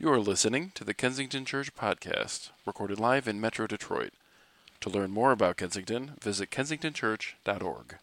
You 0.00 0.12
are 0.12 0.20
listening 0.20 0.70
to 0.76 0.84
the 0.84 0.94
Kensington 0.94 1.44
Church 1.44 1.74
Podcast, 1.74 2.50
recorded 2.64 3.00
live 3.00 3.26
in 3.26 3.40
Metro 3.40 3.66
Detroit. 3.66 4.12
To 4.82 4.88
learn 4.88 5.10
more 5.10 5.32
about 5.32 5.56
Kensington, 5.56 6.12
visit 6.22 6.52
kensingtonchurch.org. 6.52 7.96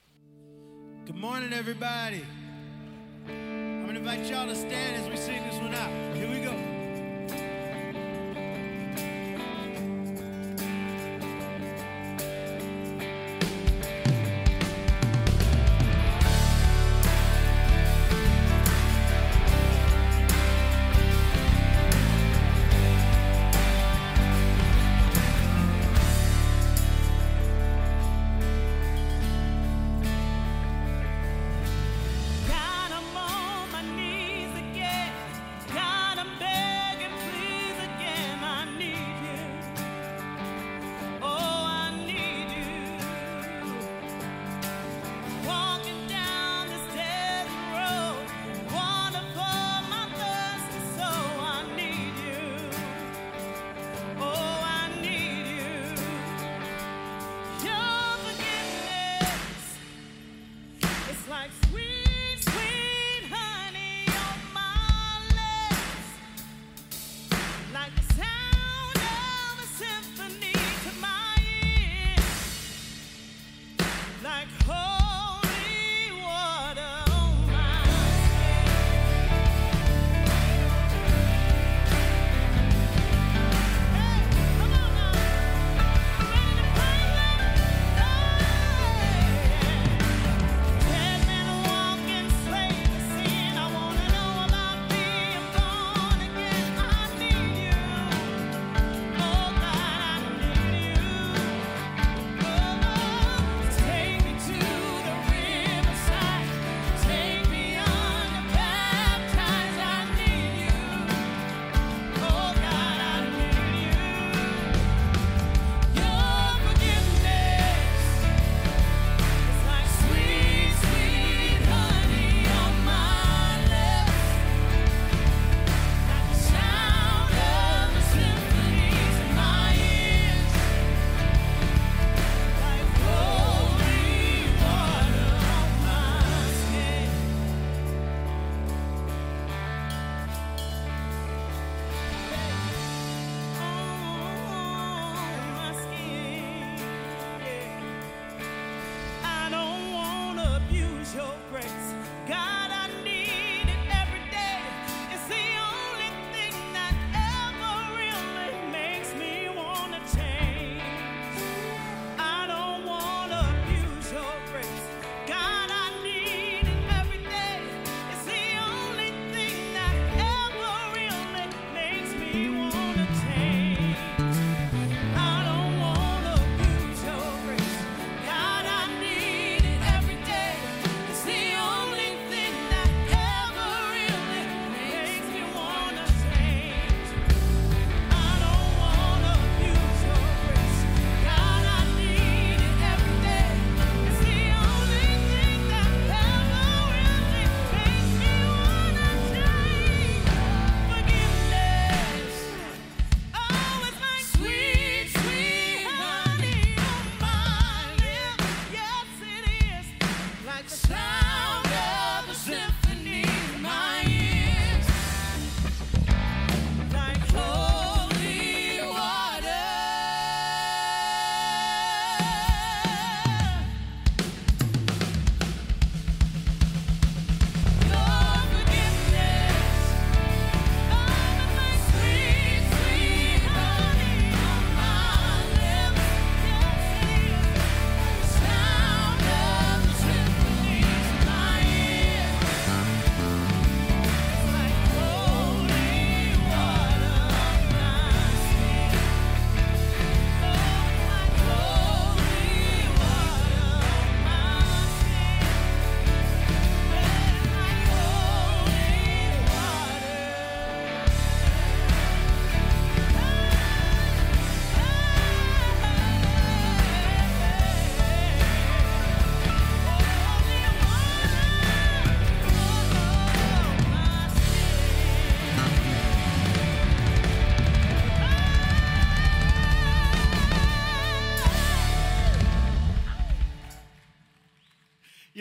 Good 1.06 1.16
morning, 1.16 1.54
everybody. 1.54 2.26
I'm 3.30 3.84
going 3.84 3.94
to 3.94 4.00
invite 4.02 4.30
y'all 4.30 4.46
to 4.46 4.56
stand 4.58 5.02
as 5.02 5.10
we 5.10 5.16
sing 5.16 5.42
this 5.44 5.56
one 5.62 5.74
out. 5.74 6.18
Here 6.18 6.30
we 6.30 6.42
go. 6.42 6.65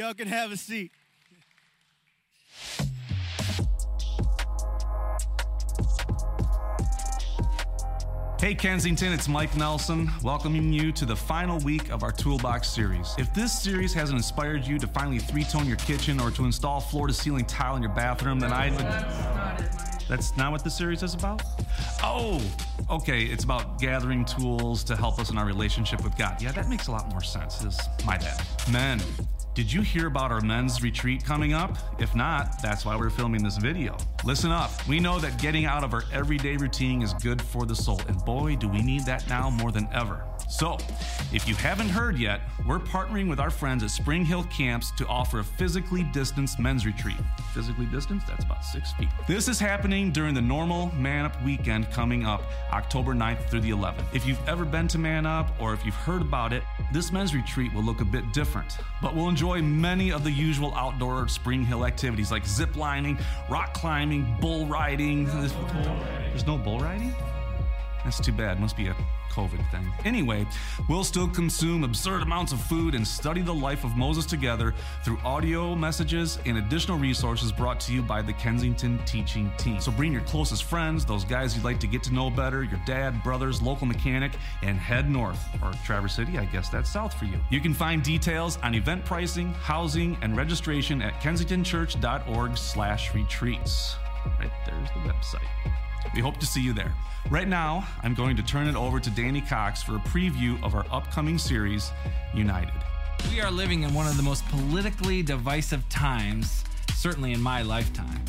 Y'all 0.04 0.12
can 0.12 0.28
have 0.28 0.52
a 0.52 0.56
seat. 0.58 0.92
Hey 8.38 8.54
Kensington, 8.54 9.14
it's 9.14 9.28
Mike 9.28 9.56
Nelson, 9.56 10.10
welcoming 10.22 10.70
you 10.74 10.92
to 10.92 11.06
the 11.06 11.16
final 11.16 11.58
week 11.60 11.88
of 11.88 12.02
our 12.02 12.12
Toolbox 12.12 12.68
series. 12.68 13.14
If 13.16 13.32
this 13.32 13.58
series 13.58 13.94
hasn't 13.94 14.18
inspired 14.18 14.66
you 14.66 14.78
to 14.78 14.86
finally 14.88 15.20
three 15.20 15.42
tone 15.42 15.66
your 15.66 15.78
kitchen 15.78 16.20
or 16.20 16.30
to 16.32 16.44
install 16.44 16.80
floor 16.80 17.06
to 17.06 17.14
ceiling 17.14 17.46
tile 17.46 17.76
in 17.76 17.82
your 17.82 17.92
bathroom, 17.92 18.38
then 18.38 18.52
I. 18.52 18.68
That's, 18.68 20.04
that's 20.04 20.36
not 20.36 20.52
what 20.52 20.62
this 20.62 20.76
series 20.76 21.02
is 21.02 21.14
about? 21.14 21.40
Oh, 22.02 22.42
okay, 22.90 23.22
it's 23.22 23.44
about 23.44 23.80
gathering 23.80 24.26
tools 24.26 24.84
to 24.84 24.96
help 24.96 25.18
us 25.18 25.30
in 25.30 25.38
our 25.38 25.46
relationship 25.46 26.04
with 26.04 26.14
God. 26.18 26.42
Yeah, 26.42 26.52
that 26.52 26.68
makes 26.68 26.88
a 26.88 26.92
lot 26.92 27.10
more 27.10 27.22
sense, 27.22 27.64
is 27.64 27.80
my 28.04 28.18
bad. 28.18 28.46
Men, 28.70 29.00
did 29.54 29.72
you 29.72 29.82
hear 29.82 30.08
about 30.08 30.32
our 30.32 30.40
men's 30.40 30.82
retreat 30.82 31.24
coming 31.24 31.52
up? 31.52 31.78
If 32.00 32.16
not, 32.16 32.60
that's 32.60 32.84
why 32.84 32.96
we're 32.96 33.08
filming 33.08 33.44
this 33.44 33.56
video. 33.56 33.96
Listen 34.24 34.50
up. 34.50 34.72
We 34.88 34.98
know 34.98 35.20
that 35.20 35.40
getting 35.40 35.64
out 35.64 35.84
of 35.84 35.94
our 35.94 36.02
everyday 36.12 36.56
routine 36.56 37.02
is 37.02 37.14
good 37.14 37.40
for 37.40 37.64
the 37.64 37.76
soul, 37.76 38.00
and 38.08 38.18
boy, 38.24 38.56
do 38.56 38.68
we 38.68 38.82
need 38.82 39.06
that 39.06 39.28
now 39.28 39.50
more 39.50 39.70
than 39.70 39.88
ever. 39.92 40.24
So, 40.48 40.76
if 41.32 41.48
you 41.48 41.54
haven't 41.54 41.88
heard 41.88 42.18
yet, 42.18 42.40
we're 42.66 42.78
partnering 42.78 43.28
with 43.28 43.38
our 43.38 43.50
friends 43.50 43.82
at 43.82 43.90
Spring 43.90 44.24
Hill 44.24 44.44
Camps 44.44 44.90
to 44.92 45.06
offer 45.06 45.38
a 45.38 45.44
physically 45.44 46.02
distanced 46.12 46.58
men's 46.58 46.84
retreat. 46.84 47.16
Physically 47.52 47.86
distanced? 47.86 48.26
That's 48.26 48.44
about 48.44 48.64
six 48.64 48.92
feet. 48.94 49.08
This 49.28 49.48
is 49.48 49.60
happening 49.60 50.10
during 50.10 50.34
the 50.34 50.42
normal 50.42 50.92
Man 50.96 51.24
Up 51.24 51.42
weekend 51.44 51.90
coming 51.92 52.26
up 52.26 52.42
October 52.72 53.14
9th 53.14 53.48
through 53.48 53.60
the 53.60 53.70
11th. 53.70 54.04
If 54.12 54.26
you've 54.26 54.48
ever 54.48 54.64
been 54.64 54.88
to 54.88 54.98
Man 54.98 55.26
Up 55.26 55.50
or 55.60 55.72
if 55.72 55.84
you've 55.84 55.94
heard 55.94 56.22
about 56.22 56.52
it, 56.52 56.62
this 56.92 57.12
men's 57.12 57.34
retreat 57.34 57.72
will 57.72 57.82
look 57.84 58.00
a 58.00 58.04
bit 58.04 58.32
different, 58.32 58.78
but 59.00 59.14
we'll 59.14 59.28
enjoy 59.28 59.43
many 59.52 60.10
of 60.10 60.24
the 60.24 60.30
usual 60.30 60.74
outdoor 60.74 61.28
Spring 61.28 61.64
Hill 61.64 61.84
activities 61.84 62.30
like 62.30 62.46
zip 62.46 62.76
lining, 62.76 63.18
rock 63.50 63.74
climbing, 63.74 64.36
bull 64.40 64.66
riding. 64.66 65.26
There's 65.26 66.46
no 66.46 66.56
bull 66.56 66.78
riding? 66.78 67.14
That's 68.04 68.20
too 68.20 68.32
bad. 68.32 68.58
Must 68.58 68.76
be 68.76 68.88
a 68.88 68.96
COVID 69.34 69.70
thing. 69.70 69.92
Anyway, 70.04 70.46
we'll 70.88 71.04
still 71.04 71.28
consume 71.28 71.84
absurd 71.84 72.22
amounts 72.22 72.52
of 72.52 72.60
food 72.62 72.94
and 72.94 73.06
study 73.06 73.42
the 73.42 73.54
life 73.54 73.84
of 73.84 73.96
Moses 73.96 74.26
together 74.26 74.74
through 75.04 75.18
audio 75.24 75.74
messages 75.74 76.38
and 76.46 76.58
additional 76.58 76.98
resources 76.98 77.50
brought 77.50 77.80
to 77.80 77.92
you 77.92 78.02
by 78.02 78.22
the 78.22 78.32
Kensington 78.34 78.98
Teaching 79.04 79.50
Team. 79.58 79.80
So 79.80 79.90
bring 79.90 80.12
your 80.12 80.22
closest 80.22 80.64
friends, 80.64 81.04
those 81.04 81.24
guys 81.24 81.54
you'd 81.56 81.64
like 81.64 81.80
to 81.80 81.86
get 81.86 82.02
to 82.04 82.14
know 82.14 82.30
better, 82.30 82.62
your 82.62 82.80
dad, 82.86 83.22
brothers, 83.22 83.60
local 83.60 83.86
mechanic, 83.86 84.32
and 84.62 84.78
head 84.78 85.10
north, 85.10 85.40
or 85.62 85.72
Traverse 85.84 86.14
City, 86.14 86.38
I 86.38 86.44
guess 86.46 86.68
that's 86.68 86.90
south 86.90 87.14
for 87.14 87.24
you. 87.24 87.38
You 87.50 87.60
can 87.60 87.74
find 87.74 88.02
details 88.02 88.58
on 88.62 88.74
event 88.74 89.04
pricing, 89.04 89.52
housing, 89.54 90.16
and 90.22 90.36
registration 90.36 91.02
at 91.02 91.14
kensingtonchurch.org 91.20 92.56
slash 92.56 93.14
retreats. 93.14 93.96
Right 94.38 94.50
there's 94.66 94.88
the 94.90 95.10
website. 95.10 95.83
We 96.12 96.20
hope 96.20 96.38
to 96.38 96.46
see 96.46 96.60
you 96.60 96.72
there. 96.72 96.92
Right 97.30 97.48
now, 97.48 97.86
I'm 98.02 98.14
going 98.14 98.36
to 98.36 98.42
turn 98.42 98.66
it 98.66 98.76
over 98.76 99.00
to 99.00 99.10
Danny 99.10 99.40
Cox 99.40 99.82
for 99.82 99.96
a 99.96 100.00
preview 100.00 100.62
of 100.62 100.74
our 100.74 100.84
upcoming 100.90 101.38
series, 101.38 101.90
United. 102.34 102.74
We 103.30 103.40
are 103.40 103.50
living 103.50 103.82
in 103.82 103.94
one 103.94 104.06
of 104.06 104.16
the 104.16 104.22
most 104.22 104.46
politically 104.48 105.22
divisive 105.22 105.88
times, 105.88 106.64
certainly 106.94 107.32
in 107.32 107.40
my 107.40 107.62
lifetime. 107.62 108.22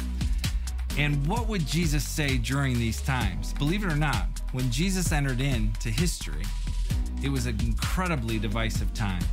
And 0.97 1.27
what 1.27 1.47
would 1.49 1.67
Jesus 1.67 2.07
say 2.07 2.37
during 2.37 2.75
these 2.75 3.01
times? 3.01 3.53
Believe 3.53 3.83
it 3.83 3.91
or 3.91 3.97
not, 3.97 4.27
when 4.53 4.71
Jesus 4.71 5.11
entered 5.11 5.41
into 5.41 5.89
history, 5.89 6.43
it 7.21 7.29
was 7.29 7.47
an 7.47 7.59
incredibly 7.59 8.39
divisive 8.39 8.93
time. 8.93 9.23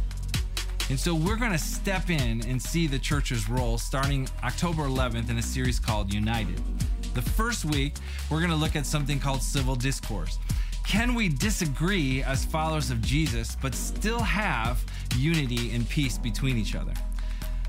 And 0.91 0.99
so 0.99 1.15
we're 1.15 1.37
going 1.37 1.53
to 1.53 1.59
step 1.59 2.11
in 2.11 2.45
and 2.47 2.61
see 2.61 2.89
the 2.89 2.99
church's 2.99 3.49
role 3.49 3.79
starting 3.79 4.29
October 4.43 4.83
11th 4.83 5.31
in 5.31 5.39
a 5.39 5.43
series 5.43 5.79
called 5.79 6.13
United. 6.13 6.61
The 7.15 7.23
first 7.23 7.67
week, 7.67 7.95
we're 8.31 8.39
going 8.39 8.51
to 8.51 8.57
look 8.57 8.75
at 8.75 8.87
something 8.87 9.19
called 9.19 9.43
civil 9.43 9.77
discourse. 9.77 10.39
Can 10.87 11.15
we 11.15 11.29
disagree 11.29 12.23
as 12.23 12.45
followers 12.45 12.91
of 12.91 13.03
Jesus, 13.03 13.57
but 13.61 13.75
still 13.75 14.21
have 14.21 14.83
unity 15.17 15.73
and 15.73 15.87
peace 15.89 16.17
between 16.17 16.57
each 16.57 16.75
other? 16.75 16.95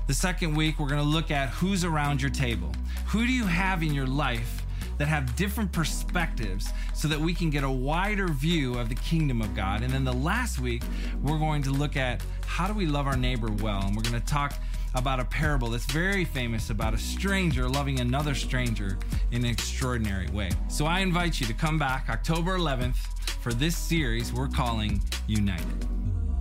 The 0.06 0.14
second 0.14 0.54
week, 0.54 0.78
we're 0.78 0.88
going 0.88 1.00
to 1.00 1.06
look 1.06 1.30
at 1.30 1.50
who's 1.50 1.84
around 1.84 2.22
your 2.22 2.30
table. 2.30 2.72
Who 3.06 3.26
do 3.26 3.32
you 3.32 3.44
have 3.44 3.82
in 3.82 3.92
your 3.92 4.06
life 4.06 4.62
that 4.98 5.08
have 5.08 5.36
different 5.36 5.72
perspectives 5.72 6.70
so 6.94 7.08
that 7.08 7.20
we 7.20 7.34
can 7.34 7.50
get 7.50 7.64
a 7.64 7.70
wider 7.70 8.28
view 8.28 8.78
of 8.78 8.88
the 8.88 8.94
kingdom 8.96 9.42
of 9.42 9.54
God? 9.54 9.82
And 9.82 9.92
then 9.92 10.04
the 10.04 10.12
last 10.12 10.58
week, 10.58 10.82
we're 11.22 11.38
going 11.38 11.62
to 11.64 11.70
look 11.70 11.96
at 11.96 12.22
how 12.46 12.66
do 12.66 12.72
we 12.72 12.86
love 12.86 13.06
our 13.06 13.16
neighbor 13.16 13.50
well? 13.50 13.82
And 13.82 13.94
we're 13.94 14.02
going 14.02 14.20
to 14.20 14.26
talk 14.26 14.54
about 14.94 15.20
a 15.20 15.24
parable 15.24 15.70
that's 15.70 15.86
very 15.86 16.24
famous 16.24 16.70
about 16.70 16.94
a 16.94 16.98
stranger 16.98 17.68
loving 17.68 18.00
another 18.00 18.34
stranger 18.34 18.98
in 19.32 19.44
an 19.44 19.50
extraordinary 19.50 20.28
way. 20.28 20.50
So 20.68 20.86
I 20.86 21.00
invite 21.00 21.40
you 21.40 21.46
to 21.46 21.54
come 21.54 21.78
back 21.78 22.08
October 22.08 22.56
11th 22.58 22.96
for 23.40 23.52
this 23.52 23.76
series 23.76 24.32
we're 24.32 24.48
calling 24.48 25.02
United. 25.26 25.86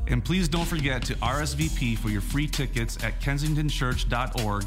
And 0.08 0.24
please 0.24 0.48
don't 0.48 0.66
forget 0.66 1.02
to 1.04 1.16
RSVP 1.16 1.98
for 1.98 2.10
your 2.10 2.22
free 2.22 2.48
tickets 2.48 3.02
at 3.04 3.20
kensingtonchurch.org 3.22 4.66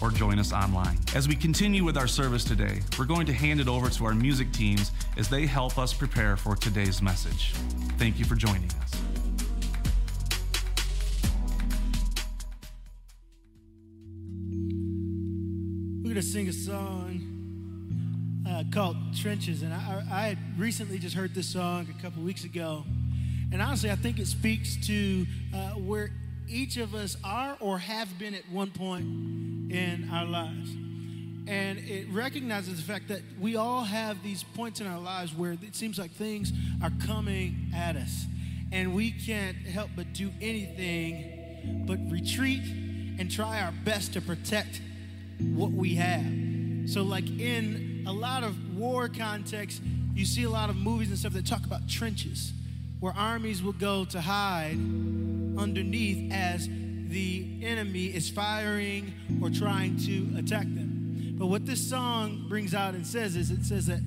or 0.00 0.10
join 0.10 0.38
us 0.38 0.52
online. 0.52 0.98
As 1.14 1.28
we 1.28 1.34
continue 1.34 1.84
with 1.84 1.96
our 1.96 2.06
service 2.06 2.44
today, 2.44 2.80
we're 2.98 3.04
going 3.04 3.26
to 3.26 3.32
hand 3.32 3.60
it 3.60 3.68
over 3.68 3.88
to 3.90 4.04
our 4.06 4.14
music 4.14 4.52
teams 4.52 4.92
as 5.16 5.28
they 5.28 5.46
help 5.46 5.78
us 5.78 5.92
prepare 5.92 6.36
for 6.36 6.56
today's 6.56 7.02
message. 7.02 7.52
Thank 7.98 8.18
you 8.18 8.24
for 8.24 8.34
joining 8.34 8.70
us. 8.82 9.07
We're 16.08 16.14
going 16.14 16.24
to 16.24 16.32
sing 16.32 16.48
a 16.48 16.52
song 16.54 17.20
uh, 18.48 18.64
called 18.72 18.96
Trenches. 19.14 19.60
And 19.60 19.74
I, 19.74 20.02
I 20.10 20.28
had 20.28 20.38
recently 20.58 20.98
just 20.98 21.14
heard 21.14 21.34
this 21.34 21.46
song 21.46 21.86
a 21.90 22.02
couple 22.02 22.22
weeks 22.22 22.44
ago. 22.44 22.84
And 23.52 23.60
honestly, 23.60 23.90
I 23.90 23.94
think 23.94 24.18
it 24.18 24.26
speaks 24.26 24.78
to 24.86 25.26
uh, 25.54 25.72
where 25.72 26.08
each 26.48 26.78
of 26.78 26.94
us 26.94 27.18
are 27.22 27.58
or 27.60 27.78
have 27.78 28.18
been 28.18 28.32
at 28.34 28.48
one 28.50 28.70
point 28.70 29.04
in 29.70 30.08
our 30.10 30.24
lives. 30.24 30.70
And 31.46 31.78
it 31.78 32.08
recognizes 32.10 32.76
the 32.76 32.90
fact 32.90 33.08
that 33.08 33.20
we 33.38 33.56
all 33.56 33.84
have 33.84 34.22
these 34.22 34.42
points 34.42 34.80
in 34.80 34.86
our 34.86 34.98
lives 34.98 35.34
where 35.34 35.52
it 35.52 35.76
seems 35.76 35.98
like 35.98 36.12
things 36.12 36.54
are 36.82 36.92
coming 37.06 37.70
at 37.76 37.96
us. 37.96 38.24
And 38.72 38.94
we 38.94 39.10
can't 39.10 39.58
help 39.58 39.90
but 39.94 40.14
do 40.14 40.30
anything 40.40 41.84
but 41.86 41.98
retreat 42.10 42.62
and 43.18 43.30
try 43.30 43.60
our 43.60 43.74
best 43.84 44.14
to 44.14 44.22
protect 44.22 44.80
what 45.40 45.72
we 45.72 45.94
have. 45.96 46.90
So, 46.90 47.02
like 47.02 47.28
in 47.40 48.04
a 48.06 48.12
lot 48.12 48.42
of 48.42 48.76
war 48.76 49.08
contexts, 49.08 49.80
you 50.14 50.24
see 50.24 50.44
a 50.44 50.50
lot 50.50 50.70
of 50.70 50.76
movies 50.76 51.08
and 51.08 51.18
stuff 51.18 51.32
that 51.34 51.46
talk 51.46 51.64
about 51.64 51.88
trenches, 51.88 52.52
where 53.00 53.12
armies 53.12 53.62
will 53.62 53.72
go 53.72 54.04
to 54.06 54.20
hide 54.20 54.78
underneath 55.58 56.32
as 56.32 56.68
the 57.08 57.60
enemy 57.62 58.06
is 58.06 58.28
firing 58.28 59.12
or 59.42 59.50
trying 59.50 59.96
to 59.96 60.38
attack 60.38 60.64
them. 60.64 61.34
But 61.38 61.46
what 61.46 61.66
this 61.66 61.88
song 61.88 62.46
brings 62.48 62.74
out 62.74 62.94
and 62.94 63.06
says 63.06 63.36
is 63.36 63.50
it 63.50 63.64
says 63.64 63.86
that 63.86 64.00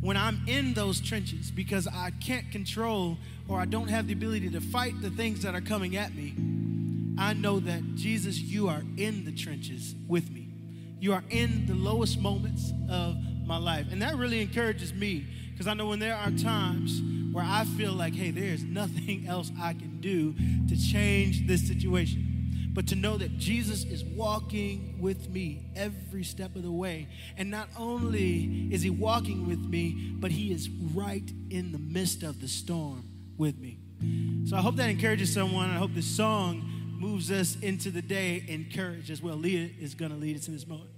when 0.00 0.16
I'm 0.16 0.40
in 0.46 0.74
those 0.74 1.00
trenches, 1.00 1.50
because 1.50 1.88
I 1.88 2.12
can't 2.20 2.50
control 2.52 3.18
or 3.48 3.58
I 3.58 3.64
don't 3.64 3.88
have 3.88 4.06
the 4.06 4.12
ability 4.12 4.50
to 4.50 4.60
fight 4.60 5.00
the 5.00 5.10
things 5.10 5.42
that 5.42 5.54
are 5.54 5.60
coming 5.60 5.96
at 5.96 6.14
me, 6.14 6.34
I 7.18 7.32
know 7.32 7.58
that 7.60 7.96
Jesus, 7.96 8.38
you 8.38 8.68
are 8.68 8.82
in 8.96 9.24
the 9.24 9.32
trenches 9.32 9.94
with 10.06 10.30
me. 10.30 10.47
You 11.00 11.12
are 11.12 11.22
in 11.30 11.66
the 11.66 11.74
lowest 11.74 12.18
moments 12.18 12.72
of 12.90 13.16
my 13.46 13.56
life. 13.56 13.86
And 13.90 14.02
that 14.02 14.16
really 14.16 14.40
encourages 14.40 14.92
me 14.92 15.26
because 15.50 15.66
I 15.66 15.74
know 15.74 15.86
when 15.86 15.98
there 15.98 16.14
are 16.14 16.30
times 16.30 17.02
where 17.32 17.44
I 17.44 17.64
feel 17.64 17.92
like, 17.92 18.14
hey, 18.14 18.30
there's 18.30 18.62
nothing 18.62 19.26
else 19.28 19.50
I 19.60 19.72
can 19.74 20.00
do 20.00 20.34
to 20.68 20.76
change 20.76 21.46
this 21.46 21.66
situation. 21.66 22.70
But 22.72 22.86
to 22.88 22.94
know 22.94 23.16
that 23.16 23.38
Jesus 23.38 23.84
is 23.84 24.04
walking 24.04 24.98
with 25.00 25.28
me 25.30 25.66
every 25.74 26.22
step 26.22 26.54
of 26.54 26.62
the 26.62 26.70
way. 26.70 27.08
And 27.36 27.50
not 27.50 27.68
only 27.76 28.68
is 28.70 28.82
he 28.82 28.90
walking 28.90 29.48
with 29.48 29.58
me, 29.58 30.14
but 30.16 30.30
he 30.30 30.52
is 30.52 30.68
right 30.94 31.28
in 31.50 31.72
the 31.72 31.78
midst 31.78 32.22
of 32.22 32.40
the 32.40 32.46
storm 32.46 33.08
with 33.36 33.58
me. 33.58 33.78
So 34.48 34.56
I 34.56 34.60
hope 34.60 34.76
that 34.76 34.88
encourages 34.90 35.32
someone. 35.32 35.70
I 35.70 35.76
hope 35.76 35.92
this 35.92 36.06
song 36.06 36.77
moves 36.98 37.30
us 37.30 37.56
into 37.60 37.90
the 37.90 38.02
day 38.02 38.44
encouraged 38.48 39.10
as 39.10 39.22
well. 39.22 39.36
Leah 39.36 39.70
is 39.80 39.94
going 39.94 40.10
to 40.10 40.16
lead 40.16 40.36
us 40.36 40.48
in 40.48 40.54
this 40.54 40.66
moment. 40.66 40.90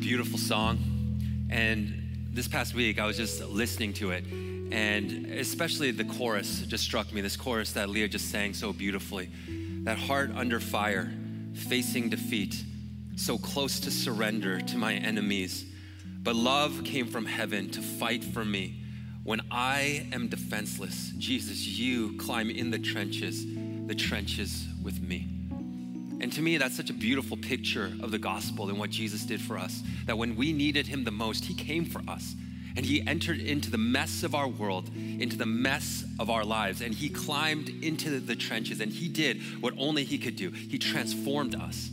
Beautiful 0.00 0.38
song? 0.38 0.78
And 1.50 2.28
this 2.32 2.46
past 2.46 2.74
week, 2.74 3.00
I 3.00 3.06
was 3.06 3.16
just 3.16 3.42
listening 3.42 3.92
to 3.94 4.10
it, 4.10 4.24
and 4.70 5.26
especially 5.26 5.90
the 5.90 6.04
chorus 6.04 6.60
just 6.62 6.84
struck 6.84 7.12
me. 7.12 7.20
This 7.20 7.36
chorus 7.36 7.72
that 7.72 7.88
Leah 7.88 8.08
just 8.08 8.30
sang 8.30 8.52
so 8.52 8.72
beautifully. 8.72 9.30
That 9.84 9.98
heart 9.98 10.30
under 10.34 10.60
fire, 10.60 11.10
facing 11.54 12.10
defeat, 12.10 12.62
so 13.16 13.38
close 13.38 13.80
to 13.80 13.90
surrender 13.90 14.60
to 14.60 14.76
my 14.76 14.94
enemies. 14.94 15.64
But 16.22 16.36
love 16.36 16.84
came 16.84 17.06
from 17.06 17.24
heaven 17.24 17.70
to 17.70 17.80
fight 17.80 18.22
for 18.22 18.44
me. 18.44 18.82
When 19.24 19.40
I 19.50 20.08
am 20.12 20.28
defenseless, 20.28 21.12
Jesus, 21.18 21.66
you 21.66 22.16
climb 22.18 22.50
in 22.50 22.70
the 22.70 22.78
trenches, 22.78 23.44
the 23.86 23.94
trenches 23.94 24.66
with 24.82 25.00
me. 25.00 25.35
And 26.20 26.32
to 26.32 26.42
me, 26.42 26.56
that's 26.56 26.76
such 26.76 26.90
a 26.90 26.94
beautiful 26.94 27.36
picture 27.36 27.92
of 28.00 28.10
the 28.10 28.18
gospel 28.18 28.68
and 28.68 28.78
what 28.78 28.90
Jesus 28.90 29.24
did 29.24 29.40
for 29.40 29.58
us. 29.58 29.82
That 30.06 30.16
when 30.16 30.36
we 30.36 30.52
needed 30.52 30.86
him 30.86 31.04
the 31.04 31.10
most, 31.10 31.44
he 31.44 31.54
came 31.54 31.84
for 31.84 32.02
us. 32.08 32.34
And 32.76 32.84
he 32.84 33.06
entered 33.06 33.40
into 33.40 33.70
the 33.70 33.78
mess 33.78 34.22
of 34.22 34.34
our 34.34 34.48
world, 34.48 34.90
into 34.94 35.36
the 35.36 35.46
mess 35.46 36.04
of 36.18 36.28
our 36.28 36.44
lives. 36.44 36.80
And 36.82 36.94
he 36.94 37.08
climbed 37.08 37.70
into 37.82 38.20
the 38.20 38.36
trenches 38.36 38.80
and 38.80 38.92
he 38.92 39.08
did 39.08 39.40
what 39.60 39.74
only 39.78 40.04
he 40.04 40.18
could 40.18 40.36
do. 40.36 40.50
He 40.50 40.78
transformed 40.78 41.54
us. 41.54 41.90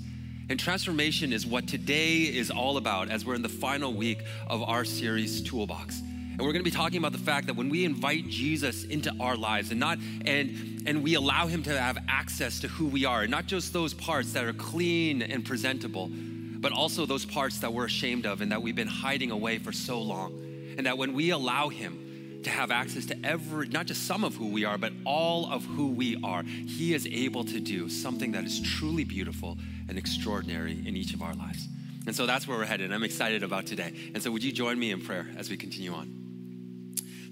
And 0.50 0.60
transformation 0.60 1.32
is 1.32 1.46
what 1.46 1.68
today 1.68 2.18
is 2.24 2.52
all 2.52 2.78
about 2.78 3.10
as 3.10 3.26
we're 3.26 3.36
in 3.36 3.42
the 3.42 3.50
final 3.50 3.94
week 3.94 4.24
of 4.48 4.62
our 4.62 4.84
series, 4.84 5.42
Toolbox. 5.42 6.02
And 6.44 6.50
we're 6.50 6.54
going 6.56 6.66
to 6.66 6.70
be 6.70 6.76
talking 6.76 6.98
about 6.98 7.14
the 7.14 7.20
fact 7.20 7.48
that 7.48 7.56
when 7.56 7.70
we 7.70 7.86
invite 7.86 8.28
Jesus 8.28 8.84
into 8.84 9.16
our 9.22 9.38
lives 9.38 9.72
and 9.72 9.80
not 9.80 9.98
and 10.26 10.84
and 10.86 11.02
we 11.02 11.14
allow 11.14 11.48
him 11.48 11.64
to 11.64 11.70
have 11.70 11.98
access 12.10 12.60
to 12.60 12.68
who 12.68 12.88
we 12.88 13.06
are, 13.06 13.22
and 13.22 13.32
not 13.32 13.46
just 13.46 13.72
those 13.72 13.94
parts 13.94 14.34
that 14.34 14.44
are 14.44 14.52
clean 14.52 15.22
and 15.22 15.46
presentable, 15.46 16.10
but 16.12 16.74
also 16.74 17.06
those 17.06 17.24
parts 17.24 17.60
that 17.60 17.72
we're 17.72 17.86
ashamed 17.86 18.26
of 18.26 18.42
and 18.42 18.52
that 18.52 18.62
we've 18.62 18.76
been 18.76 18.90
hiding 18.90 19.32
away 19.32 19.58
for 19.58 19.72
so 19.72 20.02
long. 20.02 20.34
And 20.78 20.86
that 20.86 20.98
when 20.98 21.14
we 21.14 21.30
allow 21.30 21.70
him 21.70 22.42
to 22.44 22.50
have 22.50 22.72
access 22.72 23.06
to 23.06 23.18
every 23.24 23.70
not 23.70 23.86
just 23.86 24.06
some 24.06 24.26
of 24.26 24.36
who 24.36 24.50
we 24.50 24.66
are, 24.66 24.78
but 24.78 24.92
all 25.06 25.50
of 25.50 25.64
who 25.64 25.92
we 25.92 26.22
are, 26.26 26.44
he 26.44 26.94
is 26.94 27.08
able 27.08 27.46
to 27.46 27.62
do 27.62 27.88
something 27.88 28.34
that 28.34 28.44
is 28.44 28.60
truly 28.60 29.06
beautiful 29.06 29.58
and 29.88 29.98
extraordinary 29.98 30.74
in 30.74 30.98
each 30.98 31.14
of 31.14 31.22
our 31.22 31.36
lives. 31.36 31.70
And 32.06 32.14
so 32.14 32.26
that's 32.26 32.50
where 32.50 32.58
we're 32.58 32.66
headed. 32.66 32.92
I'm 32.92 33.06
excited 33.06 33.44
about 33.44 33.66
today. 33.66 33.94
And 34.14 34.22
so 34.22 34.30
would 34.30 34.44
you 34.44 34.52
join 34.52 34.78
me 34.78 34.92
in 34.92 35.00
prayer 35.00 35.26
as 35.38 35.50
we 35.50 35.56
continue 35.56 35.94
on? 35.94 36.23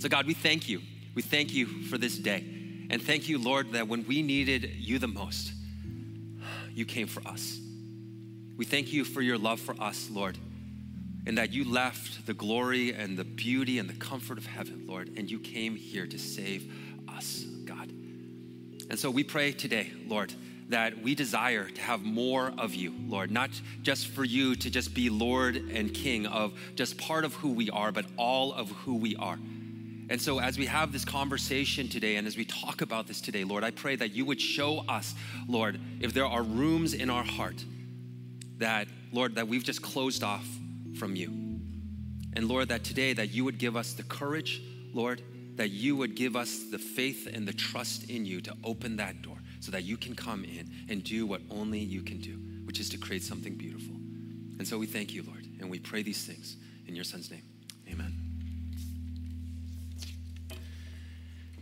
So 0.02 0.10
God, 0.10 0.26
we 0.26 0.34
thank 0.34 0.68
you. 0.68 0.82
We 1.14 1.22
thank 1.22 1.54
you 1.54 1.68
for 1.84 2.00
this 2.00 2.18
day. 2.18 2.44
And 2.90 3.00
thank 3.00 3.30
you, 3.30 3.38
Lord, 3.38 3.74
that 3.74 3.88
when 3.88 4.04
we 4.08 4.24
needed 4.24 4.72
you 4.78 4.98
the 4.98 5.08
most, 5.08 5.54
you 6.74 6.86
came 6.86 7.06
for 7.06 7.22
us. 7.28 7.60
We 8.58 8.66
thank 8.66 8.92
you 8.92 9.06
for 9.06 9.22
your 9.22 9.38
love 9.38 9.60
for 9.60 9.80
us, 9.80 10.10
Lord, 10.12 10.40
and 11.28 11.38
that 11.38 11.54
you 11.54 11.66
left 11.66 12.26
the 12.26 12.34
glory 12.34 12.96
and 12.96 13.16
the 13.16 13.24
beauty 13.24 13.78
and 13.78 13.88
the 13.88 13.94
comfort 13.94 14.40
of 14.40 14.48
heaven, 14.48 14.86
Lord, 14.88 15.12
and 15.18 15.30
you 15.30 15.38
came 15.38 15.76
here 15.76 16.08
to 16.08 16.18
save 16.18 16.74
us, 17.08 17.44
God. 17.66 17.92
And 18.90 18.98
so 18.98 19.12
we 19.12 19.24
pray 19.24 19.52
today, 19.52 19.92
Lord, 20.08 20.34
that 20.70 21.04
we 21.04 21.14
desire 21.14 21.70
to 21.70 21.82
have 21.82 22.02
more 22.02 22.52
of 22.58 22.74
you, 22.74 22.92
Lord, 23.08 23.30
not 23.30 23.52
just 23.84 24.08
for 24.08 24.24
you 24.24 24.56
to 24.56 24.72
just 24.72 24.96
be 24.96 25.12
Lord 25.12 25.58
and 25.58 25.94
King 25.94 26.26
of 26.26 26.60
just 26.74 26.98
part 26.98 27.24
of 27.24 27.36
who 27.36 27.52
we 27.52 27.70
are, 27.70 27.92
but 27.92 28.06
all 28.18 28.52
of 28.52 28.72
who 28.72 28.96
we 28.96 29.16
are. 29.18 29.38
And 30.12 30.22
so, 30.22 30.40
as 30.40 30.58
we 30.58 30.66
have 30.66 30.92
this 30.92 31.06
conversation 31.06 31.88
today 31.88 32.18
and 32.18 32.28
as 32.28 32.36
we 32.36 32.44
talk 32.44 32.82
about 32.82 33.08
this 33.08 33.22
today, 33.22 33.46
Lord, 33.46 33.64
I 33.64 33.72
pray 33.72 33.96
that 33.96 34.12
you 34.12 34.26
would 34.26 34.42
show 34.42 34.80
us, 34.90 35.16
Lord, 35.48 35.80
if 36.02 36.14
there 36.14 36.26
are 36.26 36.44
rooms 36.44 36.94
in 36.94 37.10
our 37.10 37.24
heart 37.24 37.64
that, 38.58 38.90
Lord, 39.14 39.36
that 39.36 39.48
we've 39.48 39.64
just 39.64 39.82
closed 39.82 40.22
off 40.22 40.46
from 41.00 41.16
you. 41.16 41.30
And 42.34 42.50
Lord, 42.50 42.68
that 42.68 42.84
today 42.84 43.14
that 43.14 43.30
you 43.30 43.46
would 43.46 43.58
give 43.58 43.78
us 43.78 43.94
the 43.94 44.04
courage, 44.04 44.62
Lord, 44.94 45.22
that 45.56 45.70
you 45.70 45.96
would 45.96 46.16
give 46.16 46.36
us 46.36 46.64
the 46.70 46.78
faith 46.78 47.30
and 47.34 47.48
the 47.48 47.54
trust 47.54 48.10
in 48.10 48.26
you 48.26 48.42
to 48.42 48.54
open 48.66 48.98
that 48.98 49.22
door, 49.22 49.38
so 49.62 49.72
that 49.72 49.86
you 49.86 49.96
can 49.96 50.14
come 50.14 50.44
in 50.44 50.70
and 50.90 51.06
do 51.06 51.26
what 51.26 51.40
only 51.50 51.80
you 51.80 52.02
can 52.02 52.18
do, 52.20 52.38
which 52.66 52.82
is 52.82 52.90
to 52.90 52.98
create 52.98 53.24
something 53.24 53.56
beautiful. 53.56 53.96
And 54.60 54.68
so 54.68 54.78
we 54.78 54.88
thank 54.88 55.14
you, 55.14 55.24
Lord, 55.24 55.48
and 55.62 55.70
we 55.70 55.80
pray 55.80 56.04
these 56.04 56.26
things 56.26 56.58
in 56.86 56.96
your 56.96 57.06
Son's 57.06 57.32
name. 57.32 57.44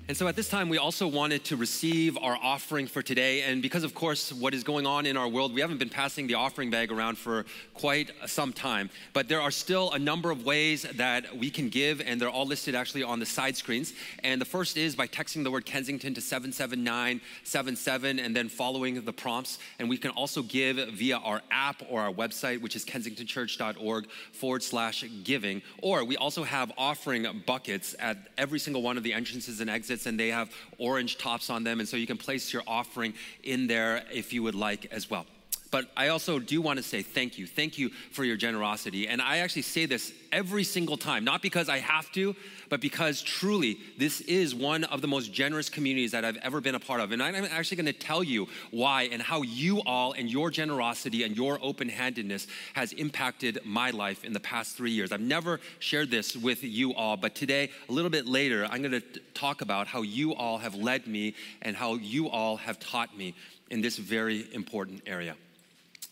And 0.10 0.18
so 0.18 0.28
at 0.28 0.36
this 0.36 0.50
time, 0.50 0.68
we 0.70 0.80
also 0.80 1.06
wanted 1.08 1.44
to 1.46 1.56
receive 1.56 2.18
our 2.18 2.36
offering 2.42 2.88
for 2.88 3.04
today. 3.04 3.44
And 3.44 3.62
because, 3.62 3.84
of 3.84 3.94
course, 3.94 4.34
what 4.34 4.56
is 4.56 4.64
going 4.64 4.88
on 4.88 5.06
in 5.06 5.16
our 5.16 5.28
world, 5.28 5.54
we 5.54 5.62
haven't 5.62 5.78
been 5.78 5.88
passing 5.88 6.26
the 6.26 6.34
offering 6.34 6.72
bag 6.72 6.92
around 6.92 7.20
for 7.20 7.46
quite 7.76 8.10
some 8.26 8.52
time. 8.52 8.90
But 9.14 9.28
there 9.30 9.40
are 9.40 9.52
still 9.52 9.92
a 9.92 10.00
number 10.00 10.32
of 10.32 10.44
ways 10.46 10.82
that 10.96 11.38
we 11.38 11.52
can 11.52 11.70
give, 11.70 12.02
and 12.02 12.20
they're 12.20 12.28
all 12.28 12.48
listed 12.48 12.74
actually 12.74 13.04
on 13.04 13.20
the 13.20 13.26
side 13.28 13.56
screens. 13.56 13.94
And 14.24 14.42
the 14.42 14.46
first 14.46 14.78
is 14.78 14.96
by 14.96 15.06
texting 15.06 15.44
the 15.44 15.52
word 15.52 15.68
Kensington 15.68 16.16
to 16.16 16.22
77977 16.22 18.18
and 18.18 18.36
then 18.36 18.50
following 18.50 19.06
the 19.06 19.14
prompts. 19.14 19.60
And 19.78 19.88
we 19.88 19.98
can 19.98 20.10
also 20.10 20.42
give 20.42 20.78
via 20.92 21.18
our 21.18 21.44
app 21.52 21.84
or 21.88 22.02
our 22.02 22.12
website, 22.12 22.62
which 22.62 22.76
is 22.76 22.84
kensingtonchurch.org 22.84 24.10
forward 24.32 24.64
slash 24.64 25.06
giving. 25.24 25.62
Or 25.84 26.04
we 26.04 26.18
also 26.18 26.44
have 26.44 26.72
offering 26.80 27.28
buckets 27.46 27.94
at 28.00 28.18
every 28.40 28.58
single 28.58 28.82
one 28.82 28.98
of 28.98 29.04
the 29.04 29.14
entrances 29.14 29.62
and 29.62 29.70
exits 29.70 29.99
and 30.06 30.20
they 30.20 30.30
have 30.30 30.52
orange 30.78 31.18
tops 31.18 31.50
on 31.50 31.64
them. 31.64 31.80
And 31.80 31.88
so 31.88 31.98
you 31.98 32.08
can 32.08 32.18
place 32.18 32.52
your 32.54 32.64
offering 32.68 33.14
in 33.44 33.68
there 33.68 34.04
if 34.12 34.34
you 34.34 34.44
would 34.44 34.56
like 34.56 34.88
as 34.92 35.10
well. 35.10 35.26
But 35.72 35.92
I 35.96 36.08
also 36.08 36.40
do 36.40 36.62
want 36.62 36.78
to 36.78 36.84
say 36.84 37.02
thank 37.02 37.38
you. 37.38 37.46
Thank 37.46 37.78
you 37.78 37.90
for 38.12 38.24
your 38.24 38.38
generosity. 38.38 39.08
And 39.08 39.22
I 39.22 39.38
actually 39.38 39.62
say 39.64 39.86
this 39.86 40.12
every 40.32 40.64
single 40.64 40.98
time, 40.98 41.24
not 41.24 41.42
because 41.42 41.70
I 41.70 41.80
have 41.80 42.12
to, 42.14 42.36
but 42.70 42.82
because 42.82 43.22
truly 43.22 43.80
this 43.98 44.22
is 44.22 44.54
one 44.54 44.84
of 44.86 45.02
the 45.02 45.08
most 45.08 45.34
generous 45.34 45.70
communities 45.70 46.12
that 46.12 46.24
I've 46.24 46.38
ever 46.38 46.62
been 46.62 46.76
a 46.76 46.80
part 46.80 47.02
of. 47.02 47.12
And 47.12 47.22
I'm 47.22 47.36
actually 47.36 47.78
going 47.78 47.86
to 47.88 47.94
tell 47.94 48.24
you 48.24 48.48
why 48.72 49.04
and 49.04 49.22
how 49.22 49.42
you 49.42 49.82
all 49.86 50.14
and 50.14 50.30
your 50.30 50.50
generosity 50.52 51.24
and 51.24 51.36
your 51.36 51.60
open 51.62 51.90
handedness 51.90 52.48
has 52.74 52.94
impacted 52.94 53.60
my 53.66 53.90
life 53.92 54.24
in 54.24 54.34
the 54.34 54.40
past 54.40 54.78
three 54.78 54.92
years. 54.92 55.12
I've 55.12 55.22
never 55.22 55.60
shared 55.80 56.12
this 56.12 56.36
with 56.36 56.64
you 56.64 56.94
all, 56.94 57.18
but 57.18 57.36
today, 57.36 57.72
a 57.88 57.92
little 57.92 58.12
bit 58.12 58.28
later, 58.28 58.68
I'm 58.70 58.82
going 58.82 59.02
to 59.02 59.20
talk 59.34 59.62
about 59.62 59.88
how 59.88 60.02
you 60.02 60.34
all 60.36 60.58
have 60.58 60.76
led 60.76 61.08
me 61.08 61.36
and 61.62 61.76
how 61.76 61.96
you 61.96 62.30
all 62.30 62.58
have 62.58 62.80
taught 62.80 63.18
me 63.18 63.36
in 63.70 63.82
this 63.82 63.98
very 63.98 64.46
important 64.54 65.04
area. 65.06 65.36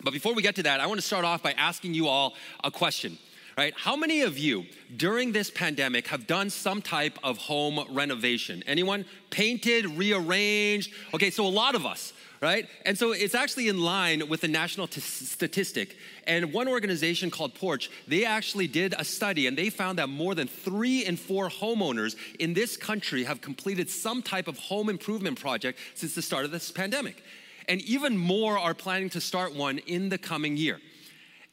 But 0.04 0.14
before 0.14 0.34
we 0.34 0.44
get 0.44 0.56
to 0.56 0.64
that, 0.64 0.80
I 0.80 0.86
want 0.86 1.00
to 1.00 1.06
start 1.06 1.26
off 1.26 1.42
by 1.42 1.54
asking 1.54 1.94
you 1.94 2.08
all 2.08 2.36
a 2.64 2.70
question. 2.70 3.18
Right? 3.58 3.74
How 3.76 3.96
many 3.96 4.22
of 4.22 4.38
you 4.38 4.68
during 4.98 5.32
this 5.32 5.50
pandemic 5.50 6.06
have 6.10 6.28
done 6.28 6.52
some 6.52 6.80
type 6.80 7.18
of 7.24 7.40
home 7.40 7.84
renovation? 7.90 8.64
Anyone? 8.68 9.04
Painted, 9.32 9.98
rearranged? 9.98 10.94
Okay, 11.12 11.32
so 11.32 11.44
a 11.44 11.50
lot 11.50 11.74
of 11.74 11.84
us, 11.84 12.14
right? 12.40 12.70
And 12.86 12.96
so 12.96 13.14
it's 13.14 13.34
actually 13.34 13.68
in 13.68 13.82
line 13.82 14.30
with 14.30 14.42
the 14.42 14.48
national 14.48 14.86
t- 14.86 15.02
statistic. 15.02 15.98
And 16.28 16.54
one 16.54 16.68
organization 16.68 17.32
called 17.32 17.56
Porch, 17.56 17.90
they 18.08 18.26
actually 18.26 18.68
did 18.68 18.94
a 19.00 19.04
study 19.04 19.48
and 19.48 19.58
they 19.58 19.72
found 19.72 19.98
that 19.98 20.08
more 20.08 20.36
than 20.36 20.48
three 20.48 21.04
in 21.04 21.18
four 21.18 21.50
homeowners 21.50 22.16
in 22.38 22.54
this 22.54 22.78
country 22.78 23.24
have 23.24 23.42
completed 23.42 23.90
some 23.90 24.22
type 24.22 24.48
of 24.48 24.60
home 24.60 24.88
improvement 24.88 25.42
project 25.42 25.80
since 25.96 26.14
the 26.14 26.22
start 26.22 26.46
of 26.46 26.52
this 26.52 26.72
pandemic 26.72 27.24
and 27.68 27.82
even 27.82 28.18
more 28.18 28.58
are 28.58 28.76
planning 28.76 29.10
to 29.10 29.20
start 29.20 29.56
one 29.56 29.80
in 29.80 30.10
the 30.10 30.18
coming 30.18 30.56
year. 30.58 30.80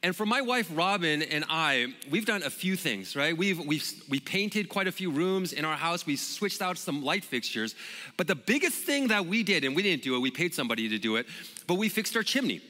And 0.05 0.15
for 0.15 0.27
my 0.27 0.41
wife 0.41 0.69
Robin 0.71 1.23
and 1.23 1.43
I, 1.49 1.87
we've 2.11 2.27
done 2.27 2.43
a 2.43 2.49
few 2.51 2.75
things, 2.75 3.15
right? 3.15 3.35
We've, 3.35 3.59
we've 3.65 4.03
we 4.07 4.19
painted 4.19 4.69
quite 4.69 4.85
a 4.85 4.91
few 4.91 5.09
rooms 5.09 5.51
in 5.51 5.65
our 5.65 5.75
house. 5.75 6.05
We 6.05 6.15
switched 6.15 6.61
out 6.61 6.77
some 6.77 7.03
light 7.03 7.25
fixtures. 7.25 7.73
But 8.15 8.27
the 8.27 8.35
biggest 8.35 8.77
thing 8.83 9.07
that 9.07 9.25
we 9.25 9.41
did, 9.41 9.63
and 9.63 9.75
we 9.75 9.81
didn't 9.81 10.03
do 10.03 10.15
it, 10.15 10.19
we 10.19 10.29
paid 10.29 10.53
somebody 10.53 10.87
to 10.89 10.99
do 10.99 11.15
it, 11.15 11.25
but 11.65 11.79
we 11.79 11.89
fixed 11.89 12.15
our 12.15 12.21
chimney. 12.21 12.61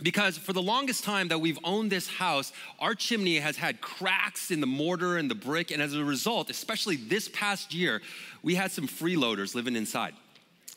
Because 0.00 0.38
for 0.38 0.52
the 0.52 0.62
longest 0.62 1.02
time 1.02 1.26
that 1.28 1.40
we've 1.40 1.58
owned 1.64 1.90
this 1.90 2.06
house, 2.06 2.52
our 2.78 2.94
chimney 2.94 3.40
has 3.40 3.56
had 3.56 3.80
cracks 3.80 4.52
in 4.52 4.60
the 4.60 4.66
mortar 4.68 5.16
and 5.16 5.28
the 5.28 5.34
brick. 5.34 5.72
And 5.72 5.82
as 5.82 5.94
a 5.94 6.04
result, 6.04 6.48
especially 6.48 6.94
this 6.94 7.28
past 7.30 7.74
year, 7.74 8.00
we 8.44 8.54
had 8.54 8.70
some 8.70 8.86
freeloaders 8.86 9.56
living 9.56 9.74
inside. 9.74 10.14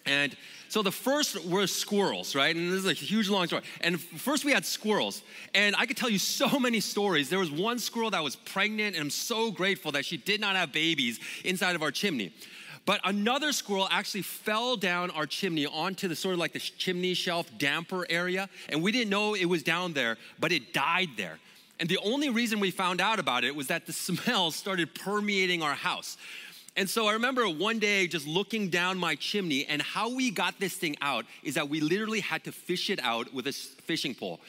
And 0.07 0.35
so 0.71 0.81
the 0.81 0.89
first 0.89 1.45
were 1.45 1.67
squirrels, 1.67 2.33
right? 2.33 2.55
And 2.55 2.71
this 2.71 2.79
is 2.79 2.85
a 2.85 2.93
huge 2.93 3.27
long 3.27 3.45
story. 3.45 3.61
And 3.81 3.99
first 3.99 4.45
we 4.45 4.53
had 4.53 4.65
squirrels. 4.65 5.21
And 5.53 5.75
I 5.75 5.85
could 5.85 5.97
tell 5.97 6.09
you 6.09 6.17
so 6.41 6.57
many 6.61 6.79
stories. 6.79 7.29
There 7.29 7.39
was 7.39 7.51
one 7.51 7.77
squirrel 7.77 8.09
that 8.11 8.23
was 8.23 8.37
pregnant, 8.37 8.95
and 8.95 9.03
I'm 9.03 9.09
so 9.09 9.51
grateful 9.51 9.91
that 9.91 10.05
she 10.05 10.15
did 10.15 10.39
not 10.39 10.55
have 10.55 10.71
babies 10.71 11.19
inside 11.43 11.75
of 11.75 11.81
our 11.83 11.91
chimney. 11.91 12.33
But 12.85 13.01
another 13.03 13.51
squirrel 13.51 13.89
actually 13.91 14.21
fell 14.21 14.77
down 14.77 15.11
our 15.11 15.25
chimney 15.25 15.65
onto 15.65 16.07
the 16.07 16.15
sort 16.15 16.35
of 16.35 16.39
like 16.39 16.53
the 16.53 16.59
chimney 16.59 17.15
shelf 17.15 17.51
damper 17.57 18.05
area. 18.09 18.47
And 18.69 18.81
we 18.81 18.93
didn't 18.93 19.09
know 19.09 19.33
it 19.33 19.47
was 19.47 19.63
down 19.63 19.91
there, 19.91 20.17
but 20.39 20.53
it 20.53 20.71
died 20.71 21.09
there. 21.17 21.39
And 21.81 21.89
the 21.89 21.97
only 21.97 22.29
reason 22.29 22.61
we 22.61 22.71
found 22.71 23.01
out 23.01 23.19
about 23.19 23.43
it 23.43 23.53
was 23.53 23.67
that 23.67 23.87
the 23.87 23.93
smell 24.07 24.51
started 24.51 24.95
permeating 24.95 25.63
our 25.63 25.75
house. 25.75 26.15
And 26.77 26.89
so 26.89 27.07
I 27.07 27.13
remember 27.13 27.49
one 27.49 27.79
day 27.79 28.07
just 28.07 28.25
looking 28.25 28.69
down 28.69 28.97
my 28.97 29.15
chimney, 29.15 29.65
and 29.65 29.81
how 29.81 30.13
we 30.13 30.31
got 30.31 30.59
this 30.59 30.73
thing 30.73 30.95
out 31.01 31.25
is 31.43 31.55
that 31.55 31.67
we 31.67 31.81
literally 31.81 32.21
had 32.21 32.43
to 32.45 32.51
fish 32.51 32.89
it 32.89 32.99
out 33.03 33.33
with 33.33 33.47
a 33.47 33.51
fishing 33.51 34.15
pole. 34.15 34.39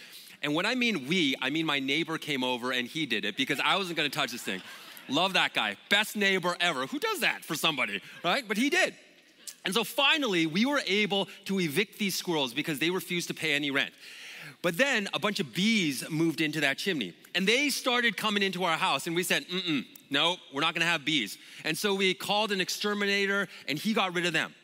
And 0.43 0.55
when 0.55 0.67
I 0.67 0.75
mean 0.75 1.09
we, 1.09 1.35
I 1.41 1.51
mean 1.51 1.67
my 1.67 1.81
neighbor 1.81 2.19
came 2.19 2.45
over 2.45 2.73
and 2.73 2.87
he 2.87 3.07
did 3.07 3.25
it 3.25 3.37
because 3.37 3.61
I 3.61 3.77
wasn't 3.77 3.97
gonna 3.97 4.09
touch 4.09 4.33
this 4.33 4.43
thing. 4.43 4.63
Love 5.09 5.33
that 5.33 5.53
guy. 5.53 5.77
Best 5.89 6.15
neighbor 6.17 6.57
ever. 6.61 6.87
Who 6.87 6.99
does 6.99 7.21
that 7.21 7.45
for 7.45 7.55
somebody, 7.55 8.01
right? 8.25 8.47
But 8.47 8.57
he 8.57 8.71
did. 8.71 8.95
And 9.65 9.75
so 9.75 9.85
finally, 9.85 10.47
we 10.47 10.67
were 10.67 10.81
able 10.87 11.29
to 11.45 11.61
evict 11.61 11.99
these 11.99 12.15
squirrels 12.15 12.53
because 12.53 12.79
they 12.79 12.91
refused 12.91 13.29
to 13.29 13.35
pay 13.35 13.53
any 13.53 13.71
rent. 13.71 13.93
But 14.63 14.79
then 14.79 15.09
a 15.13 15.19
bunch 15.19 15.41
of 15.41 15.53
bees 15.53 16.09
moved 16.09 16.41
into 16.41 16.61
that 16.61 16.79
chimney 16.79 17.15
and 17.35 17.47
they 17.47 17.69
started 17.69 18.17
coming 18.17 18.43
into 18.43 18.65
our 18.65 18.77
house, 18.77 19.07
and 19.07 19.17
we 19.17 19.23
said, 19.23 19.47
mm 19.49 19.85
no, 20.11 20.37
we're 20.53 20.61
not 20.61 20.75
gonna 20.75 20.85
have 20.85 21.07
bees. 21.07 21.39
And 21.65 21.77
so 21.77 21.95
we 21.95 22.13
called 22.13 22.53
an 22.53 22.61
exterminator 22.61 23.49
and 23.67 23.79
he 23.79 23.95
got 23.95 24.15
rid 24.15 24.27
of 24.27 24.35
them. 24.35 24.55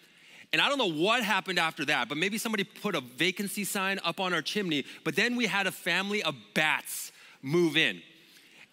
And 0.52 0.60
I 0.60 0.68
don't 0.68 0.76
know 0.76 0.90
what 0.90 1.24
happened 1.24 1.58
after 1.58 1.86
that, 1.86 2.10
but 2.10 2.18
maybe 2.18 2.36
somebody 2.36 2.64
put 2.64 2.94
a 2.94 3.00
vacancy 3.00 3.64
sign 3.64 3.98
up 4.04 4.20
on 4.20 4.34
our 4.34 4.42
chimney, 4.42 4.84
but 5.04 5.16
then 5.16 5.36
we 5.36 5.46
had 5.46 5.66
a 5.66 5.72
family 5.72 6.22
of 6.22 6.34
bats 6.52 7.12
move 7.40 7.78
in. 7.78 8.02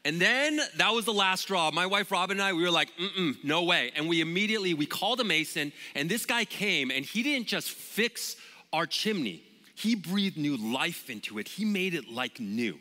And 0.04 0.20
then 0.20 0.60
that 0.76 0.94
was 0.94 1.06
the 1.06 1.14
last 1.14 1.44
straw. 1.44 1.72
My 1.72 1.86
wife 1.86 2.12
Robin 2.12 2.38
and 2.38 2.44
I, 2.44 2.52
we 2.52 2.62
were 2.62 2.72
like, 2.72 2.90
mm 2.98 3.36
no 3.44 3.64
way. 3.64 3.92
And 3.96 4.10
we 4.10 4.20
immediately, 4.20 4.74
we 4.74 4.86
called 4.86 5.22
a 5.22 5.24
mason, 5.24 5.72
and 5.96 6.10
this 6.10 6.26
guy 6.26 6.44
came, 6.44 6.92
and 6.92 7.06
he 7.06 7.24
didn't 7.24 7.48
just 7.48 7.72
fix 7.72 8.36
our 8.74 8.86
chimney. 8.86 9.44
He 9.76 9.96
breathed 9.96 10.38
new 10.38 10.56
life 10.56 11.10
into 11.10 11.38
it. 11.38 11.48
He 11.48 11.66
made 11.66 11.94
it 11.94 12.10
like 12.10 12.40
new. 12.40 12.80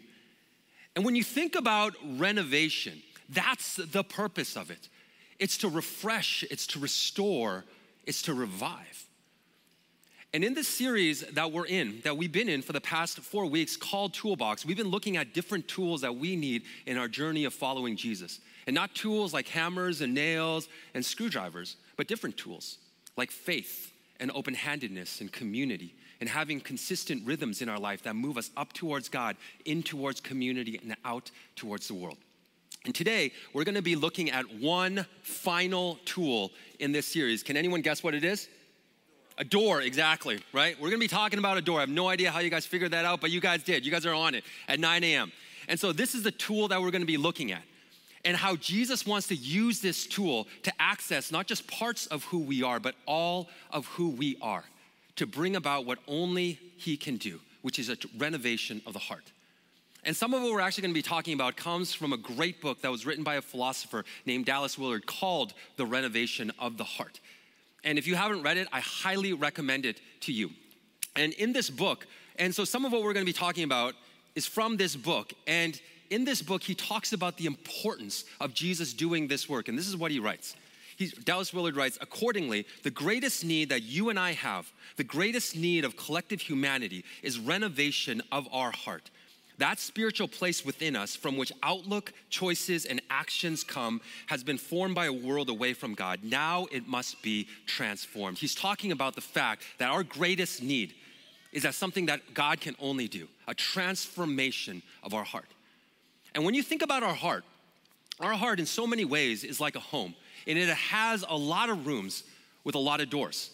And 0.94 1.04
when 1.04 1.16
you 1.16 1.24
think 1.24 1.56
about 1.56 1.94
renovation, 2.04 3.02
that's 3.28 3.76
the 3.76 4.04
purpose 4.04 4.56
of 4.56 4.70
it. 4.70 4.88
It's 5.40 5.58
to 5.58 5.68
refresh, 5.68 6.44
it's 6.50 6.68
to 6.68 6.78
restore, 6.78 7.64
it's 8.04 8.22
to 8.22 8.34
revive. 8.34 9.06
And 10.32 10.42
in 10.42 10.54
this 10.54 10.68
series 10.68 11.20
that 11.20 11.52
we're 11.52 11.66
in, 11.66 12.00
that 12.02 12.16
we've 12.16 12.32
been 12.32 12.48
in 12.48 12.62
for 12.62 12.72
the 12.72 12.80
past 12.80 13.20
four 13.20 13.46
weeks 13.46 13.76
called 13.76 14.14
Toolbox, 14.14 14.64
we've 14.64 14.76
been 14.76 14.88
looking 14.88 15.16
at 15.16 15.32
different 15.32 15.68
tools 15.68 16.00
that 16.00 16.16
we 16.16 16.36
need 16.36 16.62
in 16.86 16.96
our 16.96 17.08
journey 17.08 17.44
of 17.44 17.54
following 17.54 17.96
Jesus. 17.96 18.40
And 18.66 18.74
not 18.74 18.94
tools 18.94 19.32
like 19.32 19.48
hammers 19.48 20.00
and 20.00 20.14
nails 20.14 20.68
and 20.94 21.04
screwdrivers, 21.04 21.76
but 21.96 22.08
different 22.08 22.36
tools 22.36 22.78
like 23.16 23.30
faith 23.30 23.92
and 24.18 24.30
open 24.32 24.54
handedness 24.54 25.20
and 25.20 25.30
community 25.30 25.94
and 26.20 26.28
having 26.28 26.60
consistent 26.60 27.26
rhythms 27.26 27.62
in 27.62 27.68
our 27.68 27.78
life 27.78 28.02
that 28.04 28.14
move 28.16 28.38
us 28.38 28.50
up 28.56 28.72
towards 28.72 29.08
God, 29.08 29.36
in 29.64 29.82
towards 29.82 30.20
community, 30.20 30.78
and 30.82 30.96
out 31.04 31.30
towards 31.56 31.88
the 31.88 31.94
world. 31.94 32.18
And 32.84 32.94
today, 32.94 33.32
we're 33.54 33.64
gonna 33.64 33.82
be 33.82 33.96
looking 33.96 34.30
at 34.30 34.44
one 34.56 35.06
final 35.22 35.98
tool 36.04 36.52
in 36.80 36.92
this 36.92 37.06
series. 37.06 37.42
Can 37.42 37.56
anyone 37.56 37.80
guess 37.80 38.02
what 38.02 38.14
it 38.14 38.24
is? 38.24 38.48
A 39.38 39.44
door, 39.44 39.80
exactly, 39.80 40.38
right? 40.52 40.78
We're 40.78 40.90
gonna 40.90 40.98
be 40.98 41.08
talking 41.08 41.38
about 41.38 41.56
a 41.56 41.62
door. 41.62 41.78
I 41.78 41.80
have 41.80 41.88
no 41.88 42.08
idea 42.08 42.30
how 42.30 42.40
you 42.40 42.50
guys 42.50 42.66
figured 42.66 42.92
that 42.92 43.06
out, 43.06 43.20
but 43.20 43.30
you 43.30 43.40
guys 43.40 43.62
did. 43.62 43.86
You 43.86 43.90
guys 43.90 44.04
are 44.04 44.14
on 44.14 44.34
it 44.34 44.44
at 44.68 44.80
9 44.80 45.02
a.m. 45.02 45.32
And 45.66 45.80
so, 45.80 45.92
this 45.92 46.14
is 46.14 46.22
the 46.22 46.30
tool 46.30 46.68
that 46.68 46.80
we're 46.80 46.90
gonna 46.90 47.06
be 47.06 47.16
looking 47.16 47.52
at, 47.52 47.62
and 48.22 48.36
how 48.36 48.54
Jesus 48.56 49.06
wants 49.06 49.28
to 49.28 49.34
use 49.34 49.80
this 49.80 50.06
tool 50.06 50.46
to 50.62 50.72
access 50.78 51.32
not 51.32 51.46
just 51.46 51.66
parts 51.66 52.06
of 52.08 52.22
who 52.24 52.40
we 52.40 52.62
are, 52.62 52.78
but 52.78 52.94
all 53.06 53.48
of 53.70 53.86
who 53.86 54.10
we 54.10 54.36
are 54.42 54.64
to 55.16 55.26
bring 55.26 55.56
about 55.56 55.86
what 55.86 55.98
only 56.06 56.58
He 56.76 56.96
can 56.96 57.16
do, 57.16 57.40
which 57.62 57.78
is 57.78 57.88
a 57.88 57.96
renovation 58.18 58.82
of 58.86 58.92
the 58.92 58.98
heart. 58.98 59.32
And 60.04 60.14
some 60.14 60.34
of 60.34 60.42
what 60.42 60.52
we're 60.52 60.60
actually 60.60 60.82
going 60.82 60.94
to 60.94 60.98
be 60.98 61.02
talking 61.02 61.34
about 61.34 61.56
comes 61.56 61.94
from 61.94 62.12
a 62.12 62.18
great 62.18 62.60
book 62.60 62.82
that 62.82 62.90
was 62.90 63.06
written 63.06 63.24
by 63.24 63.36
a 63.36 63.42
philosopher 63.42 64.04
named 64.26 64.44
Dallas 64.44 64.78
Willard 64.78 65.06
called 65.06 65.54
The 65.76 65.86
Renovation 65.86 66.52
of 66.58 66.76
the 66.76 66.84
Heart. 66.84 67.20
And 67.84 67.98
if 67.98 68.06
you 68.06 68.14
haven't 68.14 68.42
read 68.42 68.58
it, 68.58 68.68
I 68.72 68.80
highly 68.80 69.32
recommend 69.32 69.86
it 69.86 70.00
to 70.22 70.32
you. 70.32 70.50
And 71.16 71.32
in 71.34 71.52
this 71.52 71.70
book, 71.70 72.06
and 72.36 72.54
so 72.54 72.64
some 72.64 72.84
of 72.84 72.92
what 72.92 73.02
we're 73.02 73.12
going 73.12 73.24
to 73.24 73.32
be 73.32 73.36
talking 73.36 73.64
about 73.64 73.94
is 74.34 74.46
from 74.46 74.76
this 74.76 74.96
book. 74.96 75.32
And 75.46 75.80
in 76.10 76.24
this 76.24 76.42
book, 76.42 76.62
he 76.62 76.74
talks 76.74 77.12
about 77.12 77.36
the 77.36 77.46
importance 77.46 78.24
of 78.40 78.52
Jesus 78.52 78.92
doing 78.92 79.28
this 79.28 79.48
work. 79.48 79.68
And 79.68 79.78
this 79.78 79.88
is 79.88 79.96
what 79.96 80.10
he 80.10 80.18
writes 80.18 80.54
He's, 80.96 81.12
Dallas 81.12 81.52
Willard 81.52 81.76
writes, 81.76 81.98
accordingly, 82.00 82.66
the 82.82 82.90
greatest 82.90 83.44
need 83.44 83.68
that 83.70 83.82
you 83.82 84.10
and 84.10 84.18
I 84.18 84.32
have, 84.32 84.70
the 84.96 85.04
greatest 85.04 85.56
need 85.56 85.84
of 85.84 85.96
collective 85.96 86.40
humanity, 86.40 87.04
is 87.22 87.38
renovation 87.38 88.22
of 88.30 88.46
our 88.52 88.70
heart. 88.70 89.10
That 89.58 89.78
spiritual 89.78 90.26
place 90.26 90.64
within 90.64 90.96
us 90.96 91.14
from 91.14 91.36
which 91.36 91.52
outlook, 91.62 92.12
choices, 92.28 92.86
and 92.86 93.00
actions 93.08 93.62
come 93.62 94.00
has 94.26 94.42
been 94.42 94.58
formed 94.58 94.94
by 94.94 95.06
a 95.06 95.12
world 95.12 95.48
away 95.48 95.74
from 95.74 95.94
God. 95.94 96.20
Now 96.24 96.66
it 96.72 96.88
must 96.88 97.22
be 97.22 97.46
transformed. 97.66 98.38
He's 98.38 98.54
talking 98.54 98.90
about 98.90 99.14
the 99.14 99.20
fact 99.20 99.62
that 99.78 99.90
our 99.90 100.02
greatest 100.02 100.62
need 100.62 100.94
is 101.52 101.62
that 101.62 101.74
something 101.74 102.06
that 102.06 102.34
God 102.34 102.60
can 102.60 102.74
only 102.80 103.06
do 103.06 103.28
a 103.46 103.54
transformation 103.54 104.82
of 105.04 105.14
our 105.14 105.22
heart. 105.22 105.48
And 106.34 106.44
when 106.44 106.54
you 106.54 106.62
think 106.64 106.82
about 106.82 107.04
our 107.04 107.14
heart, 107.14 107.44
our 108.18 108.32
heart 108.32 108.58
in 108.58 108.66
so 108.66 108.86
many 108.88 109.04
ways 109.04 109.44
is 109.44 109.60
like 109.60 109.76
a 109.76 109.80
home, 109.80 110.14
and 110.46 110.58
it 110.58 110.68
has 110.68 111.24
a 111.28 111.36
lot 111.36 111.70
of 111.70 111.86
rooms 111.86 112.24
with 112.64 112.74
a 112.74 112.78
lot 112.78 113.00
of 113.00 113.10
doors. 113.10 113.50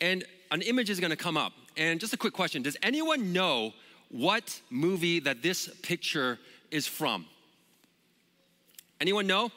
And 0.00 0.24
an 0.50 0.62
image 0.62 0.90
is 0.90 1.00
gonna 1.00 1.16
come 1.16 1.36
up. 1.36 1.52
And 1.76 2.00
just 2.00 2.12
a 2.12 2.16
quick 2.16 2.32
question 2.32 2.62
Does 2.62 2.76
anyone 2.82 3.32
know 3.32 3.72
what 4.10 4.60
movie 4.70 5.20
that 5.20 5.42
this 5.42 5.68
picture 5.82 6.38
is 6.70 6.86
from? 6.86 7.26
Anyone 9.00 9.26
know? 9.26 9.50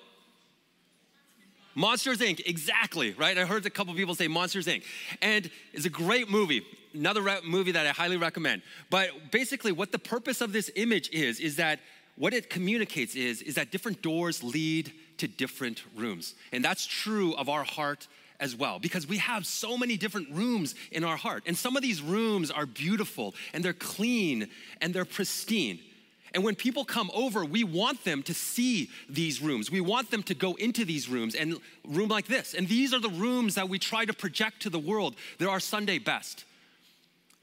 Monsters 1.76 2.20
Inc. 2.20 2.42
Exactly, 2.46 3.12
right? 3.12 3.38
I 3.38 3.46
heard 3.46 3.66
a 3.66 3.70
couple 3.70 3.94
people 3.94 4.16
say 4.16 4.30
Monsters 4.30 4.66
Inc. 4.66 4.84
And 5.22 5.52
it's 5.74 5.86
a 5.86 5.90
great 5.90 6.30
movie. 6.30 6.66
Another 6.94 7.22
re- 7.22 7.42
movie 7.44 7.74
that 7.74 7.86
I 7.86 7.90
highly 7.90 8.16
recommend. 8.16 8.62
But 8.90 9.32
basically, 9.32 9.74
what 9.74 9.92
the 9.92 10.00
purpose 10.00 10.40
of 10.40 10.54
this 10.54 10.72
image 10.76 11.10
is, 11.12 11.42
is 11.42 11.58
that 11.58 11.80
what 12.16 12.34
it 12.34 12.50
communicates 12.50 13.16
is, 13.16 13.42
is 13.42 13.56
that 13.56 13.72
different 13.72 14.02
doors 14.02 14.42
lead 14.42 14.94
to 15.18 15.28
different 15.28 15.84
rooms. 15.96 16.36
And 16.52 16.64
that's 16.64 16.86
true 16.86 17.34
of 17.36 17.50
our 17.50 17.64
heart 17.64 18.08
as 18.40 18.56
well 18.56 18.80
because 18.80 19.08
we 19.08 19.18
have 19.18 19.46
so 19.46 19.78
many 19.78 19.98
different 19.98 20.30
rooms 20.32 20.76
in 20.92 21.04
our 21.04 21.18
heart. 21.18 21.44
And 21.46 21.58
some 21.58 21.76
of 21.76 21.82
these 21.82 22.02
rooms 22.02 22.52
are 22.52 22.66
beautiful 22.66 23.34
and 23.54 23.64
they're 23.64 23.74
clean 23.74 24.50
and 24.82 24.94
they're 24.94 25.06
pristine. 25.06 25.80
And 26.34 26.44
when 26.44 26.56
people 26.56 26.84
come 26.84 27.10
over, 27.14 27.46
we 27.46 27.64
want 27.64 28.04
them 28.04 28.22
to 28.24 28.34
see 28.34 28.90
these 29.10 29.42
rooms. 29.42 29.72
We 29.72 29.80
want 29.80 30.12
them 30.12 30.22
to 30.24 30.34
go 30.34 30.56
into 30.56 30.84
these 30.84 31.08
rooms 31.08 31.34
and 31.34 31.58
room 31.88 32.10
like 32.10 32.28
this. 32.28 32.54
And 32.54 32.68
these 32.68 32.94
are 32.94 33.00
the 33.00 33.10
rooms 33.10 33.56
that 33.56 33.70
we 33.70 33.80
try 33.80 34.04
to 34.04 34.14
project 34.14 34.64
to 34.64 34.70
the 34.70 34.80
world. 34.80 35.16
They're 35.38 35.50
our 35.50 35.62
Sunday 35.62 35.98
best. 35.98 36.44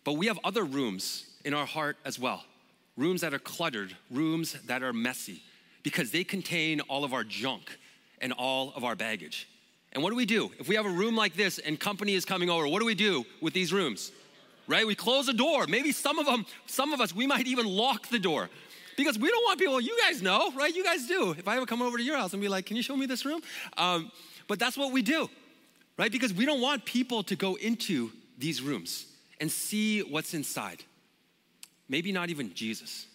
But 0.05 0.15
we 0.15 0.27
have 0.27 0.39
other 0.45 0.65
rooms 0.65 1.25
in 1.43 1.55
our 1.55 1.65
heart 1.65 1.97
as 2.05 2.19
well. 2.19 2.45
Rooms 2.99 3.23
that 3.23 3.33
are 3.33 3.39
cluttered, 3.39 3.97
rooms 4.11 4.53
that 4.67 4.83
are 4.83 4.93
messy 4.93 5.43
because 5.83 6.11
they 6.11 6.25
contain 6.25 6.81
all 6.83 7.05
of 7.05 7.13
our 7.13 7.25
junk 7.25 7.79
and 8.21 8.33
all 8.33 8.73
of 8.77 8.85
our 8.85 8.95
baggage. 8.95 9.49
And 9.93 10.03
what 10.03 10.11
do 10.11 10.17
we 10.17 10.27
do? 10.27 10.51
If 10.59 10.69
we 10.69 10.77
have 10.77 10.87
a 10.87 10.91
room 10.91 11.17
like 11.17 11.35
this 11.35 11.59
and 11.59 11.79
company 11.79 12.15
is 12.15 12.25
coming 12.25 12.49
over, 12.49 12.67
what 12.67 12.81
do 12.81 12.87
we 12.87 12.95
do 12.95 13.25
with 13.41 13.53
these 13.53 13.73
rooms? 13.73 14.11
Right? 14.67 14.87
We 14.87 14.95
close 14.95 15.27
the 15.27 15.33
door. 15.33 15.67
Maybe 15.67 15.93
some 15.93 16.19
of 16.19 16.27
them, 16.27 16.47
some 16.67 16.93
of 16.93 17.01
us, 17.01 17.15
we 17.15 17.27
might 17.27 17.47
even 17.47 17.67
lock 17.67 18.09
the 18.09 18.19
door 18.19 18.49
because 18.97 19.19
we 19.19 19.29
don't 19.29 19.45
want 19.45 19.59
people, 19.59 19.81
you 19.81 19.97
guys 20.01 20.23
know, 20.23 20.53
right? 20.53 20.75
You 20.75 20.85
guys 20.85 21.07
do. 21.07 21.33
If 21.33 21.49
I 21.49 21.57
ever 21.57 21.67
come 21.67 21.83
over 21.83 21.99
to 21.99 22.03
your 22.03 22.17
house 22.17 22.33
and 22.33 22.41
be 22.41 22.49
like, 22.49 22.67
can 22.67 22.77
you 22.77 22.83
show 22.83 22.97
me 22.97 23.07
this 23.07 23.25
room? 23.25 23.41
Um, 23.77 24.11
but 24.49 24.59
that's 24.59 24.77
what 24.77 24.93
we 24.93 25.03
do, 25.03 25.29
right? 25.99 26.13
Because 26.13 26.33
we 26.33 26.47
don't 26.47 26.61
want 26.61 26.85
people 26.85 27.23
to 27.25 27.37
go 27.37 27.57
into 27.57 28.13
these 28.39 28.63
rooms 28.63 29.07
and 29.41 29.51
see 29.51 30.01
what's 30.01 30.35
inside. 30.35 30.83
Maybe 31.89 32.13
not 32.13 32.31
even 32.31 32.55
Jesus. 32.55 33.07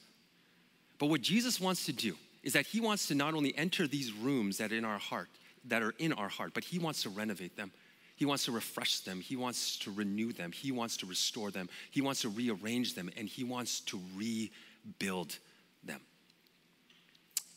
But 1.00 1.08
what 1.08 1.22
Jesus 1.22 1.60
wants 1.60 1.86
to 1.86 1.94
do 1.94 2.16
is 2.48 2.54
that 2.54 2.66
he 2.66 2.80
wants 2.80 3.10
to 3.10 3.14
not 3.14 3.34
only 3.34 3.54
enter 3.58 3.88
these 3.88 4.14
rooms 4.14 4.58
that 4.58 4.72
are 4.72 4.76
in 4.76 4.86
our 4.86 4.98
heart, 4.98 5.28
that 5.66 5.84
are 5.84 5.94
in 6.00 6.14
our 6.14 6.30
heart, 6.30 6.54
but 6.54 6.64
he 6.64 6.80
wants 6.80 7.04
to 7.04 7.10
renovate 7.10 7.58
them. 7.58 7.74
He 8.16 8.24
wants 8.24 8.46
to 8.46 8.54
refresh 8.54 9.02
them. 9.02 9.20
He 9.20 9.36
wants 9.36 9.78
to 9.80 9.92
renew 9.92 10.32
them. 10.32 10.54
He 10.54 10.72
wants 10.72 10.96
to 10.98 11.06
restore 11.06 11.52
them. 11.52 11.68
He 11.92 12.00
wants 12.00 12.22
to 12.22 12.30
rearrange 12.30 12.96
them 12.96 13.12
and 13.18 13.28
he 13.28 13.44
wants 13.44 13.82
to 13.82 14.00
rebuild 14.16 15.38
them. 15.84 16.00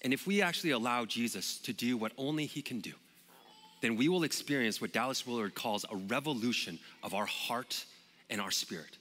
And 0.02 0.12
if 0.12 0.26
we 0.26 0.42
actually 0.42 0.72
allow 0.72 1.04
Jesus 1.04 1.58
to 1.58 1.72
do 1.72 1.96
what 1.96 2.10
only 2.18 2.46
he 2.46 2.60
can 2.60 2.80
do, 2.80 2.94
then 3.82 3.94
we 3.94 4.08
will 4.08 4.24
experience 4.24 4.80
what 4.80 4.92
Dallas 4.92 5.24
Willard 5.24 5.54
calls 5.54 5.86
a 5.88 5.94
revolution 5.94 6.80
of 7.04 7.14
our 7.14 7.26
heart 7.26 7.84
and 8.28 8.40
our 8.40 8.50
spirit, 8.50 8.98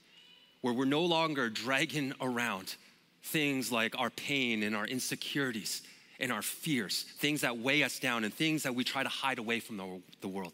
where 0.61 0.73
we're 0.73 0.85
no 0.85 1.01
longer 1.01 1.49
dragging 1.49 2.13
around 2.21 2.75
things 3.23 3.71
like 3.71 3.97
our 3.99 4.09
pain 4.09 4.63
and 4.63 4.75
our 4.75 4.85
insecurities 4.85 5.81
and 6.19 6.31
our 6.31 6.41
fears, 6.41 7.03
things 7.17 7.41
that 7.41 7.57
weigh 7.57 7.83
us 7.83 7.99
down 7.99 8.23
and 8.23 8.33
things 8.33 8.63
that 8.63 8.75
we 8.75 8.83
try 8.83 9.03
to 9.03 9.09
hide 9.09 9.39
away 9.39 9.59
from 9.59 9.77
the, 9.77 10.01
the 10.21 10.27
world. 10.27 10.53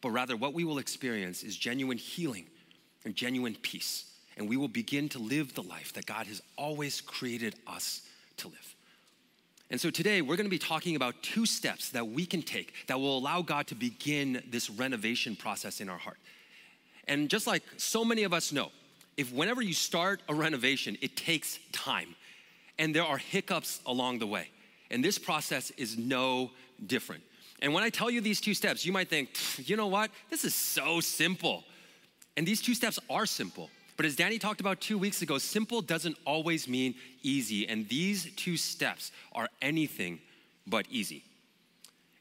But 0.00 0.10
rather, 0.10 0.36
what 0.36 0.54
we 0.54 0.64
will 0.64 0.78
experience 0.78 1.42
is 1.42 1.56
genuine 1.56 1.98
healing 1.98 2.46
and 3.04 3.14
genuine 3.14 3.56
peace. 3.60 4.04
And 4.36 4.48
we 4.48 4.56
will 4.56 4.68
begin 4.68 5.08
to 5.10 5.18
live 5.18 5.54
the 5.54 5.62
life 5.62 5.92
that 5.94 6.06
God 6.06 6.26
has 6.26 6.42
always 6.56 7.00
created 7.00 7.54
us 7.66 8.02
to 8.38 8.48
live. 8.48 8.74
And 9.70 9.80
so 9.80 9.90
today 9.90 10.20
we're 10.20 10.36
going 10.36 10.46
to 10.46 10.50
be 10.50 10.58
talking 10.58 10.96
about 10.96 11.14
two 11.22 11.46
steps 11.46 11.90
that 11.90 12.06
we 12.08 12.26
can 12.26 12.42
take 12.42 12.74
that 12.88 13.00
will 13.00 13.16
allow 13.16 13.42
God 13.42 13.66
to 13.68 13.74
begin 13.74 14.42
this 14.50 14.68
renovation 14.68 15.34
process 15.34 15.80
in 15.80 15.88
our 15.88 15.98
heart. 15.98 16.18
And 17.08 17.28
just 17.28 17.46
like 17.46 17.62
so 17.78 18.04
many 18.04 18.22
of 18.24 18.32
us 18.32 18.52
know, 18.52 18.70
if 19.16 19.32
whenever 19.32 19.62
you 19.62 19.74
start 19.74 20.22
a 20.28 20.34
renovation, 20.34 20.96
it 21.00 21.16
takes 21.16 21.58
time 21.72 22.14
and 22.78 22.94
there 22.94 23.04
are 23.04 23.18
hiccups 23.18 23.80
along 23.86 24.18
the 24.18 24.26
way. 24.26 24.48
And 24.90 25.04
this 25.04 25.18
process 25.18 25.70
is 25.72 25.96
no 25.96 26.50
different. 26.86 27.22
And 27.60 27.72
when 27.72 27.84
I 27.84 27.90
tell 27.90 28.10
you 28.10 28.20
these 28.20 28.40
two 28.40 28.54
steps, 28.54 28.84
you 28.84 28.92
might 28.92 29.08
think, 29.08 29.30
you 29.68 29.76
know 29.76 29.86
what? 29.86 30.10
This 30.30 30.44
is 30.44 30.54
so 30.54 31.00
simple. 31.00 31.64
And 32.36 32.46
these 32.46 32.60
two 32.60 32.74
steps 32.74 32.98
are 33.08 33.26
simple. 33.26 33.70
But 33.96 34.06
as 34.06 34.16
Danny 34.16 34.38
talked 34.38 34.60
about 34.60 34.80
two 34.80 34.98
weeks 34.98 35.22
ago, 35.22 35.38
simple 35.38 35.80
doesn't 35.80 36.16
always 36.26 36.66
mean 36.66 36.94
easy. 37.22 37.68
And 37.68 37.88
these 37.88 38.32
two 38.34 38.56
steps 38.56 39.12
are 39.32 39.48
anything 39.60 40.18
but 40.66 40.86
easy. 40.90 41.24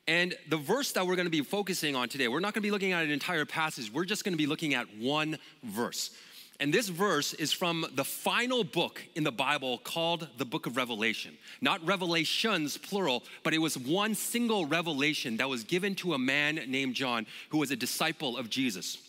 And 0.08 0.36
the 0.50 0.58
verse 0.58 0.92
that 0.92 1.08
we're 1.08 1.16
going 1.16 1.28
to 1.28 1.32
be 1.32 1.42
focusing 1.42 1.96
on 1.96 2.10
today, 2.10 2.28
we're 2.28 2.40
not 2.40 2.54
going 2.54 2.62
to 2.62 2.68
be 2.68 2.72
looking 2.72 2.92
at 2.92 3.04
an 3.04 3.12
entire 3.12 3.46
passage, 3.46 3.92
we're 3.92 4.06
just 4.06 4.24
going 4.24 4.34
to 4.34 4.38
be 4.38 4.48
looking 4.48 4.74
at 4.74 4.86
one 4.98 5.38
verse. 5.64 6.12
And 6.62 6.72
this 6.72 6.90
verse 6.90 7.34
is 7.34 7.52
from 7.52 7.88
the 7.96 8.04
final 8.04 8.64
book 8.64 9.02
in 9.16 9.24
the 9.24 9.32
Bible 9.32 9.80
called 9.80 10.28
the 10.38 10.46
book 10.46 10.68
of 10.68 10.78
Revelation. 10.78 11.36
Not 11.60 11.84
revelations, 11.84 12.78
plural, 12.78 13.24
but 13.42 13.56
it 13.56 13.58
was 13.58 13.80
one 13.80 14.14
single 14.14 14.68
revelation 14.68 15.38
that 15.38 15.50
was 15.50 15.64
given 15.64 15.96
to 15.96 16.14
a 16.14 16.20
man 16.20 16.60
named 16.68 16.94
John 16.94 17.26
who 17.50 17.58
was 17.58 17.72
a 17.72 17.76
disciple 17.76 18.38
of 18.38 18.52
Jesus. 18.52 19.00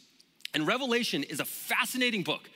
And 0.54 0.66
Revelation 0.66 1.24
is 1.24 1.40
a 1.40 1.44
fascinating 1.44 2.22
book, 2.22 2.48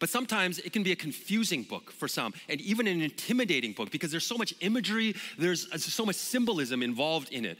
but 0.00 0.08
sometimes 0.08 0.58
it 0.58 0.72
can 0.72 0.82
be 0.82 0.90
a 0.90 0.96
confusing 0.96 1.62
book 1.62 1.92
for 1.92 2.08
some, 2.08 2.34
and 2.48 2.60
even 2.60 2.88
an 2.88 3.00
intimidating 3.00 3.72
book 3.72 3.92
because 3.92 4.10
there's 4.10 4.26
so 4.26 4.36
much 4.36 4.52
imagery, 4.62 5.14
there's 5.38 5.68
so 5.80 6.04
much 6.04 6.16
symbolism 6.16 6.82
involved 6.82 7.32
in 7.32 7.44
it. 7.44 7.56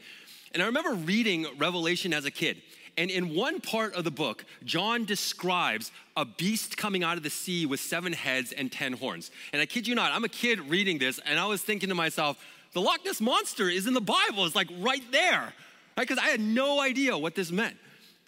And 0.53 0.61
I 0.61 0.65
remember 0.65 0.91
reading 0.91 1.47
Revelation 1.57 2.13
as 2.13 2.25
a 2.25 2.31
kid. 2.31 2.61
And 2.97 3.09
in 3.09 3.33
one 3.35 3.61
part 3.61 3.93
of 3.95 4.03
the 4.03 4.11
book, 4.11 4.43
John 4.63 5.05
describes 5.05 5.91
a 6.17 6.25
beast 6.25 6.77
coming 6.77 7.03
out 7.03 7.17
of 7.17 7.23
the 7.23 7.29
sea 7.29 7.65
with 7.65 7.79
seven 7.79 8.13
heads 8.13 8.51
and 8.51 8.71
ten 8.71 8.93
horns. 8.93 9.31
And 9.53 9.61
I 9.61 9.65
kid 9.65 9.87
you 9.87 9.95
not, 9.95 10.11
I'm 10.11 10.23
a 10.23 10.29
kid 10.29 10.59
reading 10.69 10.97
this, 10.97 11.19
and 11.25 11.39
I 11.39 11.45
was 11.45 11.61
thinking 11.61 11.89
to 11.89 11.95
myself, 11.95 12.43
the 12.73 12.81
Loch 12.81 13.03
Ness 13.05 13.21
Monster 13.21 13.69
is 13.69 13.87
in 13.87 13.93
the 13.93 14.01
Bible, 14.01 14.45
it's 14.45 14.55
like 14.55 14.69
right 14.79 15.03
there, 15.11 15.41
right? 15.41 15.53
Because 16.07 16.17
I 16.17 16.27
had 16.27 16.39
no 16.39 16.79
idea 16.79 17.17
what 17.17 17.35
this 17.35 17.51
meant. 17.51 17.77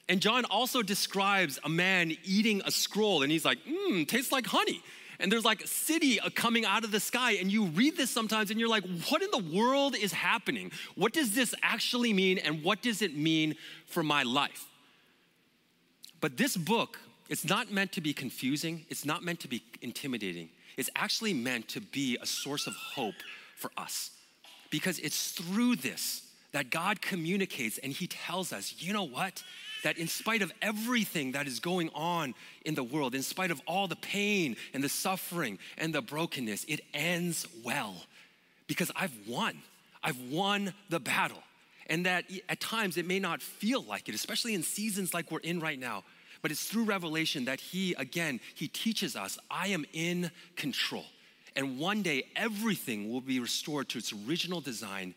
And 0.10 0.20
John 0.20 0.46
also 0.46 0.82
describes 0.82 1.60
a 1.64 1.70
man 1.70 2.16
eating 2.24 2.62
a 2.66 2.72
scroll, 2.72 3.24
and 3.24 3.32
he's 3.32 3.46
like, 3.46 3.60
mmm, 3.66 4.08
tastes 4.08 4.32
like 4.32 4.46
honey. 4.46 4.82
And 5.20 5.32
there's 5.32 5.46
like 5.46 5.64
a 5.64 5.68
city 5.68 6.20
coming 6.36 6.66
out 6.66 6.84
of 6.84 6.92
the 6.92 7.00
sky, 7.00 7.34
and 7.34 7.52
you 7.52 7.66
read 7.66 7.98
this 7.98 8.10
sometimes, 8.10 8.52
and 8.52 8.60
you're 8.60 8.70
like, 8.70 8.84
what 9.10 9.22
in 9.22 9.30
the 9.32 9.58
world 9.58 9.96
is 9.96 10.12
happening? 10.12 10.72
What 10.96 11.14
does 11.14 11.36
this 11.36 11.54
actually 11.62 12.14
mean, 12.14 12.38
and 12.38 12.64
what 12.64 12.82
does 12.82 13.02
it 13.02 13.16
mean 13.16 13.56
for 13.86 14.04
my 14.04 14.24
life? 14.24 14.66
But 16.20 16.38
this 16.38 16.56
book, 16.56 17.00
it's 17.30 17.46
not 17.46 17.72
meant 17.72 17.92
to 17.94 18.02
be 18.02 18.14
confusing, 18.14 18.86
it's 18.90 19.06
not 19.06 19.24
meant 19.24 19.40
to 19.42 19.48
be 19.48 19.64
intimidating. 19.82 20.50
It's 20.78 20.90
actually 20.96 21.34
meant 21.34 21.68
to 21.70 21.82
be 21.82 22.18
a 22.22 22.26
source 22.26 22.68
of 22.68 22.76
hope 22.76 23.16
for 23.56 23.72
us. 23.78 24.12
Because 24.72 25.00
it's 25.00 25.32
through 25.32 25.76
this 25.76 26.24
that 26.52 26.70
God 26.70 27.02
communicates 27.02 27.78
and 27.78 27.92
He 27.92 28.08
tells 28.08 28.54
us, 28.54 28.76
you 28.80 28.94
know 28.94 29.04
what? 29.04 29.44
That 29.84 29.98
in 29.98 30.08
spite 30.08 30.42
of 30.42 30.52
everything 30.62 31.34
that 31.34 31.48
is 31.48 31.60
going 31.60 31.90
on 31.94 32.34
in 32.66 32.76
the 32.76 32.84
world, 32.84 33.16
in 33.16 33.22
spite 33.22 33.52
of 33.52 33.62
all 33.68 33.88
the 33.88 33.96
pain 33.96 34.56
and 34.74 34.84
the 34.84 34.90
suffering 34.90 35.60
and 35.78 35.94
the 35.94 36.02
brokenness, 36.02 36.66
it 36.68 36.82
ends 36.94 37.48
well 37.64 37.96
because 38.68 38.92
I've 38.96 39.14
won. 39.28 39.56
I've 40.04 40.20
won 40.32 40.74
the 40.90 41.00
battle. 41.00 41.44
And 41.88 42.06
that 42.06 42.26
at 42.50 42.60
times 42.60 42.98
it 42.98 43.06
may 43.06 43.20
not 43.20 43.42
feel 43.42 43.84
like 43.84 44.10
it, 44.10 44.16
especially 44.16 44.54
in 44.54 44.64
seasons 44.64 45.14
like 45.14 45.32
we're 45.32 45.40
in 45.40 45.60
right 45.60 45.80
now. 45.80 46.04
But 46.42 46.52
it's 46.52 46.66
through 46.66 46.86
revelation 46.86 47.46
that 47.46 47.60
he, 47.60 47.94
again, 47.98 48.40
he 48.56 48.68
teaches 48.68 49.16
us 49.16 49.38
I 49.50 49.68
am 49.68 49.86
in 49.94 50.32
control. 50.56 51.06
And 51.56 51.78
one 51.78 52.02
day 52.02 52.24
everything 52.36 53.12
will 53.12 53.22
be 53.22 53.40
restored 53.40 53.90
to 53.90 53.98
its 53.98 54.14
original 54.28 54.60
design 54.60 55.14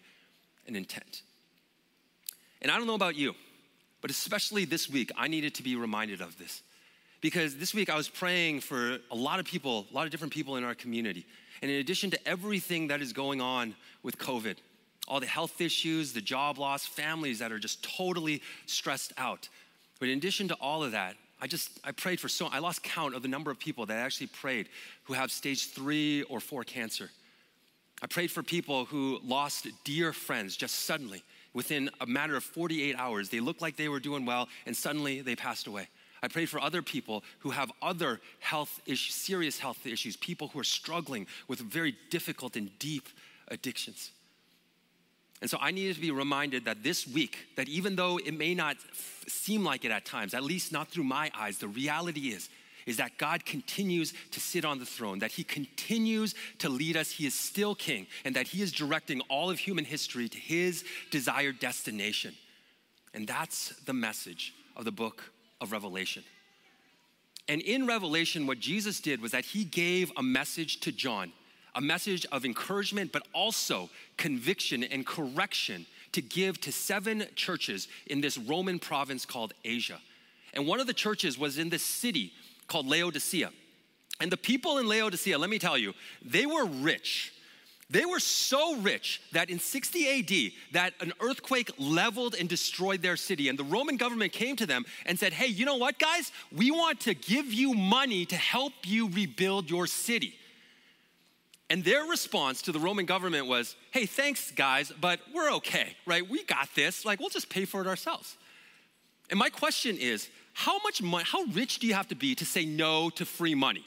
and 0.66 0.76
intent. 0.76 1.22
And 2.60 2.70
I 2.70 2.78
don't 2.78 2.86
know 2.86 2.94
about 2.94 3.16
you, 3.16 3.34
but 4.06 4.12
especially 4.12 4.64
this 4.64 4.88
week, 4.88 5.10
I 5.16 5.26
needed 5.26 5.56
to 5.56 5.64
be 5.64 5.74
reminded 5.74 6.20
of 6.20 6.38
this. 6.38 6.62
Because 7.20 7.56
this 7.56 7.74
week 7.74 7.90
I 7.90 7.96
was 7.96 8.08
praying 8.08 8.60
for 8.60 8.98
a 9.10 9.16
lot 9.16 9.40
of 9.40 9.46
people, 9.46 9.84
a 9.90 9.94
lot 9.96 10.04
of 10.04 10.12
different 10.12 10.32
people 10.32 10.54
in 10.54 10.62
our 10.62 10.76
community. 10.76 11.26
And 11.60 11.72
in 11.72 11.78
addition 11.78 12.12
to 12.12 12.28
everything 12.28 12.86
that 12.86 13.02
is 13.02 13.12
going 13.12 13.40
on 13.40 13.74
with 14.04 14.16
COVID, 14.16 14.58
all 15.08 15.18
the 15.18 15.26
health 15.26 15.60
issues, 15.60 16.12
the 16.12 16.20
job 16.20 16.56
loss, 16.56 16.86
families 16.86 17.40
that 17.40 17.50
are 17.50 17.58
just 17.58 17.82
totally 17.82 18.42
stressed 18.66 19.12
out. 19.18 19.48
But 19.98 20.08
in 20.08 20.18
addition 20.18 20.46
to 20.48 20.54
all 20.60 20.84
of 20.84 20.92
that, 20.92 21.16
I 21.42 21.48
just 21.48 21.80
I 21.82 21.90
prayed 21.90 22.20
for 22.20 22.28
so 22.28 22.46
I 22.46 22.60
lost 22.60 22.84
count 22.84 23.16
of 23.16 23.22
the 23.22 23.28
number 23.28 23.50
of 23.50 23.58
people 23.58 23.86
that 23.86 23.98
actually 23.98 24.28
prayed 24.28 24.68
who 25.02 25.14
have 25.14 25.32
stage 25.32 25.70
3 25.70 26.22
or 26.28 26.38
4 26.38 26.62
cancer. 26.62 27.10
I 28.00 28.06
prayed 28.06 28.30
for 28.30 28.44
people 28.44 28.84
who 28.84 29.18
lost 29.24 29.66
dear 29.82 30.12
friends 30.12 30.56
just 30.56 30.86
suddenly 30.86 31.24
within 31.56 31.88
a 32.02 32.06
matter 32.06 32.36
of 32.36 32.44
48 32.44 32.94
hours. 32.96 33.30
They 33.30 33.40
looked 33.40 33.62
like 33.62 33.76
they 33.76 33.88
were 33.88 33.98
doing 33.98 34.26
well 34.26 34.46
and 34.66 34.76
suddenly 34.76 35.22
they 35.22 35.34
passed 35.34 35.66
away. 35.66 35.88
I 36.22 36.28
prayed 36.28 36.50
for 36.50 36.60
other 36.60 36.82
people 36.82 37.24
who 37.38 37.50
have 37.50 37.72
other 37.80 38.20
health 38.40 38.82
issues, 38.84 39.14
serious 39.14 39.58
health 39.58 39.86
issues, 39.86 40.18
people 40.18 40.48
who 40.48 40.60
are 40.60 40.64
struggling 40.64 41.26
with 41.48 41.60
very 41.60 41.96
difficult 42.10 42.56
and 42.56 42.78
deep 42.78 43.08
addictions. 43.48 44.10
And 45.40 45.48
so 45.48 45.56
I 45.58 45.70
needed 45.70 45.94
to 45.94 46.00
be 46.00 46.10
reminded 46.10 46.66
that 46.66 46.82
this 46.82 47.06
week, 47.06 47.38
that 47.56 47.68
even 47.68 47.96
though 47.96 48.18
it 48.18 48.36
may 48.36 48.54
not 48.54 48.76
f- 48.76 49.24
seem 49.26 49.64
like 49.64 49.86
it 49.86 49.90
at 49.90 50.04
times, 50.04 50.34
at 50.34 50.44
least 50.44 50.72
not 50.72 50.88
through 50.88 51.04
my 51.04 51.30
eyes, 51.38 51.56
the 51.56 51.68
reality 51.68 52.28
is, 52.28 52.50
is 52.86 52.96
that 52.98 53.18
God 53.18 53.44
continues 53.44 54.14
to 54.30 54.40
sit 54.40 54.64
on 54.64 54.78
the 54.78 54.86
throne, 54.86 55.18
that 55.18 55.32
He 55.32 55.44
continues 55.44 56.34
to 56.58 56.68
lead 56.68 56.96
us. 56.96 57.10
He 57.10 57.26
is 57.26 57.34
still 57.34 57.74
King, 57.74 58.06
and 58.24 58.34
that 58.36 58.48
He 58.48 58.62
is 58.62 58.72
directing 58.72 59.20
all 59.22 59.50
of 59.50 59.58
human 59.58 59.84
history 59.84 60.28
to 60.28 60.38
His 60.38 60.84
desired 61.10 61.58
destination. 61.58 62.34
And 63.12 63.26
that's 63.26 63.70
the 63.84 63.92
message 63.92 64.54
of 64.76 64.84
the 64.84 64.92
book 64.92 65.32
of 65.60 65.72
Revelation. 65.72 66.22
And 67.48 67.60
in 67.60 67.86
Revelation, 67.86 68.46
what 68.46 68.60
Jesus 68.60 69.00
did 69.00 69.20
was 69.20 69.32
that 69.32 69.44
He 69.44 69.64
gave 69.64 70.12
a 70.16 70.22
message 70.22 70.80
to 70.80 70.92
John 70.92 71.32
a 71.76 71.80
message 71.80 72.26
of 72.32 72.44
encouragement, 72.44 73.12
but 73.12 73.22
also 73.34 73.90
conviction 74.16 74.82
and 74.82 75.06
correction 75.06 75.86
to 76.12 76.22
give 76.22 76.58
to 76.62 76.72
seven 76.72 77.26
churches 77.36 77.86
in 78.06 78.22
this 78.22 78.38
Roman 78.38 78.78
province 78.78 79.26
called 79.26 79.52
Asia. 79.62 80.00
And 80.54 80.66
one 80.66 80.80
of 80.80 80.86
the 80.86 80.94
churches 80.94 81.38
was 81.38 81.58
in 81.58 81.68
this 81.68 81.82
city 81.82 82.32
called 82.66 82.86
Laodicea. 82.86 83.50
And 84.20 84.32
the 84.32 84.36
people 84.36 84.78
in 84.78 84.86
Laodicea, 84.86 85.38
let 85.38 85.50
me 85.50 85.58
tell 85.58 85.76
you, 85.76 85.92
they 86.22 86.46
were 86.46 86.64
rich. 86.64 87.32
They 87.88 88.04
were 88.04 88.18
so 88.18 88.76
rich 88.76 89.22
that 89.32 89.48
in 89.48 89.60
60 89.60 90.08
AD 90.08 90.52
that 90.72 90.94
an 91.00 91.12
earthquake 91.20 91.70
leveled 91.78 92.34
and 92.34 92.48
destroyed 92.48 93.00
their 93.00 93.16
city 93.16 93.48
and 93.48 93.56
the 93.56 93.64
Roman 93.64 93.96
government 93.96 94.32
came 94.32 94.56
to 94.56 94.66
them 94.66 94.84
and 95.04 95.16
said, 95.16 95.32
"Hey, 95.32 95.46
you 95.46 95.64
know 95.64 95.76
what 95.76 95.98
guys? 95.98 96.32
We 96.50 96.72
want 96.72 97.00
to 97.00 97.14
give 97.14 97.52
you 97.52 97.74
money 97.74 98.26
to 98.26 98.36
help 98.36 98.72
you 98.84 99.08
rebuild 99.08 99.70
your 99.70 99.86
city." 99.86 100.36
And 101.68 101.84
their 101.84 102.04
response 102.04 102.62
to 102.62 102.72
the 102.72 102.78
Roman 102.78 103.06
government 103.06 103.46
was, 103.46 103.74
hey, 103.90 104.06
thanks, 104.06 104.52
guys, 104.52 104.92
but 105.00 105.18
we're 105.34 105.50
okay, 105.54 105.96
right? 106.06 106.28
We 106.28 106.44
got 106.44 106.68
this. 106.76 107.04
Like, 107.04 107.18
we'll 107.18 107.28
just 107.28 107.48
pay 107.48 107.64
for 107.64 107.80
it 107.80 107.88
ourselves. 107.88 108.36
And 109.30 109.38
my 109.38 109.50
question 109.50 109.96
is, 109.98 110.28
how 110.58 110.78
much 110.78 111.02
money, 111.02 111.22
how 111.26 111.42
rich 111.52 111.80
do 111.80 111.86
you 111.86 111.92
have 111.92 112.08
to 112.08 112.14
be 112.14 112.34
to 112.36 112.46
say 112.46 112.64
no 112.64 113.10
to 113.10 113.26
free 113.26 113.54
money? 113.54 113.84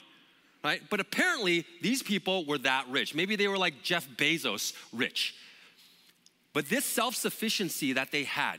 Right? 0.62 0.80
But 0.88 1.00
apparently, 1.00 1.66
these 1.82 2.00
people 2.00 2.44
were 2.44 2.58
that 2.58 2.86
rich. 2.88 3.12
Maybe 3.12 3.34
they 3.34 3.48
were 3.48 3.58
like 3.58 3.82
Jeff 3.82 4.06
Bezos 4.16 4.72
rich. 4.92 5.34
But 6.52 6.68
this 6.68 6.84
self 6.84 7.16
sufficiency 7.16 7.94
that 7.94 8.12
they 8.12 8.22
had, 8.22 8.58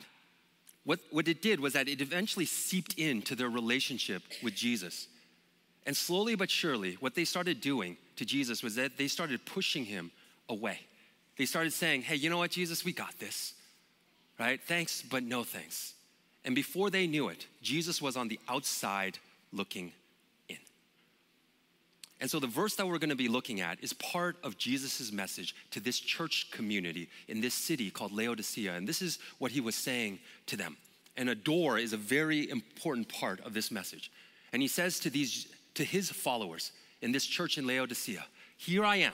what, 0.84 1.00
what 1.12 1.30
it 1.30 1.42
did 1.42 1.62
was 1.62 1.72
that 1.72 1.88
it 1.88 2.02
eventually 2.02 2.44
seeped 2.44 2.96
into 2.96 3.34
their 3.34 3.50
relationship 3.50 4.24
with 4.44 4.56
Jesus. 4.56 5.08
And 5.86 5.96
slowly 5.96 6.36
but 6.36 6.50
surely, 6.50 6.98
what 7.00 7.16
they 7.16 7.24
started 7.24 7.62
doing 7.62 7.96
to 8.18 8.26
Jesus 8.26 8.62
was 8.62 8.76
that 8.76 8.98
they 8.98 9.08
started 9.08 9.46
pushing 9.46 9.86
him 9.86 10.12
away. 10.50 10.82
They 11.38 11.46
started 11.46 11.72
saying, 11.72 12.02
Hey, 12.02 12.18
you 12.18 12.30
know 12.30 12.40
what, 12.40 12.52
Jesus, 12.52 12.84
we 12.84 12.92
got 12.92 13.18
this, 13.20 13.54
right? 14.38 14.62
Thanks, 14.62 15.02
but 15.02 15.24
no 15.24 15.46
thanks. 15.46 15.94
And 16.44 16.56
before 16.56 16.90
they 16.90 17.08
knew 17.08 17.30
it, 17.30 17.46
Jesus 17.62 18.02
was 18.02 18.18
on 18.18 18.28
the 18.28 18.40
outside 18.50 19.20
looking 19.54 19.92
in. 20.50 20.58
And 22.20 22.30
so 22.30 22.40
the 22.40 22.48
verse 22.48 22.76
that 22.76 22.88
we're 22.88 22.98
going 22.98 23.10
to 23.10 23.16
be 23.16 23.28
looking 23.28 23.62
at 23.62 23.84
is 23.84 23.94
part 23.94 24.38
of 24.44 24.58
Jesus' 24.58 25.12
message 25.12 25.56
to 25.72 25.80
this 25.80 26.00
church 26.00 26.50
community 26.52 27.10
in 27.28 27.42
this 27.42 27.54
city 27.54 27.92
called 27.92 28.12
Laodicea. 28.12 28.74
And 28.74 28.88
this 28.88 29.02
is 29.02 29.20
what 29.38 29.52
he 29.52 29.62
was 29.62 29.76
saying 29.76 30.20
to 30.48 30.58
them. 30.58 30.78
And 31.16 31.30
a 31.30 31.36
door 31.36 31.78
is 31.78 31.94
a 31.94 31.98
very 31.98 32.50
important 32.50 33.08
part 33.08 33.40
of 33.42 33.54
this 33.54 33.70
message. 33.70 34.12
And 34.54 34.62
he 34.62 34.68
says 34.68 35.00
to 35.02 35.10
these 35.10 35.48
to 35.76 35.84
his 35.84 36.10
followers 36.12 36.72
in 37.02 37.12
this 37.12 37.26
church 37.26 37.58
in 37.58 37.66
Laodicea, 37.66 38.26
Here 38.58 38.84
I 38.84 38.98
am. 38.98 39.14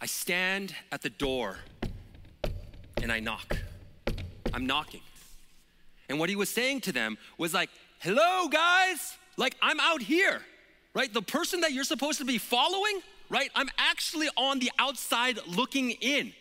I 0.00 0.06
stand 0.06 0.74
at 0.92 1.02
the 1.02 1.10
door 1.10 1.58
and 3.02 3.10
I 3.10 3.20
knock. 3.20 3.56
I'm 4.52 4.66
knocking. 4.66 5.02
And 6.10 6.18
what 6.18 6.28
he 6.28 6.36
was 6.36 6.48
saying 6.50 6.82
to 6.82 6.92
them 6.92 7.16
was 7.38 7.54
like, 7.54 7.70
Hello, 8.00 8.48
guys. 8.48 9.16
Like, 9.36 9.56
I'm 9.62 9.78
out 9.80 10.02
here, 10.02 10.42
right? 10.92 11.10
The 11.12 11.22
person 11.22 11.60
that 11.60 11.72
you're 11.72 11.84
supposed 11.84 12.18
to 12.18 12.24
be 12.24 12.36
following, 12.36 13.00
right? 13.30 13.50
I'm 13.54 13.70
actually 13.78 14.28
on 14.36 14.58
the 14.58 14.70
outside 14.78 15.38
looking 15.46 15.92
in, 15.92 16.32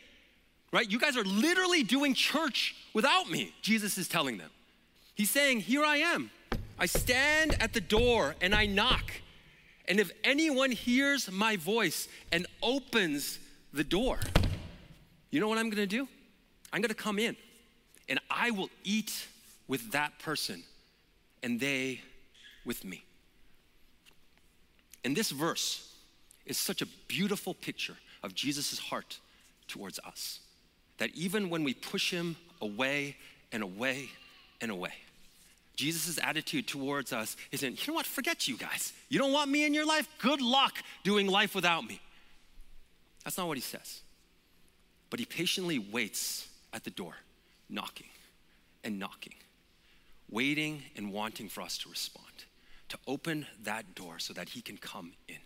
right? 0.74 0.90
You 0.90 1.00
guys 1.00 1.16
are 1.16 1.24
literally 1.24 1.84
doing 1.84 2.14
church 2.14 2.76
without 2.94 3.30
me, 3.30 3.54
Jesus 3.62 3.98
is 3.98 4.08
telling 4.08 4.38
them. 4.38 4.50
He's 5.16 5.30
saying, 5.30 5.62
Here 5.62 5.86
I 5.86 5.98
am. 5.98 6.32
I 6.80 6.88
stand 6.88 7.62
at 7.62 7.74
the 7.74 7.82
door 7.82 8.36
and 8.42 8.56
I 8.56 8.66
knock. 8.66 9.12
And 9.88 10.00
if 10.00 10.12
anyone 10.24 10.72
hears 10.72 11.32
my 11.32 11.58
voice 11.58 12.08
and 12.32 12.48
opens 12.64 13.38
the 13.72 13.84
door, 13.84 14.20
you 15.30 15.40
know 15.40 15.48
what 15.48 15.58
I'm 15.58 15.70
gonna 15.70 15.86
do? 15.86 16.08
I'm 16.74 16.82
gonna 16.82 16.94
come 16.94 17.20
in 17.20 17.36
and 18.08 18.20
I 18.32 18.52
will 18.52 18.70
eat 18.84 19.28
with 19.70 19.92
that 19.92 20.20
person 20.20 20.64
and 21.42 21.62
they 21.62 22.02
with 22.66 22.84
me. 22.84 23.06
And 25.06 25.16
this 25.16 25.32
verse 25.32 25.94
is 26.46 26.58
such 26.58 26.82
a 26.82 26.88
beautiful 27.08 27.54
picture 27.54 27.96
of 28.22 28.36
Jesus' 28.36 28.78
heart 28.78 29.20
towards 29.70 30.00
us. 30.00 30.42
That 30.98 31.12
even 31.16 31.50
when 31.50 31.64
we 31.64 31.74
push 31.74 32.12
him 32.12 32.36
away 32.62 33.16
and 33.54 33.64
away 33.64 34.10
and 34.60 34.70
away, 34.70 34.94
Jesus' 35.78 36.20
attitude 36.22 36.68
towards 36.68 37.14
us 37.14 37.38
isn't, 37.54 37.88
you 37.88 37.94
know 37.94 37.96
what, 37.96 38.06
forget 38.06 38.50
you 38.50 38.58
guys. 38.58 38.92
You 39.08 39.18
don't 39.18 39.32
want 39.32 39.50
me 39.50 39.66
in 39.66 39.74
your 39.74 39.86
life? 39.86 40.10
Good 40.18 40.42
luck 40.42 40.74
doing 41.06 41.28
life 41.28 41.56
without 41.56 41.86
me. 41.86 42.02
That's 43.24 43.38
not 43.38 43.48
what 43.48 43.56
he 43.56 43.62
says. 43.62 44.02
But 45.10 45.20
he 45.22 45.26
patiently 45.26 45.80
waits 45.80 46.50
at 46.74 46.84
the 46.84 46.90
door, 46.90 47.14
knocking 47.70 48.10
and 48.84 49.00
knocking, 49.00 49.36
waiting 50.30 50.84
and 50.96 51.12
wanting 51.12 51.50
for 51.50 51.62
us 51.62 51.78
to 51.80 51.90
respond, 51.90 52.46
to 52.90 52.98
open 53.08 53.46
that 53.64 53.96
door 53.96 54.20
so 54.20 54.34
that 54.34 54.50
he 54.50 54.62
can 54.62 54.78
come 54.78 55.14
in. 55.28 55.38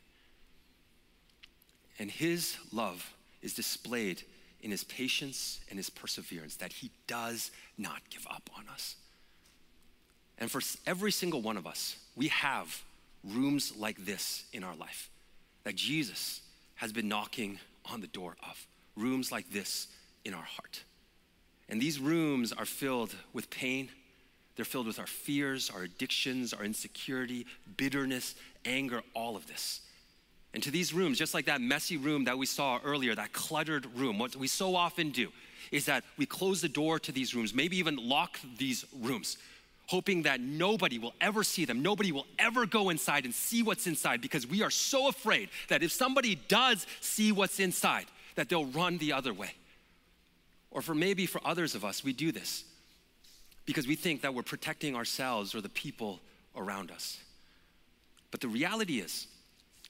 And 2.00 2.10
his 2.10 2.58
love 2.72 3.14
is 3.42 3.54
displayed 3.54 4.24
in 4.62 4.72
his 4.72 4.84
patience 4.84 5.60
and 5.70 5.78
his 5.78 5.90
perseverance, 5.90 6.56
that 6.58 6.74
he 6.74 6.92
does 7.06 7.52
not 7.78 8.02
give 8.10 8.26
up 8.30 8.50
on 8.58 8.66
us. 8.70 8.96
And 10.38 10.50
for 10.50 10.62
every 10.88 11.12
single 11.12 11.42
one 11.42 11.58
of 11.58 11.68
us, 11.68 11.98
we 12.16 12.30
have 12.30 12.84
rooms 13.24 13.74
like 13.78 14.06
this 14.06 14.46
in 14.54 14.64
our 14.64 14.76
life 14.76 15.10
that 15.64 15.76
Jesus 15.76 16.42
has 16.76 16.92
been 16.92 17.08
knocking 17.08 17.60
on 17.92 18.02
the 18.02 18.08
door 18.08 18.36
of. 18.50 18.68
Rooms 18.96 19.32
like 19.32 19.50
this 19.52 19.88
in 20.26 20.34
our 20.34 20.44
heart. 20.44 20.84
And 21.70 21.82
these 21.82 22.00
rooms 22.00 22.52
are 22.52 22.66
filled 22.66 23.16
with 23.32 23.50
pain. 23.50 23.90
They're 24.56 24.66
filled 24.66 24.88
with 24.88 25.00
our 25.00 25.08
fears, 25.08 25.72
our 25.74 25.84
addictions, 25.84 26.54
our 26.54 26.64
insecurity, 26.64 27.46
bitterness, 27.78 28.36
anger, 28.66 29.02
all 29.16 29.36
of 29.36 29.48
this. 29.48 29.82
And 30.54 30.62
to 30.62 30.70
these 30.70 30.94
rooms, 30.94 31.18
just 31.18 31.34
like 31.34 31.46
that 31.46 31.62
messy 31.62 31.98
room 31.98 32.26
that 32.26 32.38
we 32.38 32.46
saw 32.46 32.80
earlier, 32.84 33.16
that 33.16 33.34
cluttered 33.34 33.88
room, 33.98 34.20
what 34.20 34.36
we 34.36 34.48
so 34.48 34.76
often 34.76 35.10
do 35.10 35.30
is 35.72 35.86
that 35.86 36.04
we 36.18 36.28
close 36.28 36.62
the 36.62 36.70
door 36.70 37.00
to 37.00 37.12
these 37.12 37.34
rooms, 37.34 37.54
maybe 37.54 37.78
even 37.78 37.96
lock 37.98 38.40
these 38.58 38.86
rooms 39.02 39.38
hoping 39.88 40.24
that 40.24 40.40
nobody 40.40 40.98
will 40.98 41.14
ever 41.20 41.44
see 41.44 41.66
them. 41.66 41.82
Nobody 41.82 42.12
will 42.12 42.26
ever 42.40 42.66
go 42.66 42.90
inside 42.90 43.26
and 43.26 43.34
see 43.34 43.64
what's 43.64 43.88
inside 43.88 44.22
because 44.22 44.48
we 44.48 44.64
are 44.64 44.72
so 44.72 45.08
afraid 45.08 45.50
that 45.68 45.84
if 45.84 45.92
somebody 45.92 46.36
does 46.48 46.88
see 47.02 47.32
what's 47.32 47.60
inside, 47.60 48.06
that 48.36 48.50
they'll 48.50 48.66
run 48.66 48.98
the 48.98 49.14
other 49.14 49.34
way. 49.34 49.52
Or 50.72 50.82
for 50.82 50.96
maybe 50.96 51.26
for 51.26 51.42
others 51.46 51.76
of 51.76 51.86
us, 51.86 52.04
we 52.04 52.14
do 52.14 52.32
this 52.32 52.64
because 53.66 53.88
we 53.88 53.96
think 53.96 54.22
that 54.22 54.34
we're 54.34 54.44
protecting 54.44 54.96
ourselves 54.96 55.56
or 55.56 55.62
the 55.62 55.70
people 55.70 56.20
around 56.56 56.92
us. 56.92 57.20
But 58.32 58.42
the 58.42 58.48
reality 58.48 59.00
is 59.00 59.28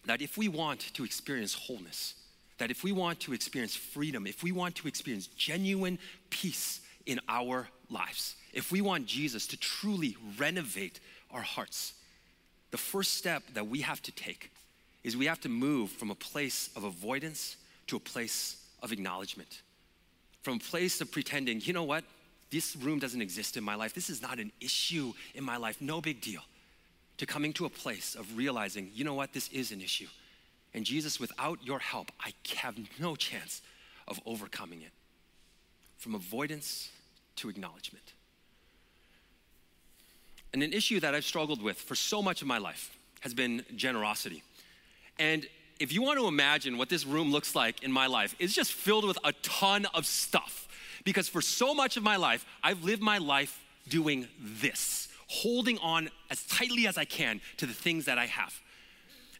that 0.06 0.22
if 0.22 0.38
we 0.38 0.48
want 0.48 0.82
to 0.94 1.04
experience 1.04 1.54
wholeness, 1.54 2.16
that 2.58 2.72
if 2.72 2.84
we 2.84 2.92
want 2.92 3.20
to 3.22 3.34
experience 3.34 3.76
freedom, 3.76 4.28
if 4.28 4.44
we 4.44 4.52
want 4.52 4.76
to 4.76 4.88
experience 4.88 5.28
genuine 5.28 5.98
peace 6.30 6.82
in 7.06 7.20
our 7.28 7.68
lives, 7.90 8.36
if 8.54 8.72
we 8.72 8.82
want 8.82 9.06
Jesus 9.06 9.48
to 9.48 9.58
truly 9.58 10.16
renovate 10.38 11.00
our 11.32 11.42
hearts, 11.42 11.94
the 12.72 12.78
first 12.78 13.16
step 13.16 13.44
that 13.54 13.68
we 13.68 13.82
have 13.82 14.02
to 14.04 14.12
take 14.12 14.52
is 15.04 15.18
we 15.18 15.26
have 15.26 15.42
to 15.42 15.50
move 15.50 15.92
from 15.92 16.12
a 16.12 16.16
place 16.16 16.70
of 16.76 16.84
avoidance 16.84 17.58
to 17.88 17.96
a 17.96 18.00
place 18.00 18.58
of 18.82 18.92
acknowledgement. 18.92 19.62
From 20.42 20.56
a 20.56 20.60
place 20.60 21.02
of 21.02 21.12
pretending, 21.12 21.62
you 21.62 21.74
know 21.74 21.84
what? 21.84 22.04
This 22.54 22.76
room 22.76 23.00
doesn't 23.00 23.22
exist 23.22 23.58
in 23.58 23.64
my 23.64 23.74
life. 23.74 23.96
This 23.96 24.12
is 24.12 24.22
not 24.22 24.38
an 24.38 24.52
issue 24.62 25.14
in 25.34 25.44
my 25.44 25.58
life. 25.58 25.82
No 25.82 26.02
big 26.02 26.22
deal. 26.22 26.42
To 27.18 27.26
coming 27.26 27.52
to 27.54 27.66
a 27.66 27.70
place 27.70 28.14
of 28.14 28.38
realizing, 28.38 28.92
you 28.94 29.04
know 29.04 29.16
what? 29.16 29.34
This 29.34 29.48
is 29.48 29.72
an 29.72 29.82
issue. 29.82 30.06
And 30.76 30.86
Jesus, 30.86 31.20
without 31.20 31.58
your 31.66 31.80
help, 31.80 32.12
I 32.20 32.32
have 32.58 32.76
no 33.00 33.16
chance 33.16 33.64
of 34.08 34.20
overcoming 34.28 34.84
it. 34.84 34.92
From 35.98 36.14
avoidance 36.14 36.92
to 37.38 37.50
acknowledgement. 37.50 38.14
And 40.54 40.62
an 40.62 40.74
issue 40.74 41.00
that 41.00 41.16
I've 41.16 41.26
struggled 41.26 41.60
with 41.60 41.78
for 41.78 41.96
so 41.96 42.22
much 42.22 42.44
of 42.44 42.48
my 42.48 42.60
life 42.60 42.96
has 43.22 43.34
been 43.34 43.66
generosity. 43.76 44.44
And 45.18 45.48
if 45.84 45.92
you 45.92 46.02
want 46.02 46.18
to 46.18 46.28
imagine 46.30 46.78
what 46.78 46.88
this 46.88 47.06
room 47.06 47.30
looks 47.30 47.56
like 47.56 47.84
in 47.84 47.92
my 47.92 48.08
life, 48.08 48.38
it's 48.40 48.54
just 48.54 48.72
filled 48.72 49.04
with 49.06 49.18
a 49.26 49.34
ton 49.42 49.86
of 49.94 50.06
stuff. 50.06 50.70
Because 51.04 51.28
for 51.28 51.42
so 51.42 51.74
much 51.74 51.98
of 51.98 52.04
my 52.04 52.16
life, 52.16 52.46
I've 52.64 52.86
lived 52.86 53.02
my 53.02 53.18
life 53.18 53.60
doing 53.90 54.30
this, 54.40 55.10
holding 55.28 55.78
on 55.80 56.10
as 56.32 56.42
tightly 56.46 56.88
as 56.88 56.98
I 56.98 57.04
can 57.04 57.42
to 57.58 57.66
the 57.66 57.74
things 57.74 58.06
that 58.06 58.18
I 58.18 58.28
have. 58.28 58.58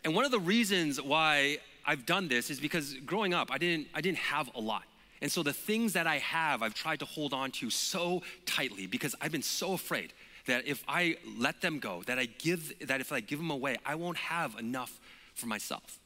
And 0.04 0.14
one 0.14 0.26
of 0.26 0.32
the 0.32 0.40
reasons 0.40 1.02
why 1.02 1.60
I've 1.86 2.06
done 2.06 2.28
this 2.28 2.50
is 2.50 2.60
because 2.60 2.94
growing 3.06 3.34
up, 3.34 3.50
I 3.50 3.58
didn't, 3.58 3.88
I 3.96 4.02
didn't 4.02 4.18
have 4.18 4.50
a 4.54 4.60
lot. 4.60 4.84
And 5.22 5.32
so 5.32 5.44
the 5.44 5.54
things 5.54 5.94
that 5.94 6.08
I 6.08 6.18
have, 6.18 6.62
I've 6.62 6.74
tried 6.74 7.00
to 7.00 7.06
hold 7.06 7.34
on 7.34 7.52
to 7.52 7.70
so 7.70 8.22
tightly 8.46 8.86
because 8.86 9.16
I've 9.22 9.32
been 9.32 9.42
so 9.42 9.72
afraid 9.72 10.12
that 10.48 10.68
if 10.68 10.84
I 10.90 11.16
let 11.38 11.62
them 11.62 11.80
go, 11.80 12.04
that 12.06 12.20
I 12.20 12.26
give 12.26 12.74
that 12.86 13.00
if 13.00 13.14
I 13.14 13.22
give 13.22 13.40
them 13.40 13.50
away, 13.50 13.78
I 13.86 13.96
won't 13.96 14.18
have 14.18 14.60
enough 14.60 15.00
for 15.36 15.48
myself. 15.48 16.00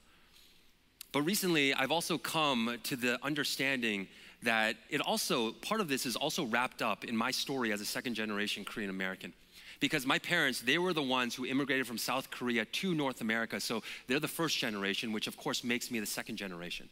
But 1.11 1.21
recently, 1.21 1.73
I've 1.73 1.91
also 1.91 2.17
come 2.17 2.77
to 2.83 2.95
the 2.95 3.23
understanding 3.23 4.07
that 4.43 4.75
it 4.89 5.01
also, 5.01 5.51
part 5.51 5.81
of 5.81 5.87
this 5.87 6.05
is 6.05 6.15
also 6.15 6.45
wrapped 6.45 6.81
up 6.81 7.03
in 7.03 7.15
my 7.15 7.31
story 7.31 7.71
as 7.71 7.81
a 7.81 7.85
second 7.85 8.13
generation 8.13 8.65
Korean 8.65 8.89
American. 8.89 9.33
Because 9.79 10.05
my 10.05 10.19
parents, 10.19 10.61
they 10.61 10.77
were 10.77 10.93
the 10.93 11.03
ones 11.03 11.35
who 11.35 11.45
immigrated 11.45 11.87
from 11.87 11.97
South 11.97 12.29
Korea 12.29 12.65
to 12.65 12.95
North 12.95 13.21
America. 13.21 13.59
So 13.59 13.83
they're 14.07 14.19
the 14.19 14.27
first 14.27 14.57
generation, 14.57 15.11
which 15.11 15.27
of 15.27 15.37
course 15.37 15.63
makes 15.63 15.91
me 15.91 15.99
the 15.99 16.05
second 16.05 16.37
generation. 16.37 16.89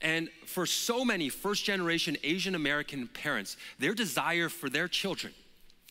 And 0.00 0.28
for 0.46 0.64
so 0.64 1.04
many 1.04 1.28
first 1.28 1.64
generation 1.64 2.16
Asian 2.22 2.54
American 2.54 3.08
parents, 3.08 3.56
their 3.78 3.94
desire 3.94 4.48
for 4.48 4.70
their 4.70 4.88
children 4.88 5.34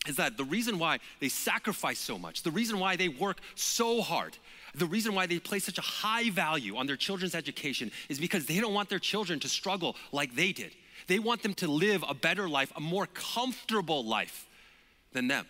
is 0.08 0.16
that 0.16 0.38
the 0.38 0.44
reason 0.44 0.80
why 0.80 1.00
they 1.20 1.30
sacrifice 1.30 2.00
so 2.00 2.18
much, 2.18 2.44
the 2.44 2.52
reason 2.52 2.80
why 2.80 2.96
they 2.96 3.10
work 3.10 3.40
so 3.56 4.02
hard, 4.02 4.38
the 4.78 4.86
reason 4.86 5.16
why 5.16 5.26
they 5.26 5.40
place 5.40 5.66
such 5.66 5.78
a 5.78 5.82
high 5.82 6.30
value 6.30 6.78
on 6.78 6.88
their 6.88 6.96
children's 6.96 7.36
education 7.36 7.92
is 8.10 8.20
because 8.20 8.46
they 8.46 8.60
don't 8.60 8.74
want 8.74 8.90
their 8.90 9.00
children 9.00 9.40
to 9.40 9.50
struggle 9.50 9.96
like 10.12 10.36
they 10.36 10.52
did. 10.52 10.76
They 11.08 11.20
want 11.20 11.44
them 11.44 11.54
to 11.56 11.68
live 11.68 12.04
a 12.08 12.14
better 12.14 12.48
life, 12.48 12.72
a 12.76 12.82
more 12.82 13.08
comfortable 13.08 14.06
life 14.06 14.46
than 15.14 15.28
them. 15.28 15.46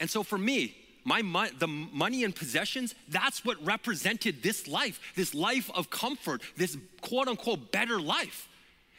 And 0.00 0.10
so 0.10 0.22
for 0.22 0.38
me, 0.38 0.74
my 1.04 1.22
mo- 1.22 1.48
the 1.58 1.68
money 1.68 2.24
and 2.24 2.34
possessions, 2.34 2.94
that's 3.08 3.44
what 3.44 3.64
represented 3.64 4.42
this 4.42 4.66
life, 4.66 4.98
this 5.14 5.34
life 5.34 5.70
of 5.74 5.90
comfort, 5.90 6.42
this 6.56 6.76
quote 7.02 7.28
unquote 7.28 7.70
better 7.72 8.00
life. 8.00 8.48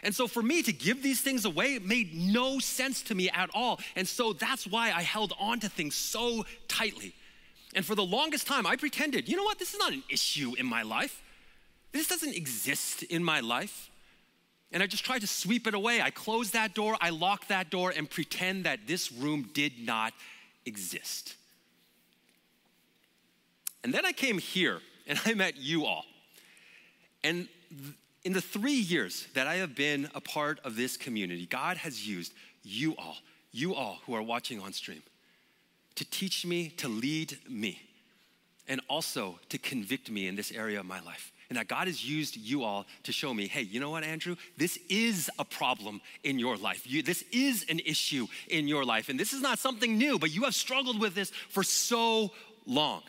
And 0.04 0.14
so 0.14 0.28
for 0.28 0.44
me 0.44 0.62
to 0.62 0.72
give 0.72 1.02
these 1.02 1.22
things 1.22 1.46
away 1.46 1.80
made 1.80 2.14
no 2.14 2.60
sense 2.60 3.02
to 3.04 3.16
me 3.16 3.30
at 3.32 3.50
all. 3.56 3.80
And 3.96 4.08
so 4.08 4.34
that's 4.34 4.68
why 4.68 4.92
I 4.92 5.02
held 5.02 5.34
on 5.40 5.60
to 5.62 5.70
things 5.70 5.96
so 5.96 6.46
tightly. 6.68 7.16
And 7.76 7.86
for 7.86 7.94
the 7.94 8.06
longest 8.06 8.48
time, 8.48 8.66
I 8.66 8.78
pretended, 8.78 9.28
you 9.28 9.36
know 9.36 9.44
what, 9.44 9.60
this 9.60 9.74
is 9.74 9.80
not 9.80 9.92
an 9.92 10.04
issue 10.10 10.54
in 10.58 10.66
my 10.66 10.82
life. 10.82 11.22
This 11.92 12.08
doesn't 12.08 12.34
exist 12.34 13.04
in 13.04 13.24
my 13.24 13.42
life. 13.42 13.90
And 14.72 14.82
I 14.82 14.88
just 14.88 15.06
tried 15.06 15.20
to 15.22 15.28
sweep 15.28 15.68
it 15.68 15.74
away. 15.74 16.02
I 16.02 16.10
closed 16.10 16.54
that 16.54 16.74
door, 16.74 16.98
I 17.00 17.10
locked 17.10 17.50
that 17.50 17.70
door, 17.70 17.94
and 17.96 18.10
pretend 18.10 18.64
that 18.64 18.88
this 18.88 19.12
room 19.12 19.50
did 19.54 19.74
not 19.86 20.14
exist. 20.66 21.36
And 23.84 23.94
then 23.94 24.06
I 24.06 24.14
came 24.14 24.40
here 24.40 24.80
and 25.06 25.20
I 25.26 25.34
met 25.34 25.58
you 25.58 25.86
all. 25.86 26.06
And 27.24 27.48
in 28.24 28.34
the 28.34 28.42
three 28.42 28.72
years 28.74 29.28
that 29.36 29.48
I 29.48 29.56
have 29.56 29.76
been 29.76 30.10
a 30.16 30.22
part 30.22 30.60
of 30.64 30.76
this 30.76 30.98
community, 30.98 31.46
God 31.46 31.78
has 31.78 32.08
used 32.08 32.34
you 32.64 32.96
all, 32.98 33.18
you 33.52 33.76
all 33.76 34.00
who 34.06 34.16
are 34.16 34.24
watching 34.24 34.60
on 34.60 34.74
stream, 34.74 35.04
to 35.96 36.06
teach 36.10 36.46
me, 36.46 36.70
to 36.78 36.88
lead 36.88 37.38
me, 37.50 37.82
and 38.68 38.82
also 38.90 39.40
to 39.50 39.58
convict 39.58 40.10
me 40.10 40.28
in 40.28 40.36
this 40.36 40.52
area 40.52 40.80
of 40.80 40.86
my 40.86 41.00
life. 41.02 41.32
And 41.50 41.58
that 41.58 41.68
God 41.68 41.88
has 41.88 42.04
used 42.04 42.36
you 42.36 42.64
all 42.64 42.86
to 43.04 43.12
show 43.12 43.32
me, 43.34 43.48
hey, 43.48 43.62
you 43.62 43.80
know 43.80 43.92
what, 43.92 44.04
Andrew? 44.04 44.36
This 44.58 44.80
is 44.90 45.30
a 45.38 45.46
problem 45.46 46.02
in 46.24 46.40
your 46.40 46.58
life. 46.58 46.90
You, 46.90 47.04
this 47.04 47.24
is 47.32 47.66
an 47.70 47.80
issue 47.86 48.26
in 48.48 48.68
your 48.68 48.84
life. 48.84 49.10
And 49.10 49.20
this 49.20 49.32
is 49.32 49.42
not 49.42 49.60
something 49.60 49.96
new, 49.96 50.18
but 50.18 50.34
you 50.34 50.44
have 50.44 50.56
struggled 50.56 51.00
with 51.00 51.14
this 51.14 51.30
for 51.50 51.62
so 51.62 52.32
long. 52.66 53.04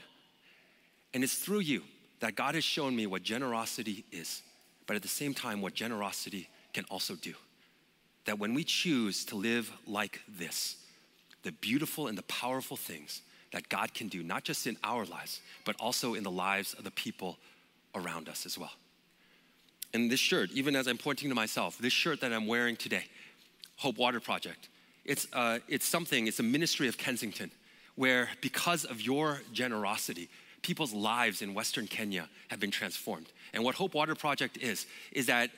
And 1.15 1.25
it's 1.25 1.35
through 1.35 1.61
you 1.61 1.83
that 2.21 2.35
God 2.35 2.55
has 2.55 2.65
shown 2.65 2.95
me 2.95 3.07
what 3.07 3.23
generosity 3.23 4.05
is, 4.13 4.43
but 4.87 4.97
at 4.97 5.03
the 5.03 5.09
same 5.09 5.33
time, 5.33 5.63
what 5.63 5.75
generosity 5.75 6.49
can 6.75 6.85
also 6.91 7.15
do. 7.15 7.33
That 8.27 8.39
when 8.39 8.53
we 8.53 8.65
choose 8.65 9.25
to 9.27 9.37
live 9.37 9.73
like 9.87 10.21
this, 10.29 10.77
the 11.47 11.53
beautiful 11.53 12.09
and 12.09 12.19
the 12.19 12.25
powerful 12.25 12.77
things 12.77 13.23
that 13.53 13.69
God 13.69 13.95
can 13.95 14.09
do, 14.09 14.25
not 14.25 14.43
just 14.43 14.67
in 14.67 14.77
our 14.83 15.05
lives, 15.05 15.41
but 15.65 15.77
also 15.79 16.15
in 16.15 16.25
the 16.25 16.31
lives 16.31 16.75
of 16.75 16.83
the 16.83 16.91
people 16.91 17.39
around 17.95 18.29
us 18.29 18.45
as 18.47 18.59
well. 18.59 18.73
And 19.95 20.11
this 20.11 20.19
shirt, 20.19 20.51
even 20.51 20.75
as 20.75 20.89
I'm 20.89 20.99
pointing 20.99 21.29
to 21.29 21.37
myself, 21.37 21.79
this 21.79 21.93
shirt 21.93 22.21
that 22.23 22.33
I'm 22.33 22.49
wearing 22.49 22.75
today, 22.75 23.05
Hope 23.77 23.97
Water 23.97 24.19
Project, 24.19 24.69
it's, 25.05 25.29
uh, 25.33 25.61
it's 25.69 25.87
something, 25.87 26.27
it's 26.27 26.41
a 26.41 26.43
ministry 26.43 26.89
of 26.89 26.99
Kensington, 26.99 27.53
where 27.95 28.29
because 28.41 28.85
of 28.85 29.01
your 29.01 29.41
generosity, 29.53 30.29
people's 30.63 30.93
lives 30.93 31.43
in 31.43 31.55
Western 31.55 31.87
Kenya 31.87 32.29
have 32.49 32.59
been 32.59 32.73
transformed. 32.73 33.29
And 33.55 33.63
what 33.63 33.77
Hope 33.77 33.95
Water 33.95 34.17
Project 34.17 34.59
is, 34.59 34.87
is 35.13 35.27
that, 35.27 35.51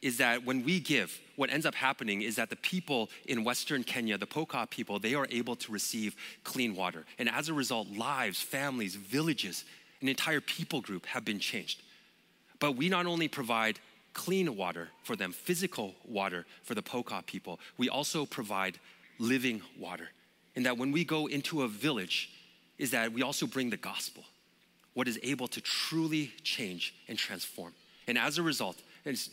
is 0.00 0.18
that 0.18 0.44
when 0.44 0.64
we 0.64 0.80
give, 0.80 1.20
what 1.36 1.50
ends 1.50 1.64
up 1.64 1.74
happening 1.74 2.22
is 2.22 2.36
that 2.36 2.50
the 2.50 2.56
people 2.56 3.08
in 3.26 3.44
Western 3.44 3.84
Kenya, 3.84 4.18
the 4.18 4.26
Pokot 4.26 4.70
people, 4.70 4.98
they 4.98 5.14
are 5.14 5.26
able 5.30 5.54
to 5.56 5.72
receive 5.72 6.16
clean 6.42 6.74
water. 6.74 7.04
And 7.18 7.28
as 7.28 7.48
a 7.48 7.54
result, 7.54 7.88
lives, 7.88 8.40
families, 8.40 8.96
villages, 8.96 9.64
an 10.00 10.08
entire 10.08 10.40
people 10.40 10.80
group 10.80 11.06
have 11.06 11.24
been 11.24 11.38
changed. 11.38 11.80
But 12.58 12.72
we 12.76 12.88
not 12.88 13.06
only 13.06 13.28
provide 13.28 13.78
clean 14.14 14.56
water 14.56 14.88
for 15.04 15.16
them, 15.16 15.32
physical 15.32 15.94
water 16.04 16.44
for 16.64 16.74
the 16.74 16.82
Pokot 16.82 17.26
people, 17.26 17.60
we 17.78 17.88
also 17.88 18.26
provide 18.26 18.78
living 19.18 19.62
water. 19.78 20.08
And 20.56 20.66
that 20.66 20.76
when 20.76 20.92
we 20.92 21.04
go 21.04 21.26
into 21.26 21.62
a 21.62 21.68
village, 21.68 22.30
is 22.78 22.90
that 22.90 23.12
we 23.12 23.22
also 23.22 23.46
bring 23.46 23.70
the 23.70 23.76
gospel, 23.76 24.24
what 24.94 25.06
is 25.06 25.18
able 25.22 25.46
to 25.46 25.60
truly 25.60 26.32
change 26.42 26.94
and 27.06 27.16
transform. 27.16 27.72
And 28.08 28.18
as 28.18 28.38
a 28.38 28.42
result, 28.42 28.76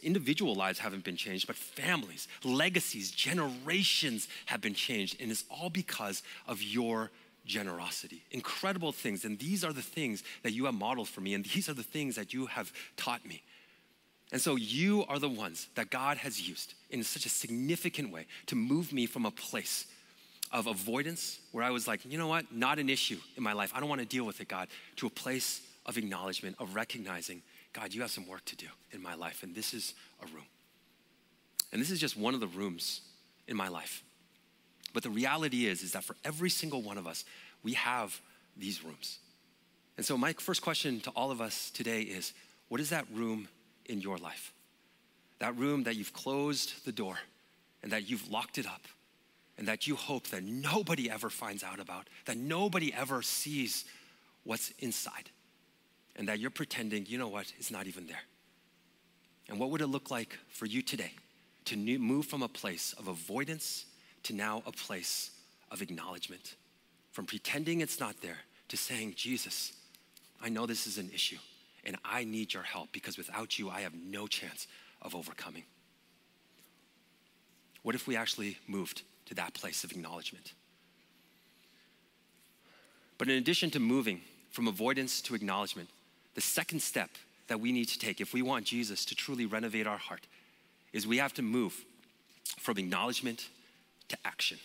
individual 0.02 0.56
lives 0.56 0.80
haven't 0.80 1.04
been 1.04 1.16
changed, 1.16 1.48
but 1.48 1.56
families, 1.56 2.28
legacies, 2.44 3.12
generations 3.12 4.28
have 4.48 4.62
been 4.62 4.74
changed. 4.74 5.22
And 5.22 5.32
it's 5.32 5.46
all 5.50 5.70
because 5.70 6.24
of 6.48 6.62
your 6.62 7.12
generosity. 7.46 8.24
Incredible 8.32 8.92
things. 8.92 9.26
And 9.26 9.38
these 9.38 9.64
are 9.64 9.74
the 9.74 9.82
things 9.82 10.24
that 10.44 10.54
you 10.54 10.66
have 10.66 10.74
modeled 10.74 11.08
for 11.08 11.22
me, 11.22 11.34
and 11.34 11.44
these 11.44 11.70
are 11.70 11.74
the 11.74 11.84
things 11.84 12.16
that 12.16 12.34
you 12.34 12.46
have 12.46 12.72
taught 12.98 13.26
me. 13.26 13.42
And 14.32 14.40
so 14.40 14.56
you 14.56 15.06
are 15.10 15.18
the 15.18 15.30
ones 15.30 15.68
that 15.76 15.90
God 15.90 16.18
has 16.18 16.48
used 16.48 16.76
in 16.92 17.04
such 17.04 17.26
a 17.26 17.30
significant 17.30 18.12
way 18.12 18.28
to 18.46 18.56
move 18.56 18.94
me 18.94 19.08
from 19.08 19.26
a 19.26 19.32
place 19.32 19.88
of 20.52 20.68
avoidance 20.68 21.40
where 21.52 21.64
I 21.64 21.72
was 21.72 21.88
like, 21.88 22.06
you 22.06 22.18
know 22.18 22.28
what, 22.28 22.52
not 22.54 22.80
an 22.80 22.90
issue 22.90 23.18
in 23.36 23.44
my 23.44 23.54
life. 23.54 23.72
I 23.76 23.80
don't 23.80 23.90
want 23.90 24.02
to 24.02 24.08
deal 24.08 24.26
with 24.26 24.40
it, 24.40 24.48
God, 24.48 24.68
to 24.98 25.08
a 25.08 25.10
place 25.10 25.62
of 25.86 25.98
acknowledgement, 25.98 26.56
of 26.60 26.76
recognizing, 26.76 27.42
God, 27.74 27.94
you 27.94 28.02
have 28.02 28.12
some 28.12 28.28
work 28.28 28.44
to 28.46 28.56
do 28.56 28.68
in 28.92 29.02
my 29.02 29.16
life, 29.16 29.44
and 29.44 29.54
this 29.54 29.74
is 29.74 29.94
a 30.22 30.26
room. 30.28 30.46
And 31.72 31.82
this 31.82 31.92
is 31.92 32.00
just 32.00 32.18
one 32.18 32.34
of 32.34 32.40
the 32.40 32.48
rooms 32.48 33.02
in 33.48 33.56
my 33.56 33.68
life. 33.68 34.04
But 34.94 35.04
the 35.04 35.10
reality 35.10 35.68
is, 35.68 35.84
is 35.84 35.92
that 35.92 36.04
for 36.04 36.16
every 36.26 36.50
single 36.50 36.82
one 36.82 36.98
of 36.98 37.06
us, 37.06 37.26
we 37.64 37.74
have 37.74 38.20
these 38.58 38.84
rooms. 38.84 39.20
And 39.98 40.06
so 40.06 40.18
my 40.18 40.34
first 40.34 40.62
question 40.62 41.00
to 41.02 41.12
all 41.12 41.30
of 41.30 41.42
us 41.42 41.70
today 41.70 42.02
is, 42.02 42.34
what 42.70 42.80
is 42.80 42.90
that 42.90 43.06
room 43.14 43.48
in 43.86 44.02
your 44.02 44.18
life? 44.18 44.54
That 45.40 45.58
room 45.58 45.84
that 45.84 45.96
you've 45.96 46.14
closed 46.14 46.86
the 46.86 46.92
door 46.92 47.20
and 47.84 47.92
that 47.92 48.10
you've 48.10 48.30
locked 48.32 48.58
it 48.58 48.66
up 48.66 48.82
and 49.58 49.68
that 49.68 49.88
you 49.88 49.96
hope 49.96 50.28
that 50.28 50.44
nobody 50.44 51.10
ever 51.10 51.30
finds 51.30 51.64
out 51.64 51.80
about, 51.80 52.08
that 52.26 52.38
nobody 52.38 52.94
ever 52.94 53.22
sees 53.22 53.86
what's 54.44 54.72
inside, 54.80 55.30
and 56.20 56.28
that 56.28 56.38
you're 56.38 56.52
pretending, 56.52 57.08
you 57.08 57.18
know 57.18 57.30
what, 57.30 57.52
it's 57.58 57.72
not 57.72 57.88
even 57.88 58.06
there. 58.06 58.22
And 59.48 59.58
what 59.58 59.72
would 59.72 59.82
it 59.82 59.88
look 59.88 60.12
like 60.12 60.38
for 60.50 60.68
you 60.68 60.84
today 60.84 61.14
to 61.66 61.78
move 61.78 62.26
from 62.26 62.44
a 62.44 62.48
place 62.48 62.94
of 62.98 63.08
avoidance 63.08 63.86
to 64.24 64.34
now 64.34 64.64
a 64.66 64.72
place 64.72 65.32
of 65.72 65.82
acknowledgement. 65.82 66.56
From 67.12 67.26
pretending 67.26 67.82
it's 67.82 68.00
not 68.00 68.22
there 68.22 68.38
to 68.70 68.78
saying, 68.78 69.14
Jesus, 69.16 69.74
I 70.42 70.50
know 70.50 70.66
this 70.66 70.88
is 70.88 70.98
an 70.98 71.10
issue 71.14 71.38
and 71.84 71.96
I 72.04 72.24
need 72.24 72.54
your 72.54 72.64
help 72.64 72.92
because 72.92 73.18
without 73.18 73.58
you, 73.58 73.70
I 73.70 73.82
have 73.82 73.94
no 73.94 74.28
chance 74.28 74.68
of 75.02 75.16
overcoming. 75.16 75.64
What 77.84 77.96
if 77.96 78.08
we 78.08 78.16
actually 78.16 78.58
moved 78.68 79.04
to 79.28 79.36
that 79.36 79.54
place 79.54 79.84
of 79.84 79.92
acknowledgement? 79.92 80.54
But 83.18 83.30
in 83.30 83.38
addition 83.38 83.70
to 83.72 83.80
moving 83.80 84.22
from 84.52 84.68
avoidance 84.68 85.22
to 85.22 85.36
acknowledgement, 85.36 85.90
the 86.40 86.44
second 86.44 86.82
step 86.82 87.10
that 87.50 87.60
we 87.60 87.74
need 87.74 87.90
to 87.90 88.00
take 88.00 88.22
if 88.22 88.34
we 88.34 88.42
want 88.42 88.64
Jesus 88.64 89.04
to 89.04 89.14
truly 89.14 89.46
renovate 89.46 89.86
our 89.86 89.98
heart 89.98 90.26
is 90.94 91.06
we 91.06 91.18
have 91.18 91.34
to 91.34 91.42
move 91.42 91.84
from 92.58 92.78
acknowledgement 92.78 93.50
to 94.08 94.18
action. 94.24 94.58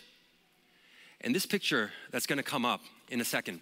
And 1.22 1.34
this 1.34 1.46
picture 1.46 1.90
that's 2.12 2.26
going 2.26 2.36
to 2.36 2.44
come 2.44 2.64
up 2.64 2.80
in 3.10 3.20
a 3.20 3.24
second, 3.24 3.58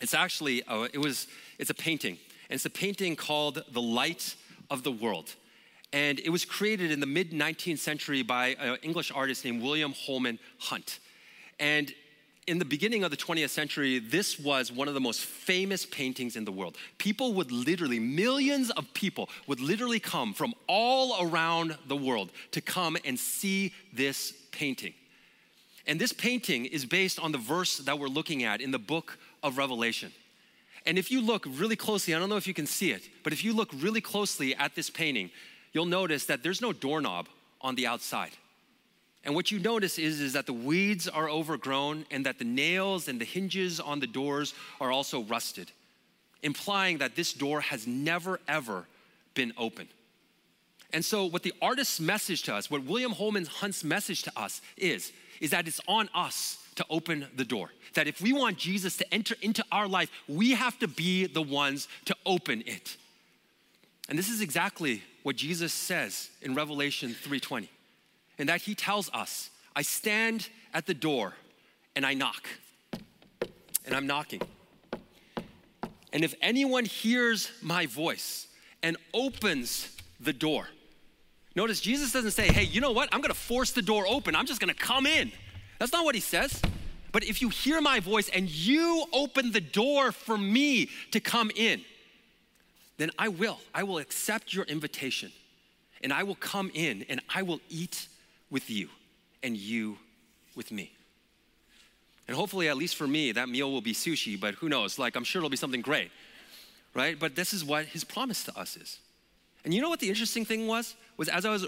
it's 0.00 0.12
actually 0.12 0.64
uh, 0.64 0.88
it 0.92 0.98
was 0.98 1.28
it's 1.56 1.70
a 1.70 1.74
painting, 1.74 2.18
and 2.50 2.56
it's 2.56 2.66
a 2.66 2.70
painting 2.84 3.14
called 3.14 3.62
"The 3.70 3.80
Light 3.80 4.34
of 4.68 4.82
the 4.82 4.90
World." 4.90 5.32
And 5.92 6.18
it 6.18 6.30
was 6.30 6.44
created 6.44 6.90
in 6.90 6.98
the 6.98 7.06
mid 7.06 7.30
19th 7.30 7.78
century 7.78 8.22
by 8.24 8.56
an 8.58 8.78
English 8.82 9.12
artist 9.12 9.44
named 9.44 9.62
William 9.62 9.94
Holman 9.96 10.40
Hunt. 10.58 10.98
And 11.60 11.94
in 12.46 12.58
the 12.58 12.64
beginning 12.64 13.02
of 13.02 13.10
the 13.10 13.16
20th 13.16 13.50
century, 13.50 13.98
this 13.98 14.38
was 14.38 14.70
one 14.70 14.86
of 14.86 14.94
the 14.94 15.00
most 15.00 15.20
famous 15.20 15.84
paintings 15.84 16.36
in 16.36 16.44
the 16.44 16.52
world. 16.52 16.76
People 16.98 17.34
would 17.34 17.50
literally, 17.50 17.98
millions 17.98 18.70
of 18.70 18.92
people 18.94 19.28
would 19.46 19.60
literally 19.60 19.98
come 19.98 20.32
from 20.32 20.54
all 20.68 21.26
around 21.26 21.76
the 21.88 21.96
world 21.96 22.30
to 22.52 22.60
come 22.60 22.96
and 23.04 23.18
see 23.18 23.74
this 23.92 24.32
painting. 24.52 24.94
And 25.86 26.00
this 26.00 26.12
painting 26.12 26.66
is 26.66 26.84
based 26.84 27.18
on 27.18 27.32
the 27.32 27.38
verse 27.38 27.78
that 27.78 27.98
we're 27.98 28.08
looking 28.08 28.44
at 28.44 28.60
in 28.60 28.70
the 28.70 28.78
book 28.78 29.18
of 29.42 29.58
Revelation. 29.58 30.12
And 30.84 30.98
if 30.98 31.10
you 31.10 31.20
look 31.20 31.46
really 31.48 31.76
closely, 31.76 32.14
I 32.14 32.18
don't 32.18 32.28
know 32.28 32.36
if 32.36 32.46
you 32.46 32.54
can 32.54 32.66
see 32.66 32.92
it, 32.92 33.02
but 33.24 33.32
if 33.32 33.42
you 33.42 33.52
look 33.54 33.70
really 33.74 34.00
closely 34.00 34.54
at 34.54 34.76
this 34.76 34.88
painting, 34.88 35.30
you'll 35.72 35.86
notice 35.86 36.26
that 36.26 36.44
there's 36.44 36.60
no 36.60 36.72
doorknob 36.72 37.28
on 37.60 37.74
the 37.74 37.88
outside. 37.88 38.30
And 39.26 39.34
what 39.34 39.50
you 39.50 39.58
notice 39.58 39.98
is, 39.98 40.20
is 40.20 40.34
that 40.34 40.46
the 40.46 40.52
weeds 40.52 41.08
are 41.08 41.28
overgrown 41.28 42.06
and 42.12 42.24
that 42.24 42.38
the 42.38 42.44
nails 42.44 43.08
and 43.08 43.20
the 43.20 43.24
hinges 43.24 43.80
on 43.80 43.98
the 43.98 44.06
doors 44.06 44.54
are 44.80 44.92
also 44.92 45.24
rusted, 45.24 45.72
implying 46.44 46.98
that 46.98 47.16
this 47.16 47.32
door 47.32 47.60
has 47.60 47.88
never, 47.88 48.38
ever 48.46 48.86
been 49.34 49.52
open. 49.58 49.88
And 50.92 51.04
so, 51.04 51.26
what 51.26 51.42
the 51.42 51.52
artist's 51.60 51.98
message 51.98 52.44
to 52.44 52.54
us, 52.54 52.70
what 52.70 52.84
William 52.84 53.10
Holman 53.10 53.46
Hunt's 53.46 53.82
message 53.82 54.22
to 54.22 54.32
us 54.36 54.62
is, 54.76 55.12
is 55.40 55.50
that 55.50 55.66
it's 55.66 55.80
on 55.88 56.08
us 56.14 56.58
to 56.76 56.86
open 56.88 57.26
the 57.34 57.44
door. 57.44 57.70
That 57.94 58.06
if 58.06 58.20
we 58.20 58.32
want 58.32 58.58
Jesus 58.58 58.96
to 58.98 59.12
enter 59.14 59.34
into 59.42 59.64
our 59.72 59.88
life, 59.88 60.08
we 60.28 60.52
have 60.52 60.78
to 60.78 60.86
be 60.86 61.26
the 61.26 61.42
ones 61.42 61.88
to 62.04 62.14
open 62.24 62.62
it. 62.64 62.96
And 64.08 64.16
this 64.16 64.28
is 64.28 64.40
exactly 64.40 65.02
what 65.24 65.34
Jesus 65.34 65.72
says 65.72 66.30
in 66.40 66.54
Revelation 66.54 67.12
3:20 67.12 67.68
and 68.38 68.48
that 68.48 68.62
he 68.62 68.74
tells 68.74 69.10
us, 69.12 69.50
I 69.74 69.82
stand 69.82 70.48
at 70.74 70.86
the 70.86 70.94
door 70.94 71.34
and 71.94 72.04
I 72.04 72.14
knock. 72.14 72.48
And 73.84 73.94
I'm 73.94 74.06
knocking. 74.06 74.42
And 76.12 76.24
if 76.24 76.34
anyone 76.40 76.84
hears 76.84 77.50
my 77.62 77.86
voice 77.86 78.48
and 78.82 78.96
opens 79.14 79.94
the 80.18 80.32
door, 80.32 80.68
notice 81.54 81.80
Jesus 81.80 82.12
doesn't 82.12 82.32
say, 82.32 82.48
hey, 82.48 82.64
you 82.64 82.80
know 82.80 82.92
what? 82.92 83.08
I'm 83.12 83.20
gonna 83.20 83.34
force 83.34 83.72
the 83.72 83.82
door 83.82 84.06
open. 84.08 84.34
I'm 84.34 84.46
just 84.46 84.60
gonna 84.60 84.74
come 84.74 85.06
in. 85.06 85.30
That's 85.78 85.92
not 85.92 86.04
what 86.04 86.14
he 86.14 86.20
says. 86.20 86.60
But 87.12 87.24
if 87.24 87.40
you 87.40 87.48
hear 87.48 87.80
my 87.80 88.00
voice 88.00 88.28
and 88.28 88.48
you 88.48 89.04
open 89.12 89.52
the 89.52 89.60
door 89.60 90.12
for 90.12 90.36
me 90.36 90.90
to 91.12 91.20
come 91.20 91.50
in, 91.54 91.82
then 92.98 93.10
I 93.18 93.28
will. 93.28 93.58
I 93.74 93.84
will 93.84 93.98
accept 93.98 94.52
your 94.52 94.64
invitation 94.64 95.32
and 96.02 96.12
I 96.12 96.22
will 96.24 96.34
come 96.34 96.70
in 96.74 97.04
and 97.08 97.20
I 97.34 97.42
will 97.42 97.60
eat 97.68 98.08
with 98.50 98.70
you 98.70 98.88
and 99.42 99.56
you 99.56 99.98
with 100.54 100.72
me. 100.72 100.92
And 102.28 102.36
hopefully, 102.36 102.68
at 102.68 102.76
least 102.76 102.96
for 102.96 103.06
me, 103.06 103.32
that 103.32 103.48
meal 103.48 103.70
will 103.70 103.80
be 103.80 103.94
sushi, 103.94 104.38
but 104.38 104.54
who 104.54 104.68
knows? 104.68 104.98
Like, 104.98 105.14
I'm 105.16 105.24
sure 105.24 105.40
it'll 105.40 105.50
be 105.50 105.56
something 105.56 105.80
great, 105.80 106.10
right? 106.94 107.18
But 107.18 107.36
this 107.36 107.52
is 107.52 107.64
what 107.64 107.86
his 107.86 108.02
promise 108.02 108.44
to 108.44 108.58
us 108.58 108.76
is. 108.76 108.98
And 109.64 109.72
you 109.72 109.80
know 109.80 109.88
what 109.88 110.00
the 110.00 110.08
interesting 110.08 110.44
thing 110.44 110.66
was? 110.66 110.96
Was 111.16 111.28
as 111.28 111.44
I 111.44 111.50
was 111.50 111.66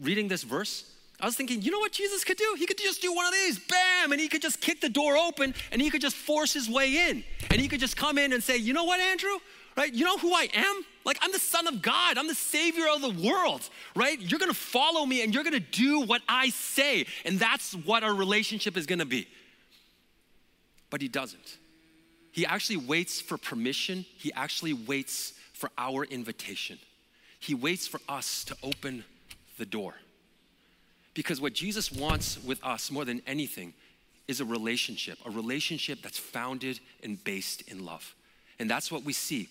reading 0.00 0.28
this 0.28 0.42
verse, 0.42 0.84
I 1.20 1.26
was 1.26 1.36
thinking, 1.36 1.62
you 1.62 1.70
know 1.70 1.78
what 1.78 1.92
Jesus 1.92 2.24
could 2.24 2.36
do? 2.36 2.56
He 2.58 2.66
could 2.66 2.78
just 2.78 3.00
do 3.00 3.14
one 3.14 3.26
of 3.26 3.32
these, 3.32 3.58
bam, 3.58 4.10
and 4.10 4.20
he 4.20 4.28
could 4.28 4.42
just 4.42 4.60
kick 4.60 4.80
the 4.80 4.88
door 4.88 5.16
open 5.16 5.54
and 5.70 5.80
he 5.80 5.88
could 5.88 6.00
just 6.00 6.16
force 6.16 6.52
his 6.52 6.68
way 6.68 7.08
in. 7.08 7.22
And 7.50 7.60
he 7.60 7.68
could 7.68 7.78
just 7.78 7.96
come 7.96 8.18
in 8.18 8.32
and 8.32 8.42
say, 8.42 8.56
you 8.56 8.72
know 8.72 8.84
what, 8.84 8.98
Andrew? 8.98 9.38
Right? 9.76 9.92
You 9.92 10.04
know 10.04 10.18
who 10.18 10.32
I 10.34 10.48
am? 10.52 10.84
Like, 11.04 11.18
I'm 11.20 11.32
the 11.32 11.38
Son 11.38 11.66
of 11.66 11.82
God. 11.82 12.18
I'm 12.18 12.28
the 12.28 12.34
Savior 12.34 12.84
of 12.94 13.00
the 13.00 13.28
world, 13.28 13.68
right? 13.96 14.20
You're 14.20 14.38
gonna 14.38 14.54
follow 14.54 15.04
me 15.04 15.22
and 15.22 15.34
you're 15.34 15.44
gonna 15.44 15.60
do 15.60 16.00
what 16.00 16.22
I 16.28 16.50
say. 16.50 17.06
And 17.24 17.38
that's 17.38 17.72
what 17.72 18.04
our 18.04 18.14
relationship 18.14 18.76
is 18.76 18.86
gonna 18.86 19.06
be. 19.06 19.26
But 20.90 21.00
He 21.00 21.08
doesn't. 21.08 21.58
He 22.32 22.46
actually 22.46 22.76
waits 22.76 23.20
for 23.20 23.36
permission, 23.38 24.04
He 24.16 24.32
actually 24.32 24.74
waits 24.74 25.34
for 25.52 25.70
our 25.78 26.04
invitation. 26.04 26.78
He 27.38 27.54
waits 27.54 27.88
for 27.88 28.00
us 28.08 28.44
to 28.44 28.56
open 28.62 29.04
the 29.58 29.66
door. 29.66 29.94
Because 31.14 31.40
what 31.40 31.52
Jesus 31.52 31.90
wants 31.90 32.42
with 32.42 32.62
us 32.64 32.90
more 32.90 33.04
than 33.04 33.20
anything 33.26 33.74
is 34.28 34.40
a 34.40 34.44
relationship, 34.44 35.18
a 35.26 35.30
relationship 35.30 36.00
that's 36.02 36.18
founded 36.18 36.80
and 37.02 37.22
based 37.22 37.62
in 37.70 37.84
love. 37.84 38.14
And 38.58 38.70
that's 38.70 38.90
what 38.90 39.02
we 39.02 39.12
see 39.12 39.48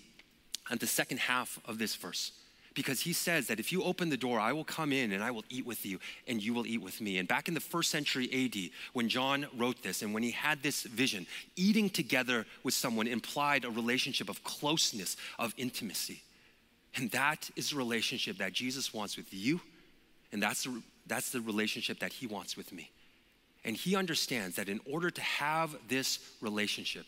at 0.72 0.80
the 0.80 0.88
second 0.88 1.20
half 1.20 1.60
of 1.66 1.78
this 1.78 1.96
verse. 1.96 2.32
Because 2.74 3.02
he 3.02 3.12
says 3.12 3.48
that 3.48 3.60
if 3.60 3.74
you 3.74 3.84
open 3.84 4.10
the 4.10 4.16
door, 4.16 4.40
I 4.40 4.54
will 4.54 4.64
come 4.64 4.94
in 4.94 5.12
and 5.12 5.22
I 5.22 5.30
will 5.30 5.44
eat 5.50 5.66
with 5.66 5.86
you 5.86 6.00
and 6.26 6.42
you 6.42 6.54
will 6.54 6.66
eat 6.66 6.82
with 6.82 7.02
me. 7.02 7.18
And 7.18 7.28
back 7.28 7.50
in 7.50 7.54
the 7.54 7.60
first 7.60 7.92
century 7.92 8.30
AD, 8.34 8.72
when 8.94 9.10
John 9.10 9.46
wrote 9.58 9.84
this 9.84 10.02
and 10.02 10.14
when 10.14 10.24
he 10.24 10.32
had 10.32 10.64
this 10.64 10.84
vision, 10.84 11.28
eating 11.58 11.90
together 11.90 12.46
with 12.64 12.74
someone 12.74 13.08
implied 13.08 13.66
a 13.66 13.70
relationship 13.70 14.30
of 14.30 14.42
closeness, 14.46 15.18
of 15.38 15.54
intimacy. 15.58 16.22
And 16.96 17.12
that 17.12 17.50
is 17.58 17.72
the 17.72 17.76
relationship 17.76 18.38
that 18.38 18.54
Jesus 18.54 18.94
wants 18.94 19.18
with 19.18 19.34
you, 19.34 19.60
and 20.32 20.42
that's 20.42 20.64
the, 20.64 20.82
that's 21.08 21.32
the 21.32 21.42
relationship 21.42 22.00
that 22.00 22.14
he 22.14 22.28
wants 22.28 22.58
with 22.58 22.72
me. 22.72 22.90
And 23.64 23.76
he 23.76 23.96
understands 23.96 24.56
that 24.56 24.70
in 24.70 24.80
order 24.90 25.10
to 25.10 25.22
have 25.22 25.76
this 25.88 26.20
relationship, 26.42 27.06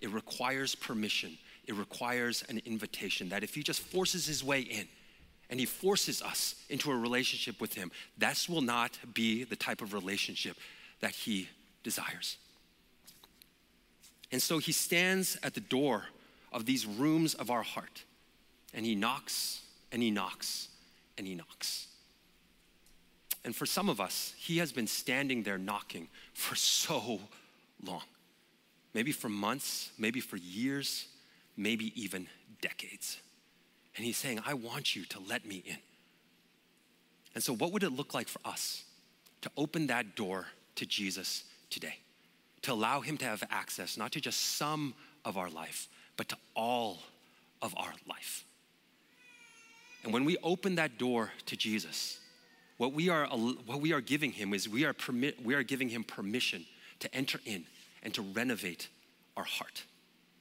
it 0.00 0.10
requires 0.10 0.74
permission 0.74 1.36
it 1.66 1.74
requires 1.74 2.44
an 2.48 2.60
invitation 2.64 3.28
that 3.30 3.42
if 3.42 3.54
he 3.54 3.62
just 3.62 3.80
forces 3.80 4.26
his 4.26 4.44
way 4.44 4.60
in 4.60 4.86
and 5.50 5.60
he 5.60 5.66
forces 5.66 6.22
us 6.22 6.54
into 6.68 6.90
a 6.90 6.96
relationship 6.96 7.60
with 7.60 7.74
him, 7.74 7.90
that 8.18 8.46
will 8.48 8.60
not 8.60 8.98
be 9.14 9.44
the 9.44 9.56
type 9.56 9.80
of 9.80 9.92
relationship 9.92 10.56
that 11.00 11.12
he 11.12 11.48
desires. 11.82 12.36
And 14.32 14.42
so 14.42 14.58
he 14.58 14.72
stands 14.72 15.38
at 15.42 15.54
the 15.54 15.60
door 15.60 16.04
of 16.52 16.66
these 16.66 16.86
rooms 16.86 17.34
of 17.34 17.50
our 17.50 17.62
heart 17.62 18.04
and 18.74 18.84
he 18.84 18.94
knocks 18.94 19.62
and 19.92 20.02
he 20.02 20.10
knocks 20.10 20.68
and 21.16 21.26
he 21.26 21.34
knocks. 21.34 21.86
And 23.44 23.54
for 23.54 23.66
some 23.66 23.88
of 23.88 24.00
us, 24.00 24.34
he 24.36 24.58
has 24.58 24.72
been 24.72 24.88
standing 24.88 25.44
there 25.44 25.58
knocking 25.58 26.08
for 26.34 26.54
so 26.56 27.20
long. 27.82 28.02
Maybe 28.92 29.12
for 29.12 29.28
months, 29.28 29.90
maybe 29.98 30.20
for 30.20 30.36
years, 30.36 31.06
maybe 31.56 31.92
even 32.00 32.28
decades. 32.60 33.18
And 33.96 34.04
he's 34.04 34.16
saying, 34.16 34.40
I 34.44 34.54
want 34.54 34.94
you 34.94 35.04
to 35.06 35.20
let 35.20 35.46
me 35.46 35.62
in. 35.64 35.78
And 37.34 37.42
so, 37.42 37.54
what 37.54 37.72
would 37.72 37.82
it 37.82 37.90
look 37.90 38.14
like 38.14 38.28
for 38.28 38.40
us 38.44 38.84
to 39.42 39.50
open 39.56 39.86
that 39.88 40.16
door 40.16 40.46
to 40.76 40.86
Jesus 40.86 41.44
today? 41.70 41.98
To 42.62 42.72
allow 42.72 43.00
him 43.00 43.16
to 43.18 43.24
have 43.24 43.42
access, 43.50 43.96
not 43.96 44.12
to 44.12 44.20
just 44.20 44.40
some 44.56 44.94
of 45.24 45.36
our 45.36 45.50
life, 45.50 45.88
but 46.16 46.28
to 46.30 46.36
all 46.54 46.98
of 47.62 47.74
our 47.76 47.92
life. 48.08 48.44
And 50.04 50.12
when 50.12 50.24
we 50.24 50.36
open 50.42 50.76
that 50.76 50.98
door 50.98 51.32
to 51.46 51.56
Jesus, 51.56 52.20
what 52.76 52.92
we 52.92 53.08
are, 53.08 53.26
what 53.26 53.80
we 53.80 53.92
are 53.92 54.00
giving 54.00 54.32
him 54.32 54.54
is 54.54 54.68
we 54.68 54.84
are, 54.84 54.92
permit, 54.92 55.44
we 55.44 55.54
are 55.54 55.62
giving 55.62 55.88
him 55.88 56.04
permission 56.04 56.64
to 57.00 57.14
enter 57.14 57.40
in 57.44 57.64
and 58.02 58.14
to 58.14 58.22
renovate 58.22 58.88
our 59.36 59.44
heart 59.44 59.84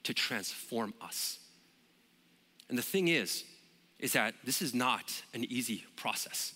to 0.06 0.14
transform 0.14 0.93
us. 1.01 1.39
And 2.70 2.78
the 2.78 2.84
thing 2.84 3.10
is, 3.10 3.43
is 3.99 4.14
that 4.14 4.34
this 4.43 4.62
is 4.62 4.74
not 4.74 5.22
an 5.34 5.45
easy 5.45 5.86
process. 5.95 6.53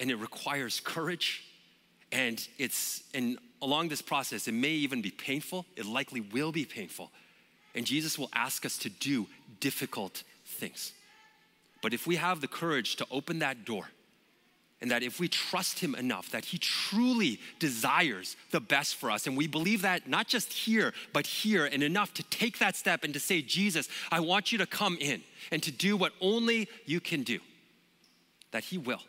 And 0.00 0.10
it 0.10 0.16
requires 0.16 0.80
courage. 0.80 1.44
And 2.12 2.46
it's 2.58 3.04
and 3.14 3.38
along 3.62 3.88
this 3.88 4.02
process, 4.02 4.46
it 4.48 4.52
may 4.52 4.70
even 4.70 5.02
be 5.02 5.10
painful. 5.10 5.66
It 5.76 5.86
likely 5.86 6.20
will 6.20 6.52
be 6.52 6.64
painful. 6.64 7.10
And 7.74 7.86
Jesus 7.86 8.18
will 8.18 8.30
ask 8.34 8.64
us 8.64 8.78
to 8.78 8.88
do 8.88 9.26
difficult 9.60 10.22
things. 10.44 10.92
But 11.82 11.92
if 11.92 12.06
we 12.06 12.16
have 12.16 12.40
the 12.40 12.48
courage 12.48 12.96
to 12.96 13.06
open 13.10 13.40
that 13.40 13.64
door 13.64 13.88
And 14.84 14.90
that 14.90 15.02
if 15.02 15.18
we 15.18 15.28
trust 15.28 15.78
Him 15.78 15.94
enough, 15.94 16.30
that 16.32 16.44
He 16.44 16.58
truly 16.58 17.40
desires 17.58 18.36
the 18.50 18.60
best 18.60 18.96
for 18.96 19.10
us. 19.10 19.26
And 19.26 19.34
we 19.34 19.46
believe 19.46 19.80
that 19.80 20.06
not 20.06 20.28
just 20.28 20.52
here, 20.52 20.92
but 21.14 21.26
here, 21.26 21.64
and 21.64 21.82
enough 21.82 22.12
to 22.12 22.22
take 22.24 22.58
that 22.58 22.76
step 22.76 23.02
and 23.02 23.14
to 23.14 23.18
say, 23.18 23.40
Jesus, 23.40 23.88
I 24.12 24.20
want 24.20 24.52
you 24.52 24.58
to 24.58 24.66
come 24.66 24.98
in 25.00 25.22
and 25.50 25.62
to 25.62 25.72
do 25.72 25.96
what 25.96 26.12
only 26.20 26.68
you 26.84 27.00
can 27.00 27.22
do. 27.22 27.38
That 28.50 28.62
He 28.62 28.76
will. 28.76 29.00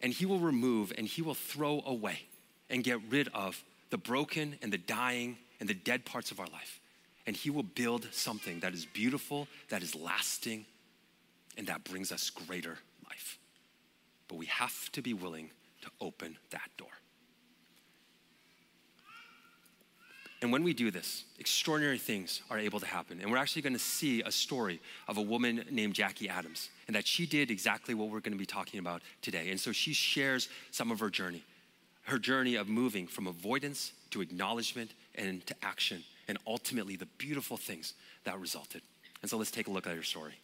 And 0.00 0.12
He 0.12 0.26
will 0.26 0.38
remove 0.38 0.92
and 0.96 1.08
He 1.08 1.22
will 1.22 1.34
throw 1.34 1.82
away 1.84 2.20
and 2.70 2.84
get 2.84 3.00
rid 3.10 3.26
of 3.34 3.60
the 3.90 3.98
broken 3.98 4.60
and 4.62 4.72
the 4.72 4.78
dying 4.78 5.38
and 5.58 5.68
the 5.68 5.74
dead 5.74 6.04
parts 6.04 6.30
of 6.30 6.38
our 6.38 6.46
life. 6.52 6.78
And 7.26 7.34
He 7.34 7.50
will 7.50 7.64
build 7.64 8.06
something 8.12 8.60
that 8.60 8.74
is 8.74 8.84
beautiful, 8.84 9.48
that 9.70 9.82
is 9.82 9.96
lasting, 9.96 10.66
and 11.56 11.66
that 11.66 11.82
brings 11.82 12.12
us 12.12 12.30
greater 12.30 12.78
life. 13.08 13.37
But 14.28 14.36
we 14.36 14.46
have 14.46 14.92
to 14.92 15.02
be 15.02 15.14
willing 15.14 15.50
to 15.82 15.90
open 16.00 16.36
that 16.50 16.70
door. 16.76 16.88
And 20.40 20.52
when 20.52 20.62
we 20.62 20.72
do 20.72 20.92
this, 20.92 21.24
extraordinary 21.40 21.98
things 21.98 22.42
are 22.48 22.58
able 22.58 22.78
to 22.78 22.86
happen. 22.86 23.20
And 23.20 23.30
we're 23.30 23.38
actually 23.38 23.62
going 23.62 23.72
to 23.72 23.78
see 23.78 24.22
a 24.22 24.30
story 24.30 24.80
of 25.08 25.16
a 25.16 25.22
woman 25.22 25.64
named 25.70 25.94
Jackie 25.94 26.28
Adams, 26.28 26.70
and 26.86 26.94
that 26.94 27.06
she 27.08 27.26
did 27.26 27.50
exactly 27.50 27.92
what 27.92 28.08
we're 28.08 28.20
going 28.20 28.34
to 28.34 28.38
be 28.38 28.46
talking 28.46 28.78
about 28.78 29.02
today. 29.20 29.50
And 29.50 29.58
so 29.58 29.72
she 29.72 29.92
shares 29.92 30.48
some 30.70 30.92
of 30.92 31.00
her 31.00 31.10
journey, 31.10 31.42
her 32.04 32.18
journey 32.18 32.54
of 32.54 32.68
moving 32.68 33.08
from 33.08 33.26
avoidance 33.26 33.92
to 34.10 34.20
acknowledgement 34.20 34.92
and 35.16 35.44
to 35.46 35.56
action, 35.62 36.04
and 36.28 36.38
ultimately 36.46 36.94
the 36.94 37.06
beautiful 37.18 37.56
things 37.56 37.94
that 38.22 38.38
resulted. 38.38 38.82
And 39.22 39.30
so 39.30 39.38
let's 39.38 39.50
take 39.50 39.66
a 39.66 39.72
look 39.72 39.88
at 39.88 39.96
her 39.96 40.04
story. 40.04 40.34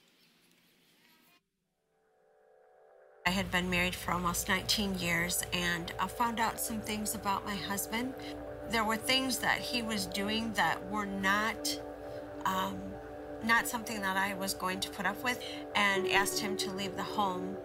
I 3.27 3.31
had 3.31 3.51
been 3.51 3.71
married 3.71 3.95
for 3.95 4.13
almost 4.13 4.51
19 4.51 4.99
years 4.99 5.43
and 5.55 5.91
I 5.99 6.09
found 6.09 6.39
out 6.39 6.61
some 6.61 6.83
things 6.83 7.15
about 7.15 7.47
my 7.47 7.55
husband. 7.55 8.13
There 8.69 8.85
were 8.85 8.99
things 8.99 9.39
that 9.39 9.61
he 9.61 9.81
was 9.81 10.05
doing 10.05 10.53
that 10.53 10.91
were 10.91 11.07
not 11.07 11.81
um, 12.45 12.79
not 13.43 13.67
something 13.67 14.03
that 14.03 14.19
I 14.19 14.35
was 14.35 14.53
going 14.53 14.79
to 14.81 14.91
put 14.91 15.07
up 15.07 15.23
with 15.25 15.43
and 15.75 16.07
asked 16.09 16.39
him 16.39 16.55
to 16.59 16.71
leave 16.73 16.97
the 16.97 17.03
home. 17.03 17.57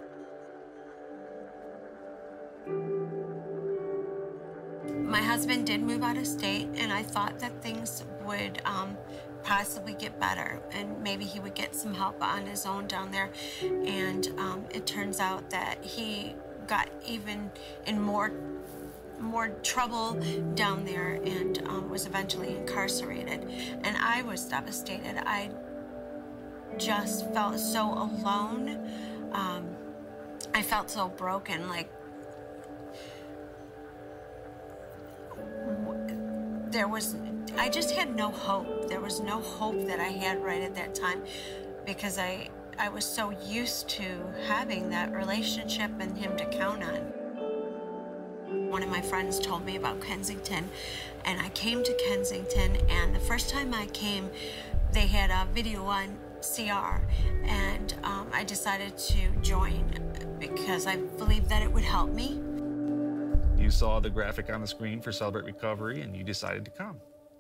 My 5.04 5.22
husband 5.22 5.68
did 5.68 5.82
move 5.82 6.04
out 6.04 6.18
of 6.18 6.26
state 6.26 6.70
and 6.76 6.94
I 6.94 7.04
thought 7.04 7.38
that 7.40 7.62
things 7.62 8.06
would 8.24 8.62
um, 8.64 8.96
possibly 9.44 9.94
get 9.94 10.20
better 10.20 10.62
and 10.72 11.02
maybe 11.02 11.26
he 11.26 11.40
would 11.40 11.56
get 11.56 11.76
some 11.76 11.94
help 11.94 12.22
on 12.22 12.46
his 12.46 12.66
own 12.66 12.88
down 12.88 13.12
there. 13.12 13.30
And 13.62 14.28
um, 14.38 14.66
it 14.72 14.86
turns 14.86 15.20
out 15.20 15.50
that 15.50 15.84
he 15.84 16.36
got 16.68 16.90
even 17.06 17.52
in 17.88 18.00
more 18.00 18.32
more 19.20 19.50
trouble 19.64 20.14
down 20.56 20.86
there 20.86 21.20
and 21.26 21.60
um, 21.68 21.90
was 21.90 22.06
eventually 22.06 22.56
incarcerated. 22.56 23.44
And 23.84 23.98
I 23.98 24.22
was 24.22 24.46
devastated. 24.46 25.22
I 25.26 25.50
just 26.78 27.32
felt 27.34 27.60
so 27.60 27.92
alone. 27.94 28.80
Um, 29.34 29.76
I 30.54 30.62
felt 30.62 30.90
so 30.90 31.10
broken. 31.10 31.68
Like 31.68 31.92
there 36.72 36.88
was, 36.88 37.16
I 37.58 37.70
just 37.70 37.92
had 37.92 38.16
no 38.16 38.30
hope. 38.30 38.88
There 38.88 39.02
was 39.02 39.20
no 39.20 39.40
hope 39.40 39.86
that 39.88 40.00
I 40.00 40.08
had 40.08 40.44
right 40.44 40.62
at 40.62 40.76
that 40.76 40.96
time 40.96 41.24
because 41.86 42.18
I, 42.18 42.50
I 42.78 42.90
was 42.90 43.06
so 43.06 43.32
used 43.46 43.88
to 43.90 44.04
having 44.48 44.90
that 44.90 45.12
relationship 45.14 45.92
and 46.00 46.18
him 46.18 46.36
to 46.38 46.46
count 46.46 46.84
on. 46.84 47.00
One 48.70 48.84
of 48.84 48.90
my 48.90 49.02
friends 49.02 49.40
told 49.40 49.66
me 49.66 49.76
about 49.76 50.02
Kensington, 50.02 50.70
and 51.26 51.40
I 51.42 51.50
came 51.50 51.84
to 51.84 51.94
Kensington. 52.08 52.78
And 52.90 53.16
the 53.16 53.20
first 53.20 53.50
time 53.50 53.74
I 53.74 53.88
came, 53.88 54.30
they 54.92 55.08
had 55.08 55.32
a 55.32 55.48
video 55.52 55.86
on 55.86 56.18
CR, 56.42 57.02
and 57.44 57.94
um, 58.04 58.28
I 58.34 58.44
decided 58.44 58.98
to 58.98 59.30
join 59.42 59.92
because 60.40 60.88
I 60.88 60.98
believed 60.98 61.50
that 61.50 61.62
it 61.62 61.72
would 61.72 61.84
help 61.84 62.12
me. 62.12 62.40
You 63.58 63.70
saw 63.70 64.00
the 64.00 64.10
graphic 64.10 64.50
on 64.50 64.62
the 64.62 64.68
screen 64.68 65.02
for 65.02 65.12
Celebrate 65.12 65.46
Recovery 65.46 66.02
and 66.02 66.16
you 66.16 66.24
decided 66.24 66.64
to 66.66 66.72
come. 66.72 67.00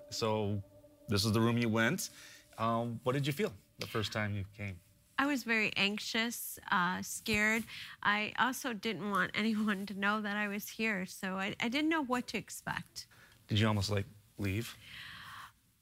So, 0.09 0.61
this 1.07 1.25
is 1.25 1.31
the 1.31 1.41
room 1.41 1.57
you 1.57 1.69
went. 1.69 2.09
Um, 2.57 2.99
what 3.03 3.13
did 3.13 3.25
you 3.25 3.33
feel 3.33 3.51
the 3.79 3.87
first 3.87 4.11
time 4.11 4.35
you 4.35 4.45
came? 4.57 4.75
I 5.17 5.25
was 5.25 5.43
very 5.43 5.71
anxious, 5.75 6.57
uh, 6.71 7.01
scared. 7.01 7.63
I 8.03 8.31
also 8.39 8.73
didn't 8.73 9.09
want 9.09 9.31
anyone 9.35 9.85
to 9.87 9.93
know 9.99 10.21
that 10.21 10.37
I 10.37 10.47
was 10.47 10.69
here, 10.69 11.05
so 11.05 11.35
I, 11.35 11.55
I 11.59 11.67
didn't 11.69 11.89
know 11.89 12.03
what 12.03 12.27
to 12.27 12.37
expect. 12.37 13.07
Did 13.47 13.59
you 13.59 13.67
almost 13.67 13.89
like 13.89 14.05
leave? 14.37 14.75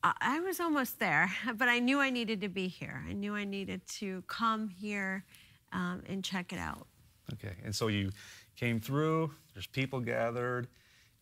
I- 0.03 0.13
I 0.21 0.39
was 0.39 0.59
almost 0.59 0.99
there, 0.99 1.31
but 1.55 1.67
I 1.69 1.79
knew 1.79 1.99
I 1.99 2.09
needed 2.09 2.41
to 2.41 2.49
be 2.49 2.67
here. 2.67 3.03
I 3.07 3.13
knew 3.13 3.35
I 3.35 3.43
needed 3.43 3.81
to 3.99 4.23
come 4.27 4.69
here 4.69 5.23
um, 5.71 6.01
and 6.07 6.23
check 6.23 6.51
it 6.53 6.59
out. 6.59 6.87
Okay, 7.33 7.55
and 7.63 7.75
so 7.75 7.87
you 7.87 8.11
came 8.55 8.79
through, 8.79 9.31
there's 9.53 9.67
people 9.67 9.99
gathered, 9.99 10.67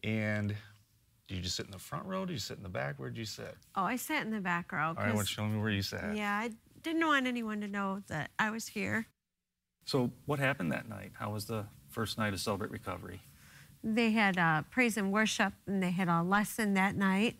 and 0.03 0.55
did 1.27 1.35
you 1.35 1.41
just 1.41 1.55
sit 1.55 1.65
in 1.65 1.71
the 1.71 1.79
front 1.79 2.05
row? 2.05 2.25
Did 2.25 2.33
you 2.33 2.39
sit 2.39 2.57
in 2.57 2.63
the 2.63 2.69
back? 2.69 2.99
Where 2.99 3.09
did 3.09 3.17
you 3.17 3.25
sit? 3.25 3.55
Oh, 3.75 3.83
I 3.83 3.95
sat 3.95 4.25
in 4.25 4.31
the 4.31 4.41
back 4.41 4.71
row. 4.71 4.89
All 4.89 4.93
right, 4.95 5.13
well, 5.13 5.23
show 5.25 5.45
me 5.45 5.59
where 5.59 5.71
you 5.71 5.81
sat. 5.81 6.15
yeah, 6.15 6.33
I 6.37 6.51
didn't 6.83 7.05
want 7.05 7.25
anyone 7.25 7.61
to 7.61 7.67
know 7.67 8.03
that 8.07 8.31
I 8.37 8.51
was 8.51 8.67
here. 8.67 9.07
So, 9.85 10.11
what 10.25 10.39
happened 10.39 10.71
that 10.71 10.87
night? 10.87 11.11
How 11.13 11.31
was 11.31 11.45
the 11.45 11.65
first 11.89 12.17
night 12.17 12.33
of 12.33 12.39
Celebrate 12.39 12.71
Recovery? 12.71 13.21
They 13.83 14.11
had 14.11 14.37
uh, 14.37 14.63
praise 14.69 14.97
and 14.97 15.11
worship, 15.11 15.53
and 15.67 15.81
they 15.81 15.91
had 15.91 16.07
a 16.07 16.21
lesson 16.23 16.73
that 16.75 16.95
night, 16.95 17.37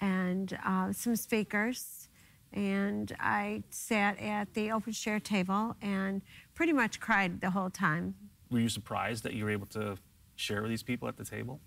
and 0.00 0.56
uh, 0.64 0.92
some 0.92 1.16
speakers. 1.16 2.08
And 2.52 3.14
I 3.20 3.62
sat 3.70 4.18
at 4.18 4.54
the 4.54 4.72
open 4.72 4.92
share 4.92 5.20
table 5.20 5.76
and 5.80 6.20
pretty 6.54 6.72
much 6.72 6.98
cried 6.98 7.40
the 7.40 7.50
whole 7.50 7.70
time. 7.70 8.16
Were 8.50 8.58
you 8.58 8.68
surprised 8.68 9.22
that 9.22 9.34
you 9.34 9.44
were 9.44 9.50
able 9.50 9.66
to 9.68 9.96
share 10.34 10.62
with 10.62 10.70
these 10.70 10.82
people 10.82 11.06
at 11.06 11.16
the 11.16 11.24
table? 11.24 11.60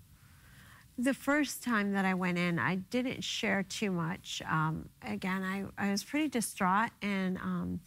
The 0.96 1.14
first 1.14 1.62
time 1.62 1.92
that 1.92 2.04
I 2.04 2.14
went 2.14 2.38
in, 2.38 2.58
I 2.58 2.76
didn't 2.76 3.24
share 3.24 3.64
too 3.64 3.90
much. 3.90 4.40
Um, 4.48 4.88
again, 5.02 5.42
I, 5.42 5.64
I 5.76 5.90
was 5.90 6.04
pretty 6.04 6.28
distraught 6.28 6.90
and 7.02 7.36
um, 7.38 7.80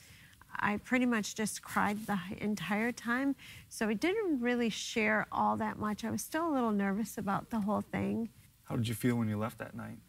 I 0.60 0.78
pretty 0.78 1.05
much 1.05 1.36
just 1.36 1.62
cried 1.62 2.05
the 2.05 2.20
entire 2.39 2.91
time. 2.91 3.36
So 3.70 3.88
I 3.88 3.93
didn't 3.93 4.41
really 4.41 4.70
share 4.70 5.26
all 5.32 5.55
that 5.58 5.80
much. 5.80 6.03
I 6.03 6.12
was 6.12 6.22
still 6.22 6.49
a 6.49 6.53
little 6.53 6.72
nervous 6.72 7.18
about 7.18 7.49
the 7.49 7.62
whole 7.62 7.82
thing. 7.82 8.30
How 8.64 8.76
did 8.76 8.89
you 8.89 8.95
feel 8.95 9.16
when 9.16 9.30
you 9.30 9.38
left 9.38 9.58
that 9.60 9.74
night? 9.74 9.99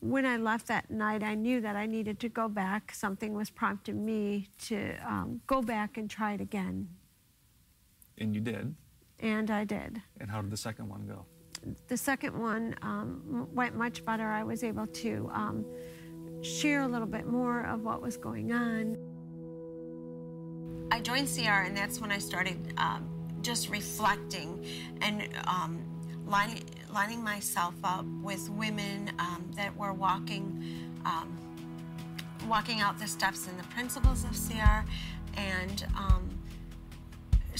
When 0.00 0.26
I 0.26 0.38
left 0.38 0.66
that 0.68 0.90
night, 0.90 1.22
I 1.22 1.34
knew 1.34 1.60
that 1.60 1.76
I 1.76 1.86
needed 1.86 2.18
to 2.20 2.28
go 2.28 2.48
back. 2.48 2.92
Something 2.92 3.34
was 3.34 3.50
prompting 3.50 4.04
me 4.04 4.48
to 4.62 4.96
um, 5.06 5.42
go 5.46 5.62
back 5.62 5.96
and 5.96 6.10
try 6.10 6.32
it 6.32 6.40
again. 6.40 6.88
And 8.18 8.34
you 8.34 8.40
did. 8.40 8.74
And 9.20 9.50
I 9.50 9.64
did. 9.64 10.02
And 10.18 10.30
how 10.30 10.40
did 10.40 10.50
the 10.50 10.56
second 10.56 10.88
one 10.88 11.06
go? 11.06 11.26
The 11.88 11.96
second 11.96 12.38
one 12.38 12.74
um, 12.82 13.48
went 13.52 13.76
much 13.76 14.04
better. 14.04 14.26
I 14.26 14.42
was 14.44 14.64
able 14.64 14.86
to 14.86 15.30
um, 15.32 15.64
share 16.42 16.82
a 16.82 16.88
little 16.88 17.06
bit 17.06 17.26
more 17.26 17.66
of 17.66 17.82
what 17.82 18.00
was 18.00 18.16
going 18.16 18.52
on. 18.52 18.96
I 20.90 21.00
joined 21.00 21.28
CR, 21.28 21.50
and 21.50 21.76
that's 21.76 22.00
when 22.00 22.10
I 22.10 22.18
started 22.18 22.74
um, 22.76 23.08
just 23.42 23.68
reflecting 23.68 24.64
and 25.02 25.28
um, 25.46 25.84
lining, 26.26 26.64
lining 26.92 27.22
myself 27.22 27.74
up 27.84 28.04
with 28.22 28.48
women 28.50 29.12
um, 29.18 29.50
that 29.56 29.76
were 29.76 29.92
walking, 29.92 30.90
um, 31.04 31.36
walking 32.48 32.80
out 32.80 32.98
the 32.98 33.06
steps 33.06 33.46
and 33.46 33.58
the 33.58 33.68
principles 33.68 34.24
of 34.24 34.30
CR, 34.30 34.84
and 35.38 35.86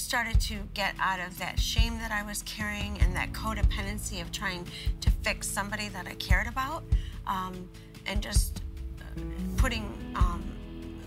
started 0.00 0.40
to 0.40 0.56
get 0.74 0.94
out 0.98 1.20
of 1.20 1.38
that 1.38 1.60
shame 1.60 1.98
that 1.98 2.10
I 2.10 2.22
was 2.22 2.42
carrying 2.42 2.98
and 3.00 3.14
that 3.14 3.32
codependency 3.32 4.20
of 4.20 4.32
trying 4.32 4.66
to 5.00 5.10
fix 5.22 5.46
somebody 5.46 5.88
that 5.90 6.06
I 6.06 6.14
cared 6.14 6.46
about, 6.46 6.82
um, 7.26 7.68
and 8.06 8.22
just 8.22 8.62
uh, 9.00 9.20
putting, 9.56 9.84
um, 10.16 10.42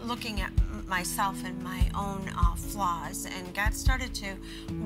looking 0.02 0.41
at 0.41 0.52
myself 0.88 1.44
and 1.44 1.62
my 1.64 1.89
own 1.96 2.32
uh, 2.38 2.56
flaws. 2.56 3.26
And 3.26 3.54
God 3.54 3.74
started 3.74 4.14
to 4.16 4.36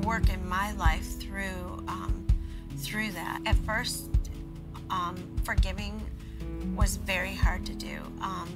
work 0.03 0.29
in 0.29 0.47
my 0.47 0.71
life 0.73 1.19
through 1.19 1.83
um, 1.87 2.25
through 2.77 3.11
that. 3.11 3.41
At 3.45 3.55
first, 3.57 4.09
um, 4.89 5.15
forgiving 5.43 6.01
was 6.75 6.97
very 6.97 7.33
hard 7.33 7.65
to 7.65 7.73
do. 7.73 7.97
Um, 8.21 8.49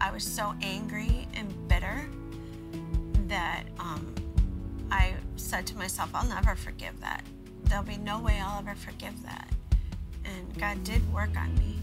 I 0.00 0.10
was 0.10 0.24
so 0.24 0.54
angry 0.62 1.28
and 1.34 1.68
bitter 1.68 2.08
that 3.28 3.64
um, 3.78 4.14
I 4.90 5.14
said 5.36 5.66
to 5.68 5.76
myself, 5.76 6.10
I'll 6.14 6.28
never 6.28 6.54
forgive 6.54 7.00
that. 7.00 7.24
There'll 7.64 7.84
be 7.84 7.96
no 7.96 8.20
way 8.20 8.40
I'll 8.40 8.60
ever 8.60 8.74
forgive 8.74 9.22
that. 9.24 9.48
And 10.24 10.58
God 10.58 10.82
did 10.84 11.12
work 11.12 11.36
on 11.36 11.54
me 11.56 11.76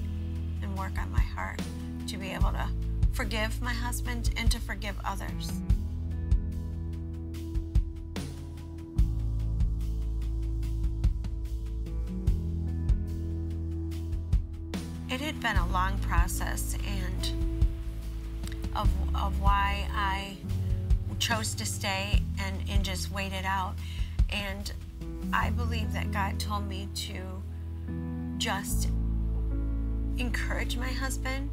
and 0.61 0.77
work 0.77 0.97
on 0.99 1.11
my 1.11 1.21
heart 1.21 1.61
to 2.07 2.17
be 2.17 2.29
able 2.29 2.51
to 2.51 2.67
forgive 3.11 3.61
my 3.61 3.73
husband 3.73 4.31
and 4.37 4.49
to 4.51 4.59
forgive 4.59 4.95
others. 5.05 5.51
It 15.09 15.21
had 15.21 15.39
been 15.41 15.57
a 15.57 15.67
long 15.67 15.99
process 15.99 16.75
and 16.87 17.53
of, 18.75 18.89
of 19.15 19.39
why 19.39 19.87
I 19.93 20.37
chose 21.24 21.55
to 21.55 21.65
stay 21.65 22.21
and, 22.38 22.57
and 22.69 22.84
just 22.84 23.09
wait 23.09 23.32
it 23.32 23.45
out. 23.45 23.76
And 24.30 24.74
I 25.32 25.51
believe 25.51 25.93
that 25.93 26.11
God 26.11 26.38
told 26.38 26.67
me 26.67 26.89
to 26.95 27.21
just 28.38 28.89
encourage 30.17 30.76
my 30.76 30.89
husband, 30.89 31.49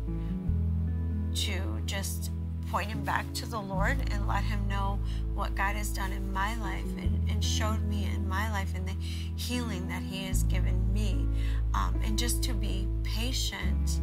to 1.37 1.61
just 1.87 2.33
point 2.69 2.89
him 2.89 3.05
back 3.05 3.33
to 3.35 3.47
the 3.47 3.61
Lord 3.61 3.99
and 4.11 4.27
let 4.27 4.43
him 4.43 4.67
know 4.67 4.99
what 5.35 5.55
God 5.55 5.77
has 5.77 5.93
done 5.93 6.11
in 6.11 6.33
my 6.33 6.57
life 6.57 6.85
and, 6.99 7.31
and 7.31 7.45
showed 7.45 7.81
me 7.85 8.11
in 8.13 8.29
my 8.29 8.51
life 8.51 8.75
and 8.75 8.89
the 8.89 8.97
healing 9.37 9.87
that 9.87 10.03
He 10.03 10.25
has 10.25 10.43
given 10.45 10.93
me. 10.93 11.29
Um, 11.75 12.01
and 12.05 12.19
just 12.19 12.43
to 12.43 12.55
be 12.55 12.89
patient 13.05 14.01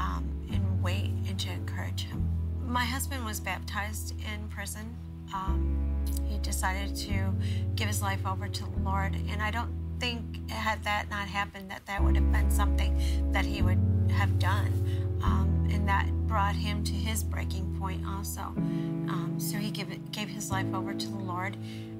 um, 0.00 0.28
and 0.52 0.82
wait 0.82 1.12
and 1.28 1.38
to 1.38 1.52
encourage 1.52 2.04
him. 2.04 2.28
My 2.68 2.84
husband 2.84 3.24
was 3.24 3.40
baptized 3.40 4.14
in 4.30 4.46
prison. 4.48 4.94
Um, 5.32 6.04
he 6.28 6.38
decided 6.40 6.94
to 6.96 7.32
give 7.74 7.88
his 7.88 8.02
life 8.02 8.26
over 8.26 8.46
to 8.46 8.62
the 8.62 8.78
Lord, 8.80 9.16
and 9.30 9.42
I 9.42 9.50
don't 9.50 9.72
think 9.98 10.50
had 10.50 10.84
that 10.84 11.08
not 11.08 11.28
happened 11.28 11.70
that 11.70 11.86
that 11.86 12.04
would 12.04 12.14
have 12.14 12.30
been 12.30 12.50
something 12.50 13.32
that 13.32 13.46
he 13.46 13.62
would 13.62 13.80
have 14.10 14.38
done 14.38 15.18
um, 15.22 15.66
and 15.72 15.88
that 15.88 16.06
brought 16.26 16.54
him 16.54 16.84
to 16.84 16.92
his 16.92 17.24
breaking 17.24 17.74
point 17.80 18.04
also. 18.06 18.42
Um, 18.42 19.36
so 19.38 19.56
he 19.56 19.70
gave, 19.70 20.12
gave 20.12 20.28
his 20.28 20.50
life 20.50 20.66
over 20.74 20.92
to 20.92 21.08
the 21.08 21.18
lord 21.18 21.56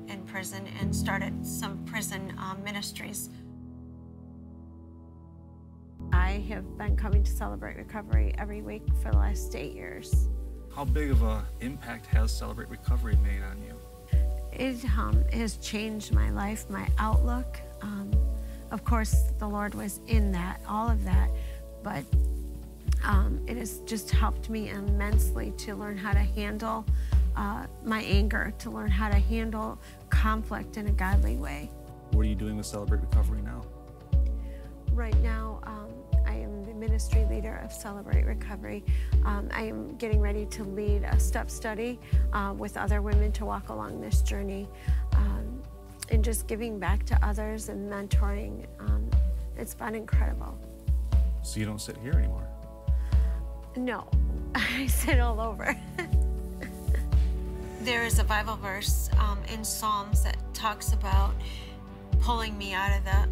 in 0.09 0.23
prison 0.27 0.69
and 0.81 0.95
started 0.95 1.45
some 1.45 1.83
prison 1.87 2.33
um, 2.39 2.63
ministries. 2.63 3.31
I 6.13 6.45
have 6.51 6.77
been 6.77 6.95
coming 6.95 7.25
to 7.25 7.31
celebrate 7.31 7.77
recovery 7.77 8.35
every 8.39 8.63
week 8.63 8.83
for 9.03 9.11
the 9.11 9.19
last 9.19 9.57
eight 9.57 9.75
years 9.75 10.29
How 10.79 10.85
big 10.85 11.11
of 11.11 11.25
an 11.25 11.43
impact 11.59 12.07
has 12.07 12.31
Celebrate 12.31 12.69
Recovery 12.69 13.17
made 13.17 13.43
on 13.43 13.61
you? 13.61 13.75
it 14.53 14.85
um, 14.97 15.25
has 15.33 15.57
changed 15.57 16.15
my 16.15 16.31
life, 16.31 16.71
my 16.71 16.89
outlook. 16.99 17.61
Um, 17.83 18.13
of 18.71 18.85
course, 18.85 19.33
the 19.41 19.49
Lord 19.49 19.75
was 19.75 19.99
in 20.07 20.31
that, 20.31 20.61
all 20.69 20.89
of 20.89 21.03
that, 21.03 21.31
but 21.83 22.05
um, 23.03 23.45
it 23.49 23.57
has 23.57 23.81
just 23.87 24.09
helped 24.13 24.51
me 24.51 24.69
immensely 24.69 25.53
to 25.59 25.75
learn 25.75 25.99
how 25.99 26.13
to 26.13 26.21
handle 26.21 26.87
uh, 27.35 27.67
my 27.85 28.03
anger, 28.03 28.55
to 28.61 28.71
learn 28.71 28.93
how 28.93 29.09
to 29.09 29.19
handle 29.19 29.81
conflict 30.11 30.77
in 30.77 30.87
a 30.87 30.93
godly 30.93 31.35
way. 31.35 31.73
What 32.13 32.21
are 32.21 32.29
you 32.29 32.37
doing 32.37 32.57
with 32.57 32.67
Celebrate 32.67 33.01
Recovery 33.01 33.43
now? 33.43 33.65
Right 34.93 35.21
now, 35.23 35.59
um, 35.65 35.89
I 36.25 36.35
am 36.35 36.58
ministry 36.79 37.27
leader 37.29 37.61
of 37.65 37.73
Celebrate 37.73 38.25
Recovery. 38.25 38.85
Um, 39.25 39.49
I 39.53 39.63
am 39.63 39.97
getting 39.97 40.21
ready 40.21 40.47
to 40.47 40.65
lead 40.65 41.03
a 41.05 41.19
step 41.19 41.51
study 41.51 41.99
uh, 42.33 42.55
with 42.57 42.77
other 42.77 43.03
women 43.03 43.33
to 43.33 43.45
walk 43.45 43.69
along 43.69 44.01
this 44.01 44.23
journey 44.23 44.69
um, 45.13 45.63
and 46.11 46.25
just 46.25 46.47
giving 46.47 46.79
back 46.79 47.05
to 47.07 47.19
others 47.27 47.69
and 47.69 47.91
mentoring. 47.91 48.67
Um, 48.81 49.11
it's 49.57 49.75
been 49.75 49.95
incredible. 49.95 50.57
So 51.43 51.61
you 51.61 51.67
don't 51.67 51.81
sit 51.81 51.97
here 51.99 52.13
anymore. 52.13 52.47
No, 53.77 54.09
I 54.55 54.87
sit 54.87 55.21
all 55.21 55.41
over. 55.41 55.77
there 57.83 58.05
is 58.05 58.19
a 58.19 58.25
Bible 58.25 58.57
verse 58.57 59.11
um, 59.19 59.39
in 59.53 59.65
Psalms 59.65 60.23
that 60.25 60.37
talks 60.55 60.93
about 60.93 61.35
pulling 62.21 62.57
me 62.59 62.75
out 62.75 62.97
of 62.97 63.05
the 63.05 63.29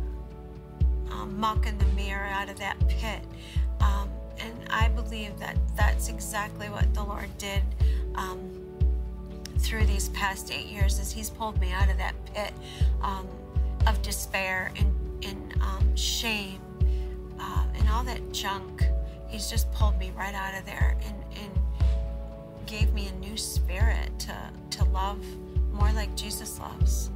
um, 1.11 1.39
muck 1.39 1.67
and 1.67 1.79
the 1.79 1.87
mirror, 1.87 2.27
out 2.27 2.49
of 2.49 2.59
that 2.59 2.77
pit. 2.89 3.21
Um, 3.81 4.09
and 4.39 4.55
I 4.71 4.89
believe 4.89 5.39
that 5.39 5.57
that's 5.77 6.09
exactly 6.09 6.69
what 6.69 6.93
the 6.95 7.03
Lord 7.03 7.29
did 7.39 7.63
um, 8.15 8.39
through 9.59 9.87
these 9.87 10.09
past 10.11 10.53
eight 10.53 10.67
years, 10.67 10.99
is 10.99 11.11
He's 11.13 11.31
pulled 11.31 11.61
me 11.61 11.73
out 11.73 11.91
of 11.91 11.97
that 11.99 12.15
pit 12.35 12.53
um, 13.03 13.27
of 13.87 14.01
despair 14.03 14.73
and, 14.77 15.25
and 15.25 15.63
um, 15.63 15.97
shame 15.97 16.61
uh, 17.41 17.65
and 17.75 17.89
all 17.89 18.05
that 18.05 18.33
junk. 18.33 18.85
He's 19.29 19.51
just 19.51 19.71
pulled 19.73 19.99
me 19.99 20.13
right 20.17 20.35
out 20.35 20.55
of 20.59 20.65
there 20.67 20.97
and, 21.05 21.17
and 21.41 22.67
gave 22.67 22.93
me 22.93 23.09
a 23.09 23.13
new 23.19 23.37
spirit 23.37 24.11
to, 24.21 24.37
to 24.71 24.85
love 24.85 25.25
more 25.73 25.91
like 25.93 26.15
Jesus 26.17 26.59
loves. 26.59 27.11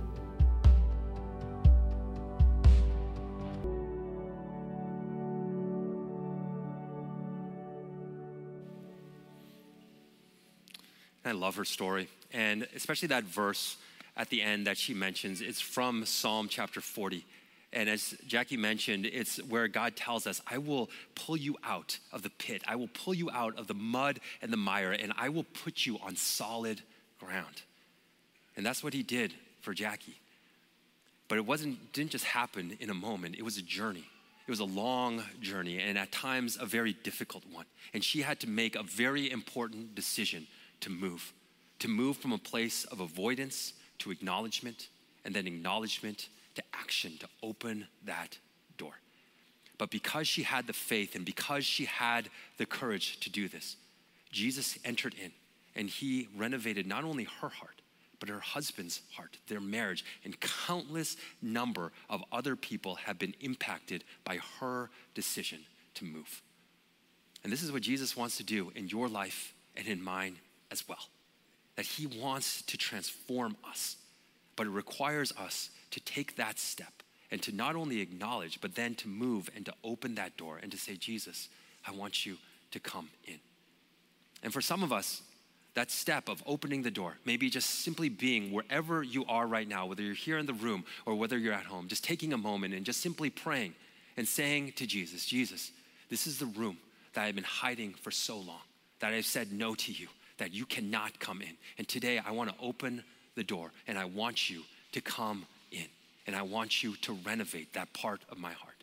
I 11.31 11.33
love 11.33 11.55
her 11.55 11.65
story. 11.65 12.09
And 12.33 12.67
especially 12.75 13.09
that 13.09 13.23
verse 13.23 13.77
at 14.17 14.31
the 14.31 14.43
end 14.43 14.67
that 14.67 14.77
she 14.77 14.95
mentions, 14.95 15.41
it's 15.41 15.61
from 15.61 16.05
Psalm 16.05 16.49
chapter 16.49 16.81
40. 16.81 17.25
And 17.73 17.89
as 17.89 18.17
Jackie 18.27 18.57
mentioned, 18.57 19.07
it's 19.07 19.37
where 19.45 19.69
God 19.69 19.95
tells 19.95 20.27
us, 20.27 20.43
I 20.45 20.59
will 20.59 20.91
pull 21.15 21.37
you 21.37 21.57
out 21.63 22.01
of 22.13 22.23
the 22.23 22.31
pit. 22.31 22.63
I 22.67 22.75
will 22.75 22.89
pull 22.89 23.15
you 23.15 23.31
out 23.31 23.57
of 23.57 23.69
the 23.69 23.75
mud 23.75 24.19
and 24.43 24.53
the 24.53 24.57
mire, 24.57 24.91
and 24.91 25.13
I 25.17 25.29
will 25.29 25.45
put 25.45 25.87
you 25.87 25.99
on 26.05 26.17
solid 26.17 26.83
ground. 27.21 27.63
And 28.57 28.67
that's 28.67 28.83
what 28.83 28.93
he 28.93 29.05
did 29.05 29.33
for 29.61 29.73
Jackie. 29.73 30.19
But 31.29 31.39
it 31.39 31.47
wasn't 31.47 31.93
didn't 31.93 32.11
just 32.11 32.25
happen 32.25 32.77
in 32.81 32.91
a 32.91 32.95
moment. 32.95 33.37
It 33.39 33.45
was 33.45 33.57
a 33.57 33.63
journey. 33.63 34.05
It 34.49 34.51
was 34.51 34.59
a 34.59 34.65
long 34.65 35.23
journey 35.41 35.79
and 35.79 35.97
at 35.97 36.11
times 36.11 36.59
a 36.61 36.67
very 36.67 36.93
difficult 36.93 37.45
one. 37.53 37.67
And 37.95 38.03
she 38.03 38.23
had 38.23 38.41
to 38.41 38.49
make 38.49 38.75
a 38.75 38.83
very 38.83 39.31
important 39.31 39.95
decision 39.95 40.49
to 40.81 40.91
move. 40.91 41.33
To 41.81 41.89
move 41.89 42.17
from 42.17 42.33
a 42.33 42.39
place 42.39 42.85
of 42.85 43.01
avoidance 43.01 43.73
to 43.99 44.11
acknowledgement 44.11 44.89
and 45.25 45.35
then 45.35 45.47
acknowledgement 45.47 46.29
to 46.55 46.63
action 46.75 47.17
to 47.19 47.29
open 47.43 47.87
that 48.05 48.39
door. 48.77 48.95
But 49.79 49.91
because 49.91 50.29
she 50.29 50.43
had 50.43 50.67
the 50.67 50.73
faith 50.73 51.15
and 51.15 51.25
because 51.25 51.65
she 51.65 51.87
had 51.87 52.29
the 52.59 52.67
courage 52.67 53.21
to 53.21 53.31
do 53.31 53.49
this, 53.49 53.77
Jesus 54.31 54.79
entered 54.85 55.15
in 55.23 55.33
and 55.75 55.89
he 55.89 56.29
renovated 56.37 56.87
not 56.87 57.05
only 57.05 57.25
her 57.41 57.49
heart, 57.49 57.81
but 58.19 58.29
her 58.29 58.41
husband's 58.41 59.01
heart, 59.13 59.39
their 59.49 59.61
marriage, 59.61 60.05
and 60.25 60.39
countless 60.41 61.17
number 61.41 61.93
of 62.11 62.23
other 62.31 62.55
people 62.55 62.97
have 62.97 63.19
been 63.19 63.35
impacted 63.41 64.05
by 64.25 64.39
her 64.61 64.91
decision 65.15 65.61
to 65.95 66.05
move. 66.05 66.43
And 67.43 67.51
this 67.51 67.63
is 67.63 67.73
what 67.73 67.83
Jesus 67.83 68.17
wants 68.17 68.37
to 68.37 68.45
do 68.45 68.71
in 68.75 68.89
your 68.89 69.09
life 69.09 69.55
and 69.77 69.87
in 69.87 70.03
mine 70.03 70.37
as 70.71 70.89
well. 70.89 71.09
That 71.77 71.87
he 71.87 72.07
wants 72.07 72.63
to 72.63 72.77
transform 72.77 73.57
us, 73.69 73.97
but 74.57 74.67
it 74.67 74.71
requires 74.71 75.33
us 75.33 75.71
to 75.93 76.01
take 76.01 76.37
that 76.37 76.59
step 76.59 77.03
and 77.31 77.41
to 77.43 77.55
not 77.55 77.77
only 77.77 78.01
acknowledge, 78.01 78.61
but 78.61 78.75
then 78.75 78.95
to 78.97 79.09
move 79.09 79.49
and 79.55 79.65
to 79.67 79.75
open 79.85 80.17
that 80.17 80.37
door 80.37 80.59
and 80.61 80.71
to 80.73 80.79
say, 80.79 80.97
Jesus, 80.97 81.49
I 81.87 81.93
want 81.93 82.27
you 82.27 82.37
to 82.73 82.81
come 82.81 83.09
in. 83.25 83.39
And 84.43 84.53
for 84.53 84.61
some 84.61 84.83
of 84.83 84.93
us, 84.93 85.23
that 85.75 85.91
step 85.91 86.29
of 86.29 86.43
opening 86.47 86.83
the 86.83 86.91
door, 86.91 87.17
maybe 87.25 87.49
just 87.49 87.71
simply 87.85 88.09
being 88.09 88.53
wherever 88.53 89.03
you 89.03 89.25
are 89.27 89.47
right 89.47 89.69
now, 89.69 89.87
whether 89.87 90.03
you're 90.03 90.15
here 90.15 90.39
in 90.39 90.47
the 90.47 90.53
room 90.53 90.85
or 91.07 91.15
whether 91.15 91.39
you're 91.39 91.55
at 91.55 91.65
home, 91.67 91.87
just 91.89 92.03
taking 92.03 92.33
a 92.33 92.39
moment 92.39 92.75
and 92.75 92.85
just 92.85 93.01
simply 93.01 93.31
praying 93.31 93.75
and 94.17 94.27
saying 94.27 94.73
to 94.77 94.87
Jesus, 94.87 95.25
Jesus, 95.25 95.71
this 96.09 96.27
is 96.27 96.39
the 96.39 96.47
room 96.47 96.77
that 97.15 97.25
I've 97.25 97.37
been 97.37 97.45
hiding 97.45 97.95
for 97.95 98.11
so 98.11 98.37
long, 98.39 98.63
that 98.99 99.13
I've 99.13 99.27
said 99.27 99.53
no 99.53 99.75
to 99.77 99.93
you, 99.93 100.09
that 100.41 100.53
you 100.53 100.67
cannot 100.67 101.21
come 101.21 101.41
in. 101.41 101.57
And 101.79 101.87
today 101.87 102.19
I 102.19 102.33
want 102.33 102.51
to 102.51 102.57
open 102.61 103.05
the 103.37 103.45
door 103.45 103.71
and 103.87 103.97
I 103.97 104.07
want 104.07 104.51
you 104.51 104.63
to 104.93 105.01
come 105.01 105.47
in. 105.71 105.87
And 106.27 106.35
I 106.35 106.43
want 106.43 106.83
you 106.83 106.97
to 107.03 107.13
renovate 107.25 107.75
that 107.75 107.93
part 107.93 108.21
of 108.29 108.39
my 108.39 108.53
heart. 108.53 108.75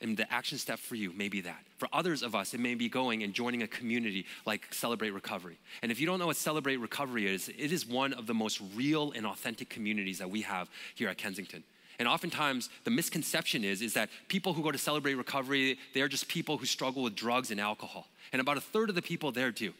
And 0.00 0.16
the 0.16 0.30
action 0.32 0.58
step 0.58 0.78
for 0.78 0.96
you 0.96 1.12
may 1.12 1.28
be 1.28 1.40
that. 1.42 1.64
For 1.78 1.88
others 1.92 2.22
of 2.22 2.34
us, 2.34 2.54
it 2.54 2.60
may 2.60 2.74
be 2.74 2.88
going 2.88 3.22
and 3.22 3.32
joining 3.32 3.62
a 3.62 3.68
community 3.68 4.26
like 4.44 4.72
Celebrate 4.74 5.10
Recovery. 5.10 5.58
And 5.80 5.92
if 5.92 6.00
you 6.00 6.06
don't 6.06 6.18
know 6.18 6.26
what 6.26 6.36
Celebrate 6.36 6.78
Recovery 6.78 7.32
is, 7.32 7.48
it 7.48 7.72
is 7.72 7.86
one 7.86 8.12
of 8.12 8.26
the 8.26 8.34
most 8.34 8.60
real 8.74 9.12
and 9.12 9.26
authentic 9.26 9.68
communities 9.68 10.18
that 10.18 10.28
we 10.28 10.42
have 10.42 10.68
here 10.96 11.08
at 11.08 11.18
Kensington. 11.18 11.62
And 11.98 12.08
oftentimes, 12.08 12.68
the 12.84 12.90
misconception 12.90 13.64
is, 13.64 13.80
is 13.80 13.94
that 13.94 14.08
people 14.26 14.54
who 14.54 14.62
go 14.62 14.72
to 14.72 14.78
Celebrate 14.78 15.14
Recovery, 15.14 15.78
they're 15.94 16.08
just 16.08 16.26
people 16.26 16.58
who 16.58 16.66
struggle 16.66 17.04
with 17.04 17.14
drugs 17.14 17.52
and 17.52 17.60
alcohol. 17.60 18.08
And 18.32 18.40
about 18.40 18.56
a 18.56 18.60
third 18.60 18.88
of 18.88 18.96
the 18.96 19.02
people 19.02 19.30
there 19.30 19.52
do. 19.52 19.72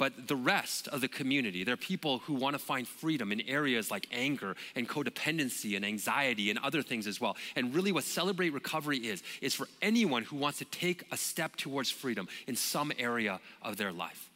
But 0.00 0.28
the 0.28 0.34
rest 0.34 0.88
of 0.88 1.02
the 1.02 1.08
community, 1.08 1.62
they're 1.62 1.76
people 1.76 2.20
who 2.20 2.32
want 2.32 2.54
to 2.54 2.58
find 2.58 2.88
freedom 2.88 3.32
in 3.32 3.42
areas 3.42 3.90
like 3.90 4.06
anger 4.10 4.56
and 4.74 4.88
codependency 4.88 5.76
and 5.76 5.84
anxiety 5.84 6.48
and 6.48 6.58
other 6.60 6.80
things 6.80 7.06
as 7.06 7.20
well. 7.20 7.36
And 7.54 7.74
really, 7.74 7.92
what 7.92 8.04
Celebrate 8.04 8.54
Recovery 8.54 8.96
is, 8.96 9.22
is 9.42 9.54
for 9.54 9.68
anyone 9.82 10.22
who 10.22 10.36
wants 10.36 10.56
to 10.60 10.64
take 10.64 11.04
a 11.12 11.18
step 11.18 11.54
towards 11.56 11.90
freedom 11.90 12.28
in 12.46 12.56
some 12.56 12.92
area 12.98 13.40
of 13.60 13.76
their 13.76 13.92
life. 13.92 14.30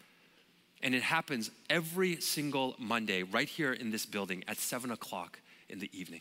And 0.82 0.94
it 0.94 1.02
happens 1.02 1.50
every 1.70 2.20
single 2.20 2.74
Monday 2.78 3.22
right 3.22 3.48
here 3.48 3.72
in 3.72 3.90
this 3.90 4.04
building 4.04 4.44
at 4.46 4.58
7 4.58 4.90
o'clock 4.90 5.40
in 5.70 5.78
the 5.78 5.88
evening. 5.98 6.20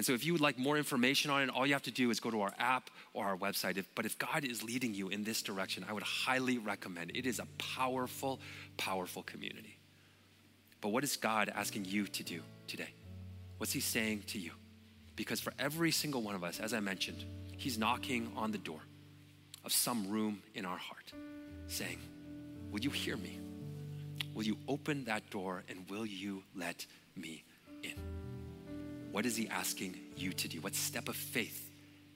And 0.00 0.06
so 0.06 0.14
if 0.14 0.24
you 0.24 0.32
would 0.32 0.40
like 0.40 0.58
more 0.58 0.78
information 0.78 1.30
on 1.30 1.42
it, 1.42 1.50
all 1.50 1.66
you 1.66 1.74
have 1.74 1.82
to 1.82 1.90
do 1.90 2.08
is 2.08 2.20
go 2.20 2.30
to 2.30 2.40
our 2.40 2.54
app 2.58 2.88
or 3.12 3.26
our 3.26 3.36
website. 3.36 3.76
If, 3.76 3.86
but 3.94 4.06
if 4.06 4.18
God 4.18 4.46
is 4.46 4.62
leading 4.62 4.94
you 4.94 5.10
in 5.10 5.24
this 5.24 5.42
direction, 5.42 5.84
I 5.86 5.92
would 5.92 6.02
highly 6.02 6.56
recommend 6.56 7.10
it. 7.10 7.16
It 7.16 7.26
is 7.26 7.38
a 7.38 7.46
powerful, 7.58 8.40
powerful 8.78 9.22
community. 9.22 9.76
But 10.80 10.88
what 10.88 11.04
is 11.04 11.18
God 11.18 11.52
asking 11.54 11.84
you 11.84 12.06
to 12.06 12.22
do 12.22 12.40
today? 12.66 12.88
What's 13.58 13.74
He 13.74 13.80
saying 13.80 14.22
to 14.28 14.38
you? 14.38 14.52
Because 15.16 15.38
for 15.38 15.52
every 15.58 15.90
single 15.90 16.22
one 16.22 16.34
of 16.34 16.44
us, 16.44 16.60
as 16.60 16.72
I 16.72 16.80
mentioned, 16.80 17.22
He's 17.58 17.76
knocking 17.76 18.32
on 18.36 18.52
the 18.52 18.56
door 18.56 18.80
of 19.66 19.72
some 19.74 20.08
room 20.08 20.40
in 20.54 20.64
our 20.64 20.78
heart, 20.78 21.12
saying, 21.66 21.98
Will 22.72 22.80
you 22.80 22.88
hear 22.88 23.18
me? 23.18 23.38
Will 24.32 24.44
you 24.44 24.56
open 24.66 25.04
that 25.04 25.28
door 25.28 25.62
and 25.68 25.84
will 25.90 26.06
you 26.06 26.42
let 26.56 26.86
me 27.14 27.44
in? 27.82 28.19
What 29.12 29.26
is 29.26 29.36
He 29.36 29.48
asking 29.48 29.96
you 30.16 30.32
to 30.32 30.48
do? 30.48 30.60
What 30.60 30.74
step 30.74 31.08
of 31.08 31.16
faith 31.16 31.68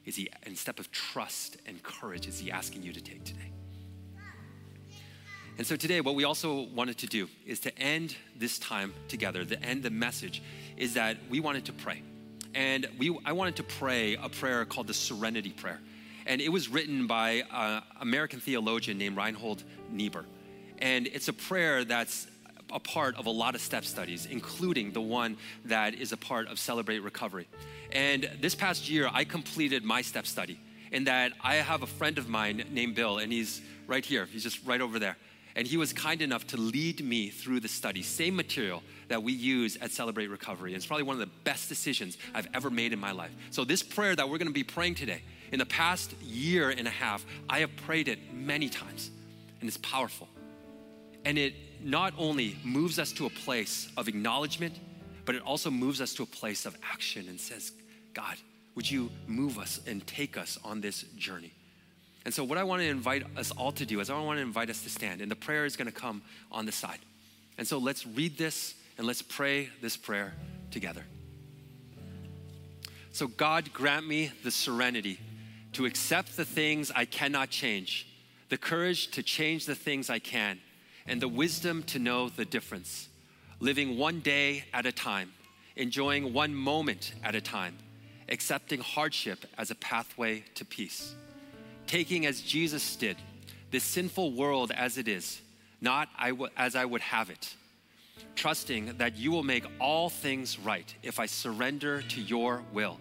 is 0.05 0.17
He, 0.17 0.29
and 0.45 0.57
step 0.57 0.79
of 0.79 0.91
trust 0.93 1.57
and 1.67 1.83
courage 1.83 2.27
is 2.27 2.39
He 2.39 2.51
asking 2.51 2.83
you 2.83 2.93
to 2.93 3.01
take 3.01 3.25
today? 3.25 3.51
And 5.57 5.67
so 5.67 5.77
today, 5.77 6.01
what 6.01 6.17
we 6.17 6.25
also 6.25 6.63
wanted 6.63 6.99
to 6.99 7.07
do 7.07 7.29
is 7.47 7.61
to 7.61 7.79
end 7.79 8.17
this 8.37 8.59
time 8.59 8.93
together, 9.07 9.45
the 9.45 9.63
end 9.63 9.85
the 9.85 9.91
message 9.91 10.43
is 10.77 10.95
that 10.95 11.17
we 11.31 11.39
wanted 11.39 11.67
to 11.67 11.73
pray. 11.73 12.03
And 12.55 12.89
we, 12.99 13.17
I 13.25 13.33
wanted 13.33 13.57
to 13.57 13.63
pray 13.63 14.17
a 14.21 14.29
prayer 14.29 14.65
called 14.65 14.89
the 14.89 14.95
Serenity 14.95 15.51
Prayer. 15.51 15.81
And 16.27 16.41
it 16.41 16.49
was 16.49 16.69
written 16.69 17.07
by 17.07 17.45
an 17.53 17.83
American 18.01 18.41
theologian 18.41 18.99
named 18.99 19.17
Reinhold 19.17 19.63
Niebuhr. 19.91 20.25
And 20.79 21.07
it's 21.07 21.29
a 21.29 21.33
prayer 21.33 21.85
that's 21.85 22.27
a 22.75 22.81
part 22.81 23.17
of 23.17 23.27
a 23.27 23.31
lot 23.31 23.55
of 23.55 23.61
step 23.61 23.85
studies, 23.85 24.27
including 24.27 24.93
the 24.93 25.01
one 25.01 25.37
that 25.65 25.95
is 25.95 26.13
a 26.13 26.17
part 26.17 26.49
of 26.49 26.59
Celebrate 26.59 26.99
Recovery. 26.99 27.47
And 27.93 28.29
this 28.41 28.55
past 28.55 28.91
year, 28.91 29.09
I 29.11 29.25
completed 29.25 29.85
my 29.85 30.03
step 30.03 30.27
study 30.27 30.59
in 30.91 31.05
that 31.05 31.33
I 31.41 31.55
have 31.57 31.83
a 31.83 31.87
friend 31.87 32.19
of 32.19 32.29
mine 32.29 32.65
named 32.71 32.95
Bill, 32.95 33.19
and 33.19 33.33
he's 33.33 33.63
right 33.87 34.05
here, 34.05 34.27
he's 34.27 34.43
just 34.43 34.65
right 34.67 34.81
over 34.81 34.99
there. 34.99 35.17
And 35.57 35.69
he 35.69 35.77
was 35.77 35.93
kind 35.93 36.21
enough 36.21 36.49
to 36.49 36.57
lead 36.57 37.05
me 37.05 37.29
through 37.29 37.61
the 37.61 37.69
study, 37.69 38.03
same 38.03 38.35
material 38.35 38.83
that 39.07 39.23
we 39.23 39.33
use 39.33 39.77
at 39.77 39.93
Celebrate 39.93 40.27
Recovery. 40.27 40.73
And 40.73 40.77
it's 40.77 40.87
probably 40.87 41.05
one 41.05 41.15
of 41.15 41.21
the 41.21 41.33
best 41.45 41.69
decisions 41.69 42.19
I've 42.35 42.49
ever 42.55 42.71
made 42.71 42.93
in 42.93 42.99
my 42.99 43.13
life. 43.13 43.31
So, 43.51 43.65
this 43.65 43.81
prayer 43.81 44.17
that 44.17 44.29
we're 44.29 44.39
gonna 44.39 44.51
be 44.51 44.65
praying 44.65 44.97
today, 44.97 45.23
in 45.53 45.61
the 45.61 45.67
past 45.67 46.13
year 46.23 46.71
and 46.71 46.89
a 46.89 46.91
half, 46.91 47.25
I 47.49 47.61
have 47.61 47.75
prayed 47.77 48.09
it 48.09 48.19
many 48.35 48.69
times, 48.69 49.13
and 49.61 49.69
it's 49.69 49.79
powerful. 49.79 50.29
And 51.25 51.39
it 51.39 51.55
not 51.85 52.15
only 52.17 52.57
moves 52.65 52.99
us 52.99 53.13
to 53.13 53.27
a 53.27 53.31
place 53.31 53.89
of 53.97 54.09
acknowledgement, 54.09 54.75
but 55.25 55.35
it 55.35 55.43
also 55.43 55.71
moves 55.71 56.01
us 56.01 56.15
to 56.15 56.23
a 56.23 56.27
place 56.27 56.67
of 56.67 56.77
action 56.83 57.29
and 57.29 57.39
says, 57.39 57.73
God, 58.15 58.37
would 58.75 58.91
you 58.91 59.11
move 59.27 59.59
us 59.59 59.81
and 59.87 60.05
take 60.07 60.37
us 60.37 60.59
on 60.65 60.81
this 60.81 61.03
journey? 61.17 61.53
And 62.25 62.33
so, 62.33 62.43
what 62.43 62.57
I 62.57 62.65
want 62.65 62.81
to 62.81 62.89
invite 62.89 63.25
us 63.37 63.51
all 63.51 63.71
to 63.73 63.85
do 63.85 64.01
is 64.01 64.09
I 64.09 64.19
want 64.19 64.39
to 64.39 64.43
invite 64.43 64.71
us 64.71 64.83
to 64.83 64.91
stand, 64.91 65.21
and 65.21 65.31
the 65.31 65.37
prayer 65.37 65.67
is 65.67 65.77
going 65.77 65.87
to 65.87 65.93
come 65.93 66.23
on 66.51 66.65
the 66.65 66.73
side. 66.73 66.99
And 67.59 67.69
so, 67.69 67.79
let's 67.79 68.07
read 68.07 68.39
this 68.39 68.75
and 68.97 69.07
let's 69.07 69.21
pray 69.21 69.69
this 69.83 69.97
prayer 69.97 70.33
together. 70.71 71.05
So, 73.13 73.27
God, 73.27 73.73
grant 73.75 74.09
me 74.09 74.33
the 74.43 74.51
serenity 74.51 75.21
to 75.75 75.85
accept 75.85 76.37
the 76.37 76.47
things 76.47 76.91
I 76.95 77.05
cannot 77.05 77.51
change, 77.51 78.09
the 78.49 78.57
courage 78.57 79.11
to 79.13 79.23
change 79.23 79.67
the 79.67 79.75
things 79.75 80.09
I 80.09 80.19
can, 80.19 80.59
and 81.07 81.21
the 81.21 81.29
wisdom 81.29 81.83
to 81.85 81.99
know 81.99 82.29
the 82.29 82.45
difference. 82.45 83.09
Living 83.61 83.99
one 83.99 84.21
day 84.21 84.65
at 84.73 84.87
a 84.87 84.93
time, 84.93 85.33
enjoying 85.77 86.33
one 86.33 86.55
moment 86.55 87.15
at 87.23 87.35
a 87.35 87.41
time, 87.41 87.77
accepting 88.29 88.81
hardship 88.81 89.45
as 89.59 89.71
a 89.71 89.75
pathway 89.75 90.45
to 90.55 90.65
peace 90.65 91.15
taking 91.87 92.27
as 92.27 92.41
Jesus 92.41 92.97
did 92.97 93.17
this 93.71 93.85
sinful 93.85 94.33
world 94.33 94.71
as 94.71 94.99
it 94.99 95.09
is, 95.09 95.41
not 95.81 96.09
as 96.57 96.77
I 96.77 96.85
would 96.85 97.01
have 97.01 97.29
it, 97.31 97.55
trusting 98.37 98.99
that 98.99 99.17
you 99.17 99.33
will 99.33 99.43
make 99.43 99.65
all 99.81 100.09
things 100.09 100.59
right 100.59 100.95
if 101.03 101.19
I 101.19 101.27
surrender 101.27 102.03
to 102.03 102.21
your 102.21 102.63
will, 102.73 103.01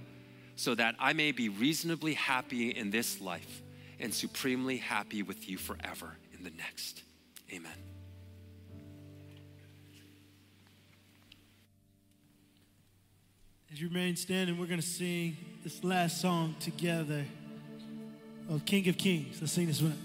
so 0.55 0.73
that 0.75 0.95
I 0.99 1.13
may 1.13 1.31
be 1.31 1.49
reasonably 1.49 2.15
happy 2.15 2.71
in 2.71 2.89
this 2.89 3.21
life 3.21 3.61
and 3.99 4.11
supremely 4.13 4.77
happy 4.77 5.21
with 5.21 5.47
you 5.47 5.57
forever 5.57 6.17
in 6.35 6.43
the 6.43 6.51
next. 6.51 7.03
Amen. 7.53 7.92
As 13.73 13.81
you 13.81 13.87
remain 13.87 14.15
standing, 14.15 14.59
we're 14.59 14.67
going 14.67 14.79
to 14.79 14.85
sing 14.85 15.35
this 15.63 15.83
last 15.83 16.21
song 16.21 16.55
together 16.59 17.25
of 18.47 18.63
King 18.65 18.87
of 18.87 18.99
Kings. 18.99 19.41
Let's 19.41 19.51
sing 19.51 19.65
this 19.65 19.81
one. 19.81 19.97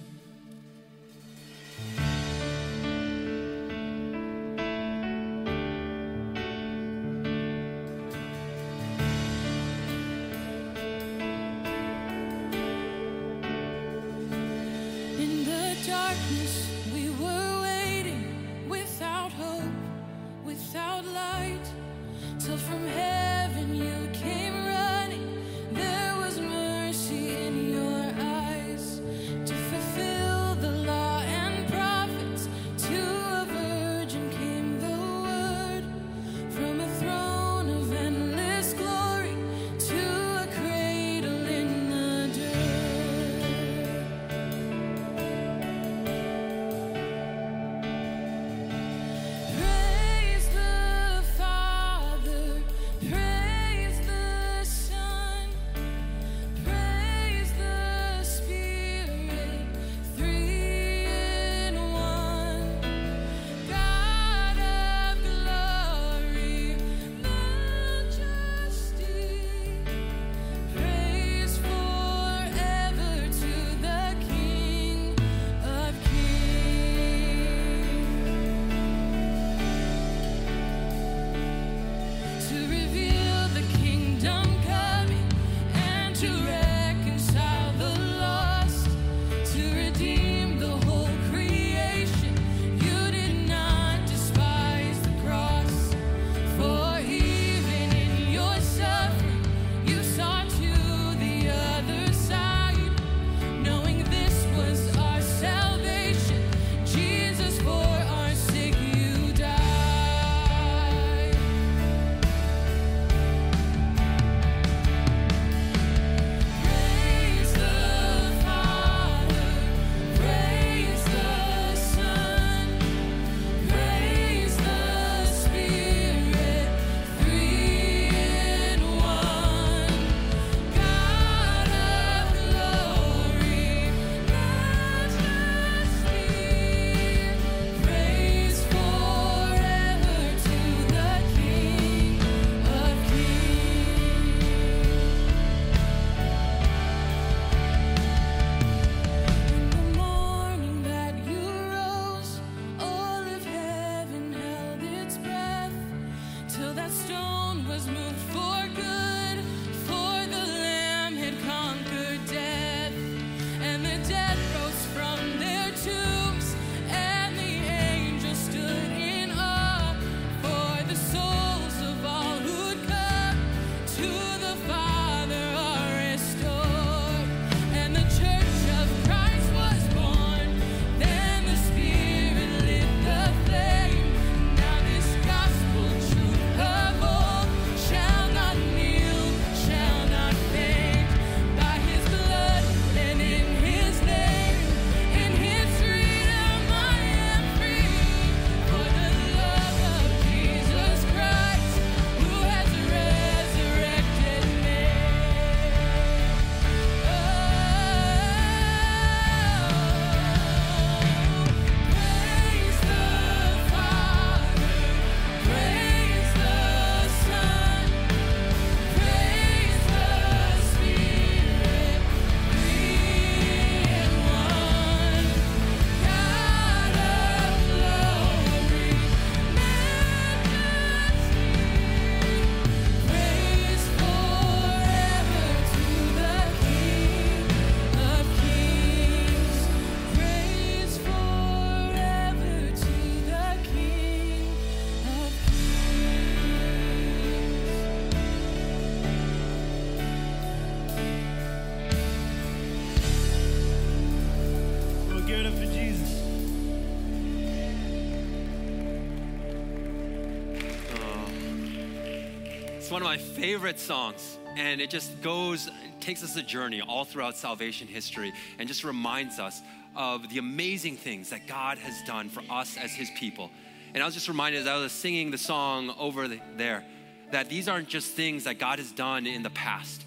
It's 262.88 262.92
one 262.94 263.02
of 263.02 263.06
my 263.06 263.18
favorite 263.18 263.78
songs, 263.78 264.38
and 264.56 264.80
it 264.80 264.88
just 264.88 265.20
goes, 265.20 265.68
takes 266.00 266.24
us 266.24 266.36
a 266.36 266.42
journey 266.42 266.80
all 266.80 267.04
throughout 267.04 267.36
salvation 267.36 267.86
history 267.86 268.32
and 268.58 268.66
just 268.66 268.82
reminds 268.82 269.38
us 269.38 269.60
of 269.94 270.30
the 270.30 270.38
amazing 270.38 270.96
things 270.96 271.28
that 271.28 271.46
God 271.46 271.76
has 271.76 272.02
done 272.06 272.30
for 272.30 272.42
us 272.48 272.78
as 272.78 272.90
His 272.94 273.10
people. 273.10 273.50
And 273.92 274.02
I 274.02 274.06
was 274.06 274.14
just 274.14 274.26
reminded 274.26 274.62
as 274.62 274.66
I 274.66 274.78
was 274.78 274.90
singing 274.90 275.30
the 275.30 275.36
song 275.36 275.94
over 275.98 276.28
the, 276.28 276.40
there 276.56 276.82
that 277.30 277.50
these 277.50 277.68
aren't 277.68 277.88
just 277.88 278.12
things 278.12 278.44
that 278.44 278.58
God 278.58 278.78
has 278.78 278.90
done 278.90 279.26
in 279.26 279.42
the 279.42 279.50
past. 279.50 280.06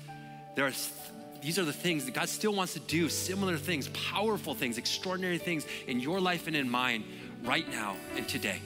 There 0.56 0.66
are, 0.66 0.74
these 1.40 1.60
are 1.60 1.66
the 1.66 1.72
things 1.72 2.06
that 2.06 2.16
God 2.16 2.30
still 2.30 2.56
wants 2.56 2.74
to 2.74 2.80
do 2.80 3.10
similar 3.10 3.58
things, 3.58 3.90
powerful 3.90 4.56
things, 4.56 4.80
extraordinary 4.80 5.38
things 5.38 5.68
in 5.86 6.00
your 6.00 6.20
life 6.20 6.48
and 6.48 6.56
in 6.56 6.68
mine 6.68 7.04
right 7.44 7.70
now 7.70 7.96
and 8.16 8.28
today. 8.28 8.60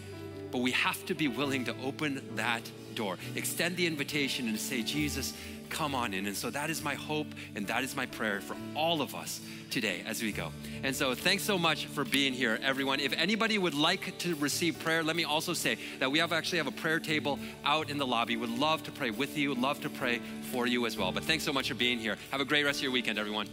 But 0.52 0.60
we 0.60 0.72
have 0.72 1.06
to 1.08 1.16
be 1.16 1.28
willing 1.28 1.66
to 1.66 1.76
open 1.84 2.22
that 2.38 2.62
door, 2.96 3.18
extend 3.36 3.78
the 3.78 3.86
invitation, 3.86 4.48
and 4.48 4.60
say, 4.60 4.82
Jesus, 4.82 5.34
come 5.70 5.96
on 5.96 6.14
in. 6.14 6.26
And 6.26 6.36
so 6.36 6.50
that 6.52 6.70
is 6.70 6.84
my 6.84 6.96
hope 6.96 7.28
and 7.56 7.68
that 7.68 7.84
is 7.84 7.96
my 7.96 8.06
prayer 8.06 8.42
for 8.42 8.56
all 8.76 9.02
of 9.02 9.16
us 9.16 9.42
today 9.70 10.04
as 10.06 10.22
we 10.22 10.32
go. 10.32 10.52
And 10.84 10.96
so 10.96 11.14
thanks 11.14 11.44
so 11.44 11.58
much 11.58 11.86
for 11.88 12.06
being 12.06 12.34
here, 12.34 12.60
everyone. 12.62 13.00
If 13.00 13.14
anybody 13.14 13.58
would 13.58 13.74
like 13.74 14.18
to 14.20 14.36
receive 14.36 14.80
prayer, 14.80 15.04
let 15.04 15.16
me 15.16 15.24
also 15.24 15.54
say 15.54 15.78
that 16.00 16.12
we 16.12 16.20
have 16.20 16.32
actually 16.32 16.60
have 16.60 16.68
a 16.68 16.72
prayer 16.72 17.00
table 17.00 17.40
out 17.64 17.90
in 17.90 17.98
the 17.98 18.08
lobby. 18.08 18.38
Would 18.38 18.58
love 18.58 18.84
to 18.84 18.92
pray 18.92 19.10
with 19.10 19.38
you, 19.38 19.54
love 19.54 19.82
to 19.82 19.90
pray 19.90 20.22
for 20.52 20.68
you 20.68 20.86
as 20.86 20.98
well. 20.98 21.12
But 21.12 21.24
thanks 21.24 21.44
so 21.44 21.54
much 21.54 21.68
for 21.68 21.76
being 21.76 22.00
here. 22.00 22.18
Have 22.32 22.42
a 22.42 22.46
great 22.46 22.64
rest 22.64 22.80
of 22.80 22.84
your 22.84 22.92
weekend, 22.92 23.20
everyone. 23.20 23.48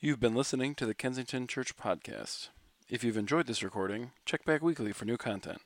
You've 0.00 0.20
been 0.20 0.36
listening 0.36 0.76
to 0.76 0.86
the 0.86 0.94
Kensington 0.94 1.48
Church 1.48 1.76
Podcast. 1.76 2.50
If 2.88 3.02
you've 3.02 3.16
enjoyed 3.16 3.48
this 3.48 3.64
recording, 3.64 4.12
check 4.24 4.44
back 4.44 4.62
weekly 4.62 4.92
for 4.92 5.04
new 5.04 5.16
content. 5.16 5.60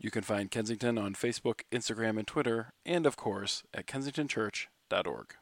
You 0.00 0.10
can 0.10 0.22
find 0.22 0.50
Kensington 0.50 0.96
on 0.96 1.14
Facebook, 1.14 1.62
Instagram, 1.72 2.18
and 2.18 2.26
Twitter, 2.26 2.72
and 2.86 3.04
of 3.04 3.16
course 3.16 3.64
at 3.74 3.86
kensingtonchurch.org. 3.86 5.34